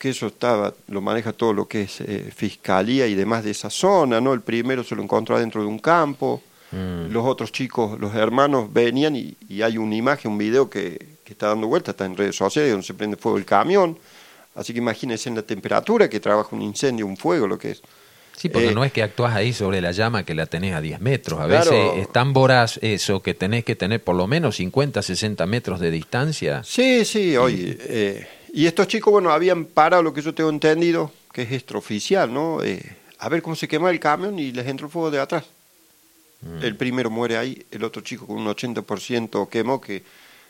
que 0.00 0.08
eso 0.08 0.28
estaba, 0.28 0.72
lo 0.88 1.02
maneja 1.02 1.34
todo 1.34 1.52
lo 1.52 1.68
que 1.68 1.82
es 1.82 2.00
eh, 2.00 2.32
fiscalía 2.34 3.06
y 3.06 3.14
demás 3.14 3.44
de 3.44 3.50
esa 3.50 3.68
zona, 3.68 4.18
¿no? 4.18 4.32
El 4.32 4.40
primero 4.40 4.82
se 4.82 4.96
lo 4.96 5.02
encontró 5.02 5.38
dentro 5.38 5.60
de 5.60 5.68
un 5.68 5.78
campo, 5.78 6.42
mm. 6.72 7.12
los 7.12 7.26
otros 7.26 7.52
chicos, 7.52 8.00
los 8.00 8.14
hermanos 8.14 8.72
venían 8.72 9.14
y, 9.14 9.36
hay 9.62 9.76
una 9.76 9.94
imagen, 9.94 10.32
un 10.32 10.38
video 10.38 10.70
que, 10.70 11.18
que, 11.22 11.34
está 11.34 11.48
dando 11.48 11.66
vuelta, 11.66 11.90
está 11.90 12.06
en 12.06 12.16
redes 12.16 12.34
sociales, 12.34 12.70
donde 12.70 12.86
se 12.86 12.94
prende 12.94 13.18
fuego 13.18 13.36
el 13.36 13.44
camión, 13.44 13.98
así 14.54 14.72
que 14.72 14.78
imagínense 14.78 15.28
en 15.28 15.34
la 15.34 15.42
temperatura 15.42 16.08
que 16.08 16.18
trabaja 16.18 16.56
un 16.56 16.62
incendio, 16.62 17.06
un 17.06 17.18
fuego, 17.18 17.46
lo 17.46 17.58
que 17.58 17.72
es. 17.72 17.82
Sí, 18.38 18.48
porque 18.48 18.68
eh, 18.70 18.74
no 18.74 18.84
es 18.84 18.92
que 18.92 19.02
actúas 19.02 19.34
ahí 19.34 19.52
sobre 19.52 19.82
la 19.82 19.92
llama 19.92 20.24
que 20.24 20.34
la 20.34 20.46
tenés 20.46 20.74
a 20.74 20.80
10 20.80 21.02
metros. 21.02 21.40
A 21.40 21.46
veces 21.46 21.74
es 21.98 22.10
tan 22.10 22.32
voraz 22.32 22.78
eso 22.80 23.20
que 23.20 23.34
tenés 23.34 23.66
que 23.66 23.76
tener 23.76 24.02
por 24.02 24.16
lo 24.16 24.26
menos 24.26 24.56
50, 24.56 25.02
60 25.02 25.44
metros 25.44 25.78
de 25.78 25.90
distancia. 25.90 26.62
Sí, 26.64 27.04
sí, 27.04 27.36
oye. 27.36 27.76
Eh, 27.78 28.26
y 28.52 28.66
estos 28.66 28.88
chicos, 28.88 29.12
bueno, 29.12 29.30
habían 29.30 29.64
parado 29.64 30.02
lo 30.02 30.12
que 30.12 30.22
yo 30.22 30.34
tengo 30.34 30.50
entendido, 30.50 31.12
que 31.32 31.42
es 31.42 31.52
extraoficial, 31.52 32.32
¿no? 32.32 32.62
Eh, 32.62 32.96
a 33.18 33.28
ver 33.28 33.42
cómo 33.42 33.54
se 33.54 33.68
quema 33.68 33.90
el 33.90 34.00
camión 34.00 34.38
y 34.38 34.52
les 34.52 34.66
entró 34.66 34.86
el 34.86 34.92
fuego 34.92 35.10
de 35.10 35.20
atrás. 35.20 35.44
Mm. 36.40 36.64
El 36.64 36.76
primero 36.76 37.10
muere 37.10 37.36
ahí, 37.36 37.64
el 37.70 37.84
otro 37.84 38.02
chico 38.02 38.26
con 38.26 38.38
un 38.38 38.46
80% 38.46 39.48
quemó 39.48 39.80
que 39.80 40.02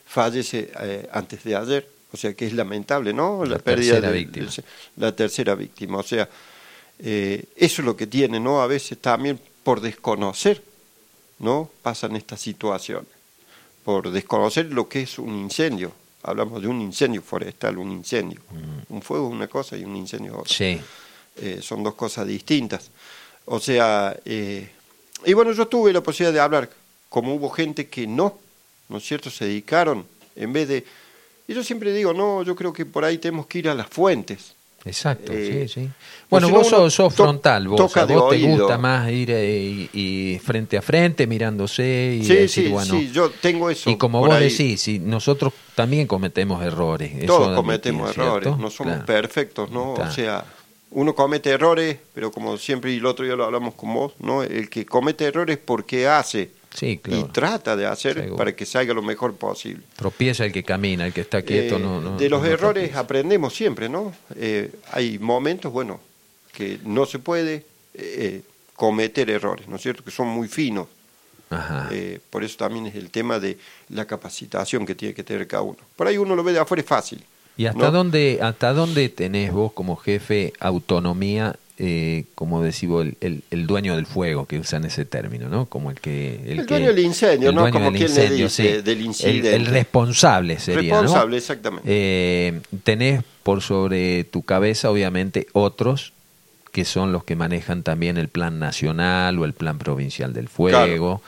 fallece 0.07 0.71
eh, 0.81 1.09
antes 1.13 1.43
de 1.45 1.57
ayer. 1.57 1.89
O 2.13 2.17
sea 2.17 2.35
que 2.35 2.47
es 2.47 2.53
lamentable, 2.53 3.13
¿no? 3.13 3.45
La, 3.45 3.59
pérdida 3.59 4.01
de, 4.01 4.11
víctima. 4.11 4.49
la 4.97 5.15
tercera 5.15 5.55
víctima. 5.55 5.99
O 5.99 6.03
sea, 6.03 6.29
eh, 6.99 7.45
eso 7.55 7.83
es 7.83 7.87
lo 7.87 7.97
que 7.97 8.09
tiene, 8.09 8.41
¿no? 8.41 8.63
A 8.63 8.67
veces 8.67 8.99
también 8.99 9.39
por 9.63 9.81
desconocer, 9.81 10.63
¿no? 11.39 11.71
Pasan 11.83 12.17
estas 12.17 12.41
situaciones. 12.41 13.09
Por 13.85 14.11
desconocer 14.11 14.67
lo 14.67 14.89
que 14.89 15.03
es 15.03 15.19
un 15.19 15.37
incendio 15.37 15.93
hablamos 16.23 16.61
de 16.63 16.69
un 16.69 16.81
incendio 16.81 17.23
forestal, 17.23 17.79
un 17.79 17.93
incendio. 17.93 18.41
Mm. 18.51 18.95
Un 18.95 19.03
fuego 19.03 19.29
es 19.29 19.35
una 19.35 19.49
cosa 19.49 19.77
y 19.77 19.85
un 19.85 19.97
incendio 19.97 20.33
es 20.33 20.39
otra. 20.39 20.55
Sí. 20.55 20.81
Eh, 21.37 21.61
son 21.63 21.83
dos 21.83 21.95
cosas 21.95 22.27
distintas. 22.27 22.91
O 23.47 23.59
sea, 23.59 24.17
eh, 24.25 24.71
y 25.25 25.33
bueno, 25.33 25.53
yo 25.53 25.67
tuve 25.67 25.93
la 25.93 26.03
posibilidad 26.03 26.33
de 26.33 26.41
hablar, 26.41 26.71
como 27.09 27.35
hubo 27.35 27.51
gente 27.51 27.89
que 27.89 28.07
no, 28.07 28.39
¿no 28.89 28.99
es 28.99 29.05
cierto?, 29.05 29.31
se 29.31 29.47
dedicaron, 29.47 30.07
en 30.37 30.53
vez 30.53 30.69
de... 30.69 30.85
Y 31.49 31.55
yo 31.55 31.65
siempre 31.65 31.93
digo, 31.93 32.13
no, 32.13 32.43
yo 32.43 32.55
creo 32.55 32.73
que 32.73 32.87
por 32.87 33.05
ahí 33.05 33.19
tenemos 33.19 33.47
que 33.47 33.59
ir 33.59 33.69
a 33.69 33.75
las 33.75 33.89
fuentes. 33.89 34.55
Exacto, 34.85 35.33
eh, 35.33 35.69
sí, 35.69 35.81
sí. 35.81 35.91
Bueno, 36.31 36.49
vos 36.49 36.69
sos, 36.69 37.15
frontal, 37.15 37.69
vos, 37.69 37.93
vos 38.09 38.31
te 38.31 38.39
gusta 38.39 38.79
más 38.79 39.11
ir 39.11 39.31
eh, 39.31 39.89
y, 39.93 40.39
frente 40.43 40.79
a 40.79 40.83
frente, 40.83 41.27
mirándose 41.27 42.19
y 42.23 42.27
decir, 42.27 42.71
bueno. 42.71 42.95
Sí, 42.95 43.11
yo 43.13 43.31
tengo 43.31 43.69
eso. 43.69 43.91
Y 43.91 43.97
como 43.97 44.21
vos 44.21 44.39
decís, 44.39 44.81
si 44.81 44.99
nosotros 44.99 45.53
también 45.75 46.07
cometemos 46.07 46.63
errores. 46.65 47.27
Todos 47.27 47.55
cometemos 47.55 48.17
errores, 48.17 48.57
no 48.57 48.71
somos 48.71 49.01
perfectos, 49.05 49.71
¿no? 49.71 49.95
O 49.95 50.11
sea, 50.11 50.45
uno 50.93 51.15
comete 51.15 51.51
errores, 51.51 51.99
pero 52.15 52.33
como 52.33 52.57
siempre, 52.57 52.93
y 52.93 52.97
el 52.97 53.07
otro 53.07 53.25
día 53.25 53.37
lo 53.37 53.45
hablamos 53.45 53.75
con 53.75 53.93
vos, 53.93 54.13
¿no? 54.19 54.43
El 54.43 54.71
que 54.71 54.87
comete 54.87 55.27
errores 55.27 55.59
porque 55.59 56.09
hace 56.09 56.51
Sí, 56.75 57.01
Y 57.07 57.25
trata 57.25 57.75
de 57.75 57.87
hacer 57.87 58.31
para 58.37 58.55
que 58.55 58.65
salga 58.65 58.95
lo 58.95 59.03
mejor 59.03 59.35
posible. 59.35 59.83
Tropieza 59.97 60.45
el 60.45 60.53
que 60.53 60.63
camina, 60.63 61.07
el 61.07 61.13
que 61.13 61.23
está 61.23 61.43
quieto. 61.43 61.77
Eh, 61.77 61.81
no, 61.81 62.17
de 62.17 62.29
los 62.29 62.45
errores 62.47 62.95
aprendemos 62.95 63.55
siempre, 63.55 63.89
¿no? 63.89 64.13
Eh, 64.37 64.71
hay 64.93 65.19
momentos, 65.19 65.73
bueno, 65.73 66.01
que 66.53 66.79
no 66.85 67.07
se 67.07 67.19
puede 67.19 67.65
eh, 67.95 68.43
cometer 68.75 69.31
errores, 69.31 69.67
¿no 69.67 69.77
es 69.77 69.83
cierto? 69.83 70.05
Que 70.05 70.13
son 70.13 70.29
muy 70.29 70.47
finos. 70.47 70.87
por 72.31 72.45
eso 72.45 72.57
también 72.57 72.87
es 72.87 72.95
el 72.95 73.11
tema 73.11 73.41
de 73.41 73.59
la 73.89 74.05
capacitación 74.05 74.87
que 74.87 74.95
tiene 74.95 75.13
que 75.13 75.25
tener 75.25 75.49
cada 75.49 75.65
uno. 75.65 75.79
Por 75.97 76.07
ahí 76.07 76.19
uno 76.19 76.37
lo 76.37 76.45
ve 76.45 76.53
de 76.53 76.61
afuera 76.61 76.83
es 76.83 76.89
fácil. 76.89 77.25
¿Y 77.57 77.67
hasta, 77.67 77.91
dónde, 77.91 78.39
hasta 78.41 78.73
dónde 78.73 79.09
tenés 79.09 79.53
vos 79.53 79.73
como 79.73 79.97
jefe 79.97 80.53
autonomía 80.61 81.57
eh, 81.83 82.25
como 82.35 82.63
decimos, 82.63 83.07
el, 83.23 83.43
el, 83.51 83.67
dueño 83.67 83.97
del 83.97 84.05
fuego, 84.05 84.45
que 84.45 84.59
usan 84.59 84.85
ese 84.85 85.07
término, 85.07 85.49
¿no? 85.49 85.65
Como 85.65 85.91
el 85.91 85.99
que... 85.99 86.39
El, 86.47 86.67
dueño 86.67 86.89
del 86.89 86.99
incendio, 86.99 87.53
¿no? 87.53 87.71
Como 87.71 87.91
quien 87.91 88.15
le 88.15 88.29
dice, 88.29 88.83
del 88.83 89.01
incidente. 89.01 89.57
El, 89.57 89.65
responsable 89.65 90.59
sería, 90.59 91.01
Responsable, 91.01 91.39
exactamente. 91.39 91.89
Eh, 91.91 92.61
tenés 92.85 93.23
por 93.43 93.63
sobre 93.63 94.25
tu 94.25 94.43
cabeza, 94.43 94.91
obviamente, 94.91 95.47
otros 95.55 96.13
que 96.71 96.85
son 96.85 97.13
los 97.13 97.25
que 97.25 97.35
manejan 97.35 97.83
también 97.83 98.19
el 98.19 98.29
plan 98.29 98.59
nacional 98.59 99.39
o 99.39 99.47
el 99.47 99.55
plan 99.55 99.79
provincial 99.79 100.35
del 100.35 100.49
fuego 100.49 101.23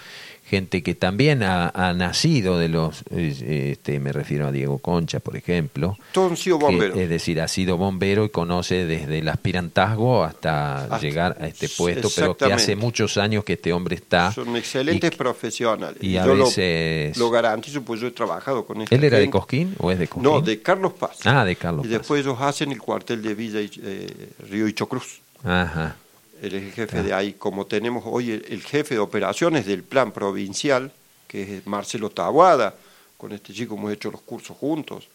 gente 0.53 0.83
que 0.83 0.95
también 0.95 1.43
ha, 1.43 1.95
nacido 1.97 2.59
de 2.59 2.69
los, 2.69 3.05
este, 3.11 3.99
me 4.01 4.13
refiero 4.13 4.49
a 4.49 4.53
Diego 4.53 4.81
Concha, 4.81 5.19
por 5.19 5.35
ejemplo. 5.35 5.97
Todo 6.13 6.37
sido 6.37 6.59
bombero. 6.59 6.95
es 6.95 7.09
decir, 7.09 7.41
ha 7.41 7.49
sido 7.49 7.79
bombero 7.79 8.27
y 8.27 8.29
conoce 8.29 8.85
desde 8.85 9.21
el 9.21 9.29
aspirantazgo 9.31 10.23
hasta, 10.23 10.99
llegar 11.01 11.39
a 11.41 11.47
este 11.47 11.71
puesto, 11.71 12.11
pero 12.15 12.37
que 12.37 12.53
hace 12.53 12.77
muchos 12.77 13.17
años 13.17 13.45
que 13.45 13.55
este 13.55 13.73
hombre 13.73 13.95
está. 13.95 14.31
Son 14.31 14.55
excelentes 14.55 15.13
profesionales. 15.17 15.97
Y 16.03 16.19
a 16.19 16.27
veces... 16.27 17.17
Lo, 17.17 17.31
garantizo, 17.31 17.81
pues 17.81 18.03
yo 18.03 18.09
he 18.09 18.11
trabajado 18.11 18.67
con 18.67 18.83
esta 18.83 18.95
¿Él 18.95 19.05
era 19.05 19.19
de 19.19 19.31
Cosquín 19.31 19.75
o 19.79 19.91
es 19.91 19.99
de 19.99 20.07
Cosquín? 20.07 20.31
No, 20.31 20.43
de 20.43 20.61
Carlos 20.61 20.93
Paz. 20.93 21.21
Ah, 21.25 21.47
de 21.47 21.57
Carlos 21.57 21.87
Y 21.87 21.89
después 21.89 22.21
ellos 22.21 22.37
hacen 22.43 22.73
el 22.73 22.79
cuartel 22.79 23.23
de 23.23 23.35
Villa 23.35 23.63
y, 23.63 23.71
eh, 23.83 24.29
Río 24.51 24.69
Ichocruz. 24.69 25.23
Ajá 25.45 25.97
él 25.97 26.02
el 26.43 26.73
jefe 26.73 27.03
de 27.03 27.15
ahí, 27.15 27.35
como 27.35 27.67
tenemos 27.67 28.05
hoy 28.07 28.33
el, 28.33 28.63
jefe 28.63 28.95
de 28.95 29.01
operaciones 29.01 29.65
del 29.65 29.85
plan 29.85 30.11
provincial, 30.11 30.91
que 31.29 31.59
es 31.59 31.67
Marcelo 31.67 32.11
Taguada, 32.11 32.75
con 33.17 33.33
este 33.33 33.53
chico 33.53 33.77
hemos 33.77 33.93
hecho 33.93 34.11
los 34.11 34.21
cursos 34.23 34.57
juntos. 34.57 35.07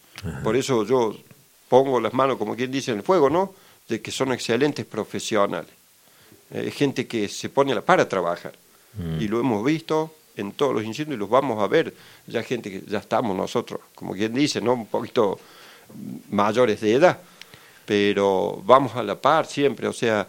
Por 0.42 0.56
eso 0.56 0.84
yo 0.84 1.14
pongo 1.68 2.00
las 2.00 2.14
manos, 2.14 2.38
como 2.38 2.56
quien 2.56 2.70
dice, 2.70 2.92
en 2.92 2.98
el 2.98 3.02
fuego, 3.02 3.28
¿no? 3.28 3.54
De 3.88 4.00
que 4.00 4.10
son 4.10 4.32
excelentes 4.32 4.86
profesionales. 4.86 5.70
Es 6.50 6.74
gente 6.74 7.06
que 7.06 7.28
se 7.28 7.50
pone 7.50 7.72
a 7.72 7.76
la 7.76 7.82
para 7.82 8.08
trabajar. 8.08 8.54
Mm. 8.94 9.20
Y 9.20 9.28
lo 9.28 9.38
hemos 9.38 9.62
visto 9.64 10.14
en 10.36 10.52
todos 10.52 10.74
los 10.74 10.84
incendios 10.84 11.16
y 11.16 11.18
los 11.18 11.28
vamos 11.28 11.62
a 11.62 11.66
ver. 11.66 11.92
Ya 12.26 12.42
gente 12.42 12.70
que 12.70 12.82
ya 12.90 12.98
estamos 12.98 13.36
nosotros, 13.36 13.80
como 13.94 14.14
quien 14.14 14.32
dice, 14.32 14.62
¿no? 14.62 14.72
Un 14.72 14.86
poquito 14.86 15.38
mayores 16.30 16.80
de 16.80 16.94
edad. 16.94 17.18
Pero 17.84 18.62
vamos 18.64 18.96
a 18.96 19.02
la 19.02 19.20
par 19.20 19.46
siempre, 19.46 19.86
o 19.86 19.92
sea, 19.92 20.26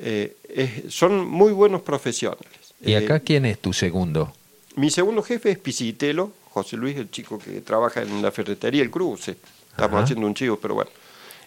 eh, 0.00 0.84
son 0.88 1.26
muy 1.26 1.52
buenos 1.52 1.82
profesionales. 1.82 2.74
¿Y 2.80 2.94
acá 2.94 3.16
eh, 3.16 3.22
quién 3.24 3.44
es 3.44 3.58
tu 3.58 3.72
segundo? 3.72 4.32
Mi 4.76 4.90
segundo 4.90 5.22
jefe 5.22 5.50
es 5.50 5.58
Pisitelo, 5.58 6.32
José 6.50 6.76
Luis, 6.76 6.96
el 6.96 7.10
chico 7.10 7.38
que 7.38 7.60
trabaja 7.60 8.02
en 8.02 8.22
la 8.22 8.30
ferretería 8.30 8.82
El 8.82 8.90
Cruce. 8.90 9.36
Estamos 9.70 10.02
haciendo 10.02 10.26
un 10.26 10.34
chivo, 10.34 10.56
pero 10.56 10.74
bueno. 10.74 10.90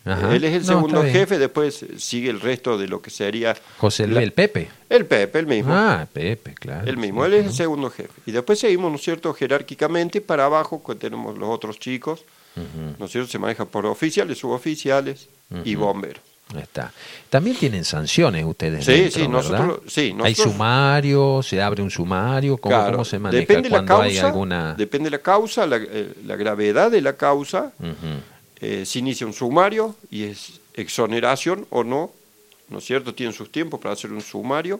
Él 0.06 0.43
es 0.43 0.54
el 0.54 0.66
segundo 0.66 1.01
jefe, 1.04 1.38
después 1.38 1.86
sigue 1.97 2.30
el 2.30 2.41
resto 2.41 2.78
de 2.78 2.88
lo 2.88 3.01
que 3.01 3.10
sería... 3.10 3.56
José 3.78 4.06
Luis, 4.06 4.22
el 4.22 4.34
Pepe. 4.34 4.70
El 4.89 5.06
Pepe, 5.06 5.39
el 5.39 5.47
mismo. 5.47 5.74
Ah, 5.74 6.06
Pepe, 6.12 6.54
claro. 6.56 6.86
El 6.86 6.97
mismo, 6.97 7.24
él 7.26 7.36
es 7.36 7.45
el 7.45 7.54
segundo 7.54 7.89
jefe. 7.89 8.12
Y 8.26 8.32
después 8.32 8.60
seguimos, 8.60 8.91
¿no 8.91 8.97
es 8.97 9.04
cierto?, 9.04 9.34
jerárquicamente 9.34 10.20
para 10.20 10.45
abajo, 10.45 10.84
que 10.84 10.95
tenemos 10.95 11.38
los 11.38 11.49
otros 11.49 11.80
chicos, 11.80 12.26
¿no 12.99 13.06
es 13.06 13.12
cierto?, 13.12 13.32
se 13.32 13.39
maneja 13.39 13.64
por 13.64 13.86
oficiales, 13.86 14.38
suboficiales 14.38 15.30
y 15.64 15.76
bomberos. 15.76 16.33
Está. 16.58 16.91
También 17.30 17.56
tienen 17.56 17.84
sanciones 17.84 18.46
ustedes. 18.46 18.86
Sí, 18.86 19.10
sí, 19.10 19.28
nosotros, 19.28 19.82
sí, 19.88 20.16
Hay 20.22 20.36
sumario, 20.36 21.41
se 21.41 21.62
abre 21.62 21.82
un 21.82 21.89
sumario, 21.89 22.58
¿cómo, 22.58 23.04
se 23.06 23.18
maneja 23.18 23.39
depende 23.39 23.70
cuando 23.70 23.94
la 23.94 24.00
causa, 24.00 24.06
hay 24.06 24.18
alguna. 24.20 24.74
Depende 24.76 25.10
de 25.10 25.18
la 25.18 25.22
causa, 25.22 25.66
la, 25.66 25.78
eh, 25.78 26.14
gravedad 26.24 26.91
de 26.91 27.02
la 27.02 27.16
causa. 27.18 27.74
Eh, 28.62 28.86
se 28.86 29.00
inicia 29.00 29.26
un 29.26 29.34
sumario 29.34 29.96
y 30.12 30.24
es 30.24 30.62
exoneración 30.74 31.66
o 31.70 31.84
no, 31.84 32.12
¿no 32.70 32.78
es 32.78 32.86
cierto? 32.86 33.14
Tienen 33.14 33.34
sus 33.34 33.52
tiempos 33.52 33.80
para 33.80 33.94
hacer 33.94 34.12
un 34.12 34.22
sumario. 34.22 34.80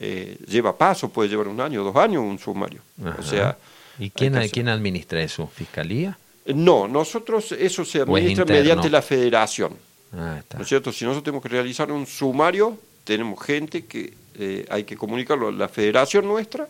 Eh, 0.00 0.38
lleva 0.48 0.76
paso, 0.76 1.08
puede 1.08 1.28
llevar 1.28 1.48
un 1.48 1.60
año, 1.60 1.84
dos 1.84 1.96
años 1.96 2.22
un 2.22 2.38
sumario. 2.38 2.80
O 3.18 3.22
sea. 3.22 3.56
¿Y 3.98 4.10
quién, 4.10 4.38
quién 4.48 4.68
administra 4.68 5.20
eso? 5.20 5.48
¿Fiscalía? 5.52 6.16
No, 6.46 6.88
nosotros 6.88 7.52
eso 7.52 7.84
se 7.84 8.00
administra 8.00 8.44
mediante 8.44 8.88
la 8.88 9.02
federación. 9.02 9.87
Ah, 10.12 10.42
¿No 10.54 10.62
es 10.62 10.68
cierto? 10.68 10.92
Si 10.92 11.04
nosotros 11.04 11.24
tenemos 11.24 11.42
que 11.42 11.48
realizar 11.48 11.90
un 11.92 12.06
sumario, 12.06 12.78
tenemos 13.04 13.42
gente 13.42 13.84
que 13.84 14.14
eh, 14.34 14.66
hay 14.70 14.84
que 14.84 14.96
comunicarlo 14.96 15.48
a 15.48 15.52
la 15.52 15.68
federación 15.68 16.26
nuestra, 16.26 16.68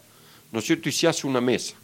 ¿no 0.53 0.59
es 0.59 0.65
cierto? 0.65 0.89
Y 0.89 0.93
se 0.93 1.09
hace 1.09 1.27
una 1.27 1.41
mesa. 1.41 1.75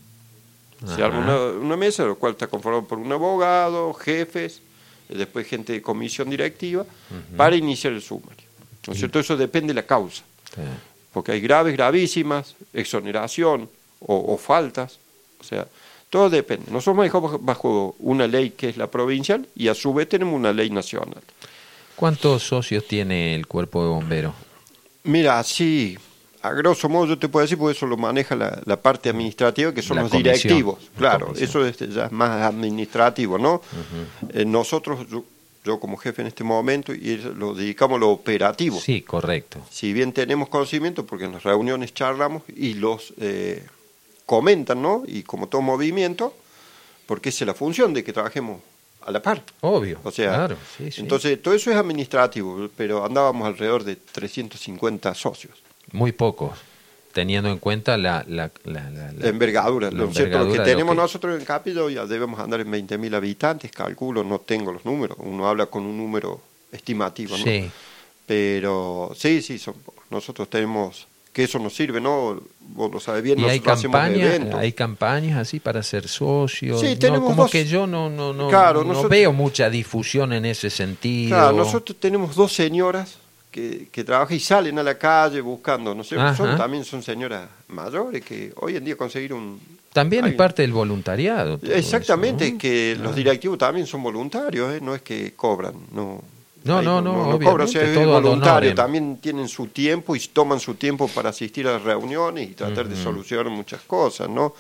Se 0.95 1.03
arma 1.03 1.53
una, 1.53 1.77
mesa, 1.77 2.05
la 2.05 2.15
cual 2.15 2.33
está 2.33 2.47
conformada 2.47 2.85
por 2.85 2.99
un 2.99 3.11
abogado, 3.11 3.95
jefes, 3.95 4.61
después 5.09 5.47
gente 5.47 5.73
de 5.73 5.81
comisión 5.81 6.29
directiva, 6.29 6.85
para 7.37 7.57
iniciar 7.57 7.95
el 7.95 8.03
sumario. 8.03 8.45
¿No 8.87 8.93
es 8.93 8.99
cierto? 8.99 9.19
Eso 9.19 9.37
depende 9.37 9.69
de 9.69 9.75
la 9.75 9.87
causa. 9.87 10.25
Porque 11.13 11.33
hay 11.33 11.41
graves, 11.41 11.75
gravísimas, 11.75 12.55
exoneración 12.73 13.71
o, 14.01 14.35
o 14.35 14.37
faltas. 14.37 14.99
O 15.41 15.45
sea, 15.45 15.67
todo 16.15 16.31
depende. 16.31 16.71
Nosotros 16.71 16.99
manejamos 16.99 17.45
bajo 17.45 17.97
una 17.99 18.29
ley 18.29 18.51
que 18.51 18.69
es 18.69 18.77
la 18.77 18.89
provincial 18.89 19.49
y 19.57 19.67
a 19.67 19.75
su 19.75 19.93
vez 19.93 20.09
tenemos 20.09 20.33
una 20.33 20.53
ley 20.53 20.71
nacional. 20.71 21.21
¿Cuántos 21.97 22.45
socios 22.45 22.87
tiene 22.87 23.35
el 23.35 23.49
cuerpo 23.49 23.83
de 23.83 23.89
bomberos? 23.89 24.33
Mira, 25.03 25.43
sí, 25.43 25.99
a 26.41 26.53
grosso 26.53 26.89
modo 26.89 27.07
yo 27.07 27.19
te 27.19 27.29
puedo 27.29 27.43
decir, 27.43 27.59
porque 27.59 27.77
eso 27.77 27.87
lo 27.87 27.97
maneja 27.97 28.37
la, 28.37 28.81
parte 28.81 29.09
administrativa, 29.11 29.75
que 29.75 29.83
son 29.83 29.97
los 29.97 30.13
directivos. 30.13 30.89
Claro, 30.97 31.33
eso 31.37 31.67
es, 31.67 31.79
ya 31.79 32.05
es 32.05 32.13
más 32.13 32.43
administrativo, 32.43 33.37
¿no? 33.37 33.61
Eh, 34.33 34.45
nosotros, 34.45 35.09
yo, 35.65 35.81
como 35.81 35.97
jefe 35.97 36.23
en 36.23 36.29
este 36.29 36.45
momento, 36.45 36.95
y 36.95 37.17
lo 37.17 37.55
dedicamos 37.55 37.97
a 37.97 37.99
lo 37.99 38.11
operativo. 38.11 38.79
Sí, 38.79 39.03
correcto. 39.03 39.67
Si 39.69 39.93
bien 39.93 40.13
tenemos 40.13 40.49
conocimiento, 40.49 41.05
porque 41.05 41.25
en 41.25 41.33
las 41.33 41.43
reuniones 41.43 41.93
charlamos 41.93 42.45
y 42.55 42.75
los 42.75 43.15
eh, 43.21 43.67
comentan, 44.27 44.83
¿no? 44.83 45.03
Y 45.07 45.23
como 45.23 45.49
todo 45.49 45.63
movimiento, 45.63 46.35
porque 47.07 47.29
esa 47.29 47.45
es 47.45 47.47
la 47.49 47.55
función 47.55 47.93
de 47.93 48.03
que 48.05 48.13
trabajemos 48.13 48.61
a 49.03 49.11
la 49.11 49.21
par. 49.21 49.43
Obvio. 49.61 50.01
O 50.03 50.11
sea, 50.11 50.49
entonces 50.79 51.41
todo 51.43 51.55
eso 51.55 51.71
es 51.71 51.77
administrativo, 51.77 52.69
pero 52.77 53.05
andábamos 53.05 53.47
alrededor 53.47 53.85
de 53.85 53.97
350 53.97 55.15
socios. 55.15 55.55
Muy 55.93 56.13
pocos, 56.13 56.59
teniendo 57.13 57.51
en 57.51 57.59
cuenta 57.59 57.99
la, 57.99 58.25
la, 58.27 58.51
envergadura. 59.23 59.91
lo 59.91 60.11
que 60.11 60.61
tenemos 60.65 60.97
nosotros 60.97 61.39
en 61.39 61.45
Capito 61.45 61.91
ya 61.91 62.07
debemos 62.07 62.41
andar 62.41 62.61
en 62.61 62.73
20.000 62.73 63.15
habitantes, 63.15 63.71
calculo, 63.71 64.25
no 64.25 64.41
tengo 64.41 64.73
los 64.73 64.85
números, 64.85 65.19
uno 65.21 65.47
habla 65.47 65.67
con 65.67 65.85
un 65.85 65.97
número 65.97 66.41
estimativo, 66.73 67.37
¿no? 67.37 67.45
Sí. 67.45 67.71
Pero 68.27 69.13
sí, 69.15 69.43
sí, 69.43 69.59
son, 69.59 69.75
nosotros 70.11 70.49
tenemos 70.49 71.07
que 71.35 71.43
eso 71.43 71.59
nos 71.59 71.75
sirve, 71.75 72.01
¿no? 72.01 72.41
Vos 72.61 72.93
lo 72.93 73.01
sabes 73.01 73.23
bien, 73.23 73.41
¿Y 73.41 73.45
hay 73.45 73.59
campañas, 73.59 74.41
hay 74.55 74.73
campañas 74.73 75.37
así 75.37 75.59
para 75.59 75.83
ser 75.83 76.07
socios. 76.07 76.81
Sí, 76.81 76.97
tenemos 76.97 77.29
como 77.29 77.51
que 77.51 77.67
yo 77.67 77.89
no, 77.89 78.09
no, 78.09 78.33
no, 78.33 78.51
no 78.51 79.09
veo 79.09 79.33
mucha 79.33 79.69
difusión 79.69 80.33
en 80.33 80.45
ese 80.47 80.71
sentido. 80.71 81.37
Claro, 81.37 81.57
nosotros 81.57 81.99
tenemos 81.99 82.37
dos 82.37 82.53
señoras 82.53 83.19
que, 83.51 83.89
que 83.91 84.05
trabajan 84.05 84.37
y 84.37 84.41
salen 84.41 84.79
a 84.79 84.85
la 84.85 84.97
calle 84.97 85.41
buscando, 85.41 85.93
no 85.93 86.05
sé, 86.05 86.17
son, 86.37 86.57
también 86.57 86.85
son 86.85 87.03
señoras 87.03 87.49
mayores 87.67 88.25
que 88.25 88.53
hoy 88.61 88.77
en 88.77 88.85
día 88.85 88.97
conseguir 88.97 89.33
un... 89.33 89.61
También 89.93 90.25
es 90.27 90.35
parte 90.35 90.63
del 90.63 90.73
voluntariado. 90.73 91.59
Exactamente, 91.63 92.57
que 92.57 92.97
los 93.01 93.15
directivos 93.15 93.59
también 93.59 93.89
son 93.89 94.05
voluntarios, 94.05 94.73
¿eh? 94.73 94.81
no 94.81 94.95
es 94.95 95.03
que 95.03 95.35
cobran, 95.35 95.75
no 95.93 96.23
no, 96.65 96.81
no, 96.81 97.03
no, 97.03 97.31
no, 97.31 97.39
cobran, 97.39 97.69
es 97.69 98.07
voluntario, 98.07 98.75
también 98.75 99.19
tienen 99.19 99.49
su 99.49 99.67
tiempo 99.67 100.17
y 100.17 100.21
toman 100.21 100.59
su 100.59 100.75
tiempo 100.75 101.09
para 101.09 101.29
asistir 101.29 101.69
a 101.69 101.73
las 101.73 101.83
reuniones 101.83 102.51
y 102.51 102.55
tratar 102.55 102.89
de 102.89 102.97
solucionar 102.97 103.51
muchas 103.51 103.83
cosas, 103.83 104.31
¿no? 104.31 104.55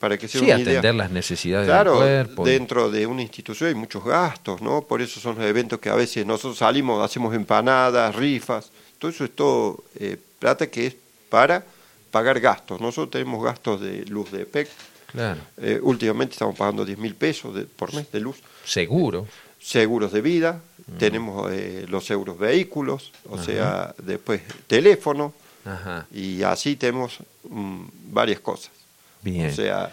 Para 0.00 0.16
que 0.16 0.26
sea 0.26 0.40
sí, 0.40 0.50
atender 0.50 0.94
las 0.94 1.10
necesidades 1.10 1.68
del 1.68 1.94
cuerpo. 1.94 2.44
dentro 2.46 2.90
de 2.90 3.06
una 3.06 3.20
institución 3.20 3.68
hay 3.68 3.74
muchos 3.74 4.02
gastos, 4.02 4.62
¿no? 4.62 4.82
Por 4.82 5.02
eso 5.02 5.20
son 5.20 5.36
los 5.36 5.44
eventos 5.44 5.78
que 5.80 5.90
a 5.90 5.94
veces 5.94 6.24
nosotros 6.24 6.56
salimos, 6.56 7.04
hacemos 7.04 7.34
empanadas, 7.34 8.14
rifas, 8.14 8.70
todo 8.98 9.10
eso 9.10 9.24
es 9.24 9.36
todo 9.36 9.84
eh, 9.96 10.16
plata 10.38 10.68
que 10.68 10.86
es 10.86 10.96
para 11.28 11.62
pagar 12.10 12.40
gastos. 12.40 12.80
Nosotros 12.80 13.10
tenemos 13.10 13.44
gastos 13.44 13.82
de 13.82 14.06
luz 14.06 14.30
de 14.30 14.42
EPEC. 14.42 14.68
Claro. 15.12 15.40
Eh, 15.58 15.78
últimamente 15.82 16.32
estamos 16.32 16.56
pagando 16.56 16.86
10 16.86 16.98
mil 16.98 17.14
pesos 17.14 17.54
por 17.76 17.92
mes 17.94 18.10
de 18.10 18.20
luz. 18.20 18.36
Seguro 18.64 19.26
seguros 19.64 20.12
de 20.12 20.20
vida, 20.20 20.60
mm. 20.86 20.98
tenemos 20.98 21.52
eh, 21.52 21.86
los 21.88 22.04
seguros 22.04 22.38
vehículos, 22.38 23.12
o 23.28 23.38
sea, 23.38 23.94
después 24.02 24.42
teléfono, 24.66 25.32
y 26.12 26.42
así 26.42 26.76
tenemos 26.76 27.18
mm, 27.48 27.84
varias 28.10 28.40
cosas. 28.40 28.70
Bien. 29.22 29.50
O 29.50 29.54
sea, 29.54 29.90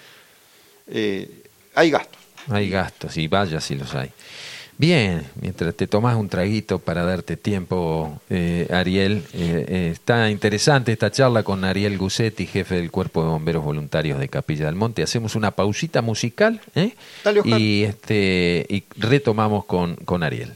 eh, 0.88 1.44
hay 1.74 1.92
gastos. 1.92 2.20
Hay 2.48 2.70
gastos, 2.70 3.18
y 3.18 3.28
vaya 3.28 3.62
si 3.62 3.76
los 3.76 3.94
hay. 3.96 4.12
Bien, 4.82 5.24
mientras 5.40 5.76
te 5.76 5.86
tomas 5.86 6.16
un 6.16 6.28
traguito 6.28 6.80
para 6.80 7.04
darte 7.04 7.38
tiempo, 7.38 8.20
eh, 8.32 8.68
Ariel, 8.72 9.24
eh, 9.32 9.66
eh, 9.68 9.90
está 9.94 10.32
interesante 10.32 10.92
esta 10.92 11.12
charla 11.12 11.44
con 11.44 11.64
Ariel 11.64 12.00
Gussetti, 12.00 12.48
jefe 12.48 12.78
del 12.78 12.90
Cuerpo 12.90 13.22
de 13.22 13.30
Bomberos 13.30 13.64
Voluntarios 13.64 14.18
de 14.18 14.28
Capilla 14.28 14.66
del 14.66 14.74
Monte. 14.74 15.04
Hacemos 15.04 15.36
una 15.36 15.52
pausita 15.52 16.02
musical 16.02 16.62
y, 17.44 17.84
este, 17.84 18.66
y 18.70 18.84
retomamos 18.98 19.66
con, 19.66 19.98
con 19.98 20.24
Ariel. 20.24 20.56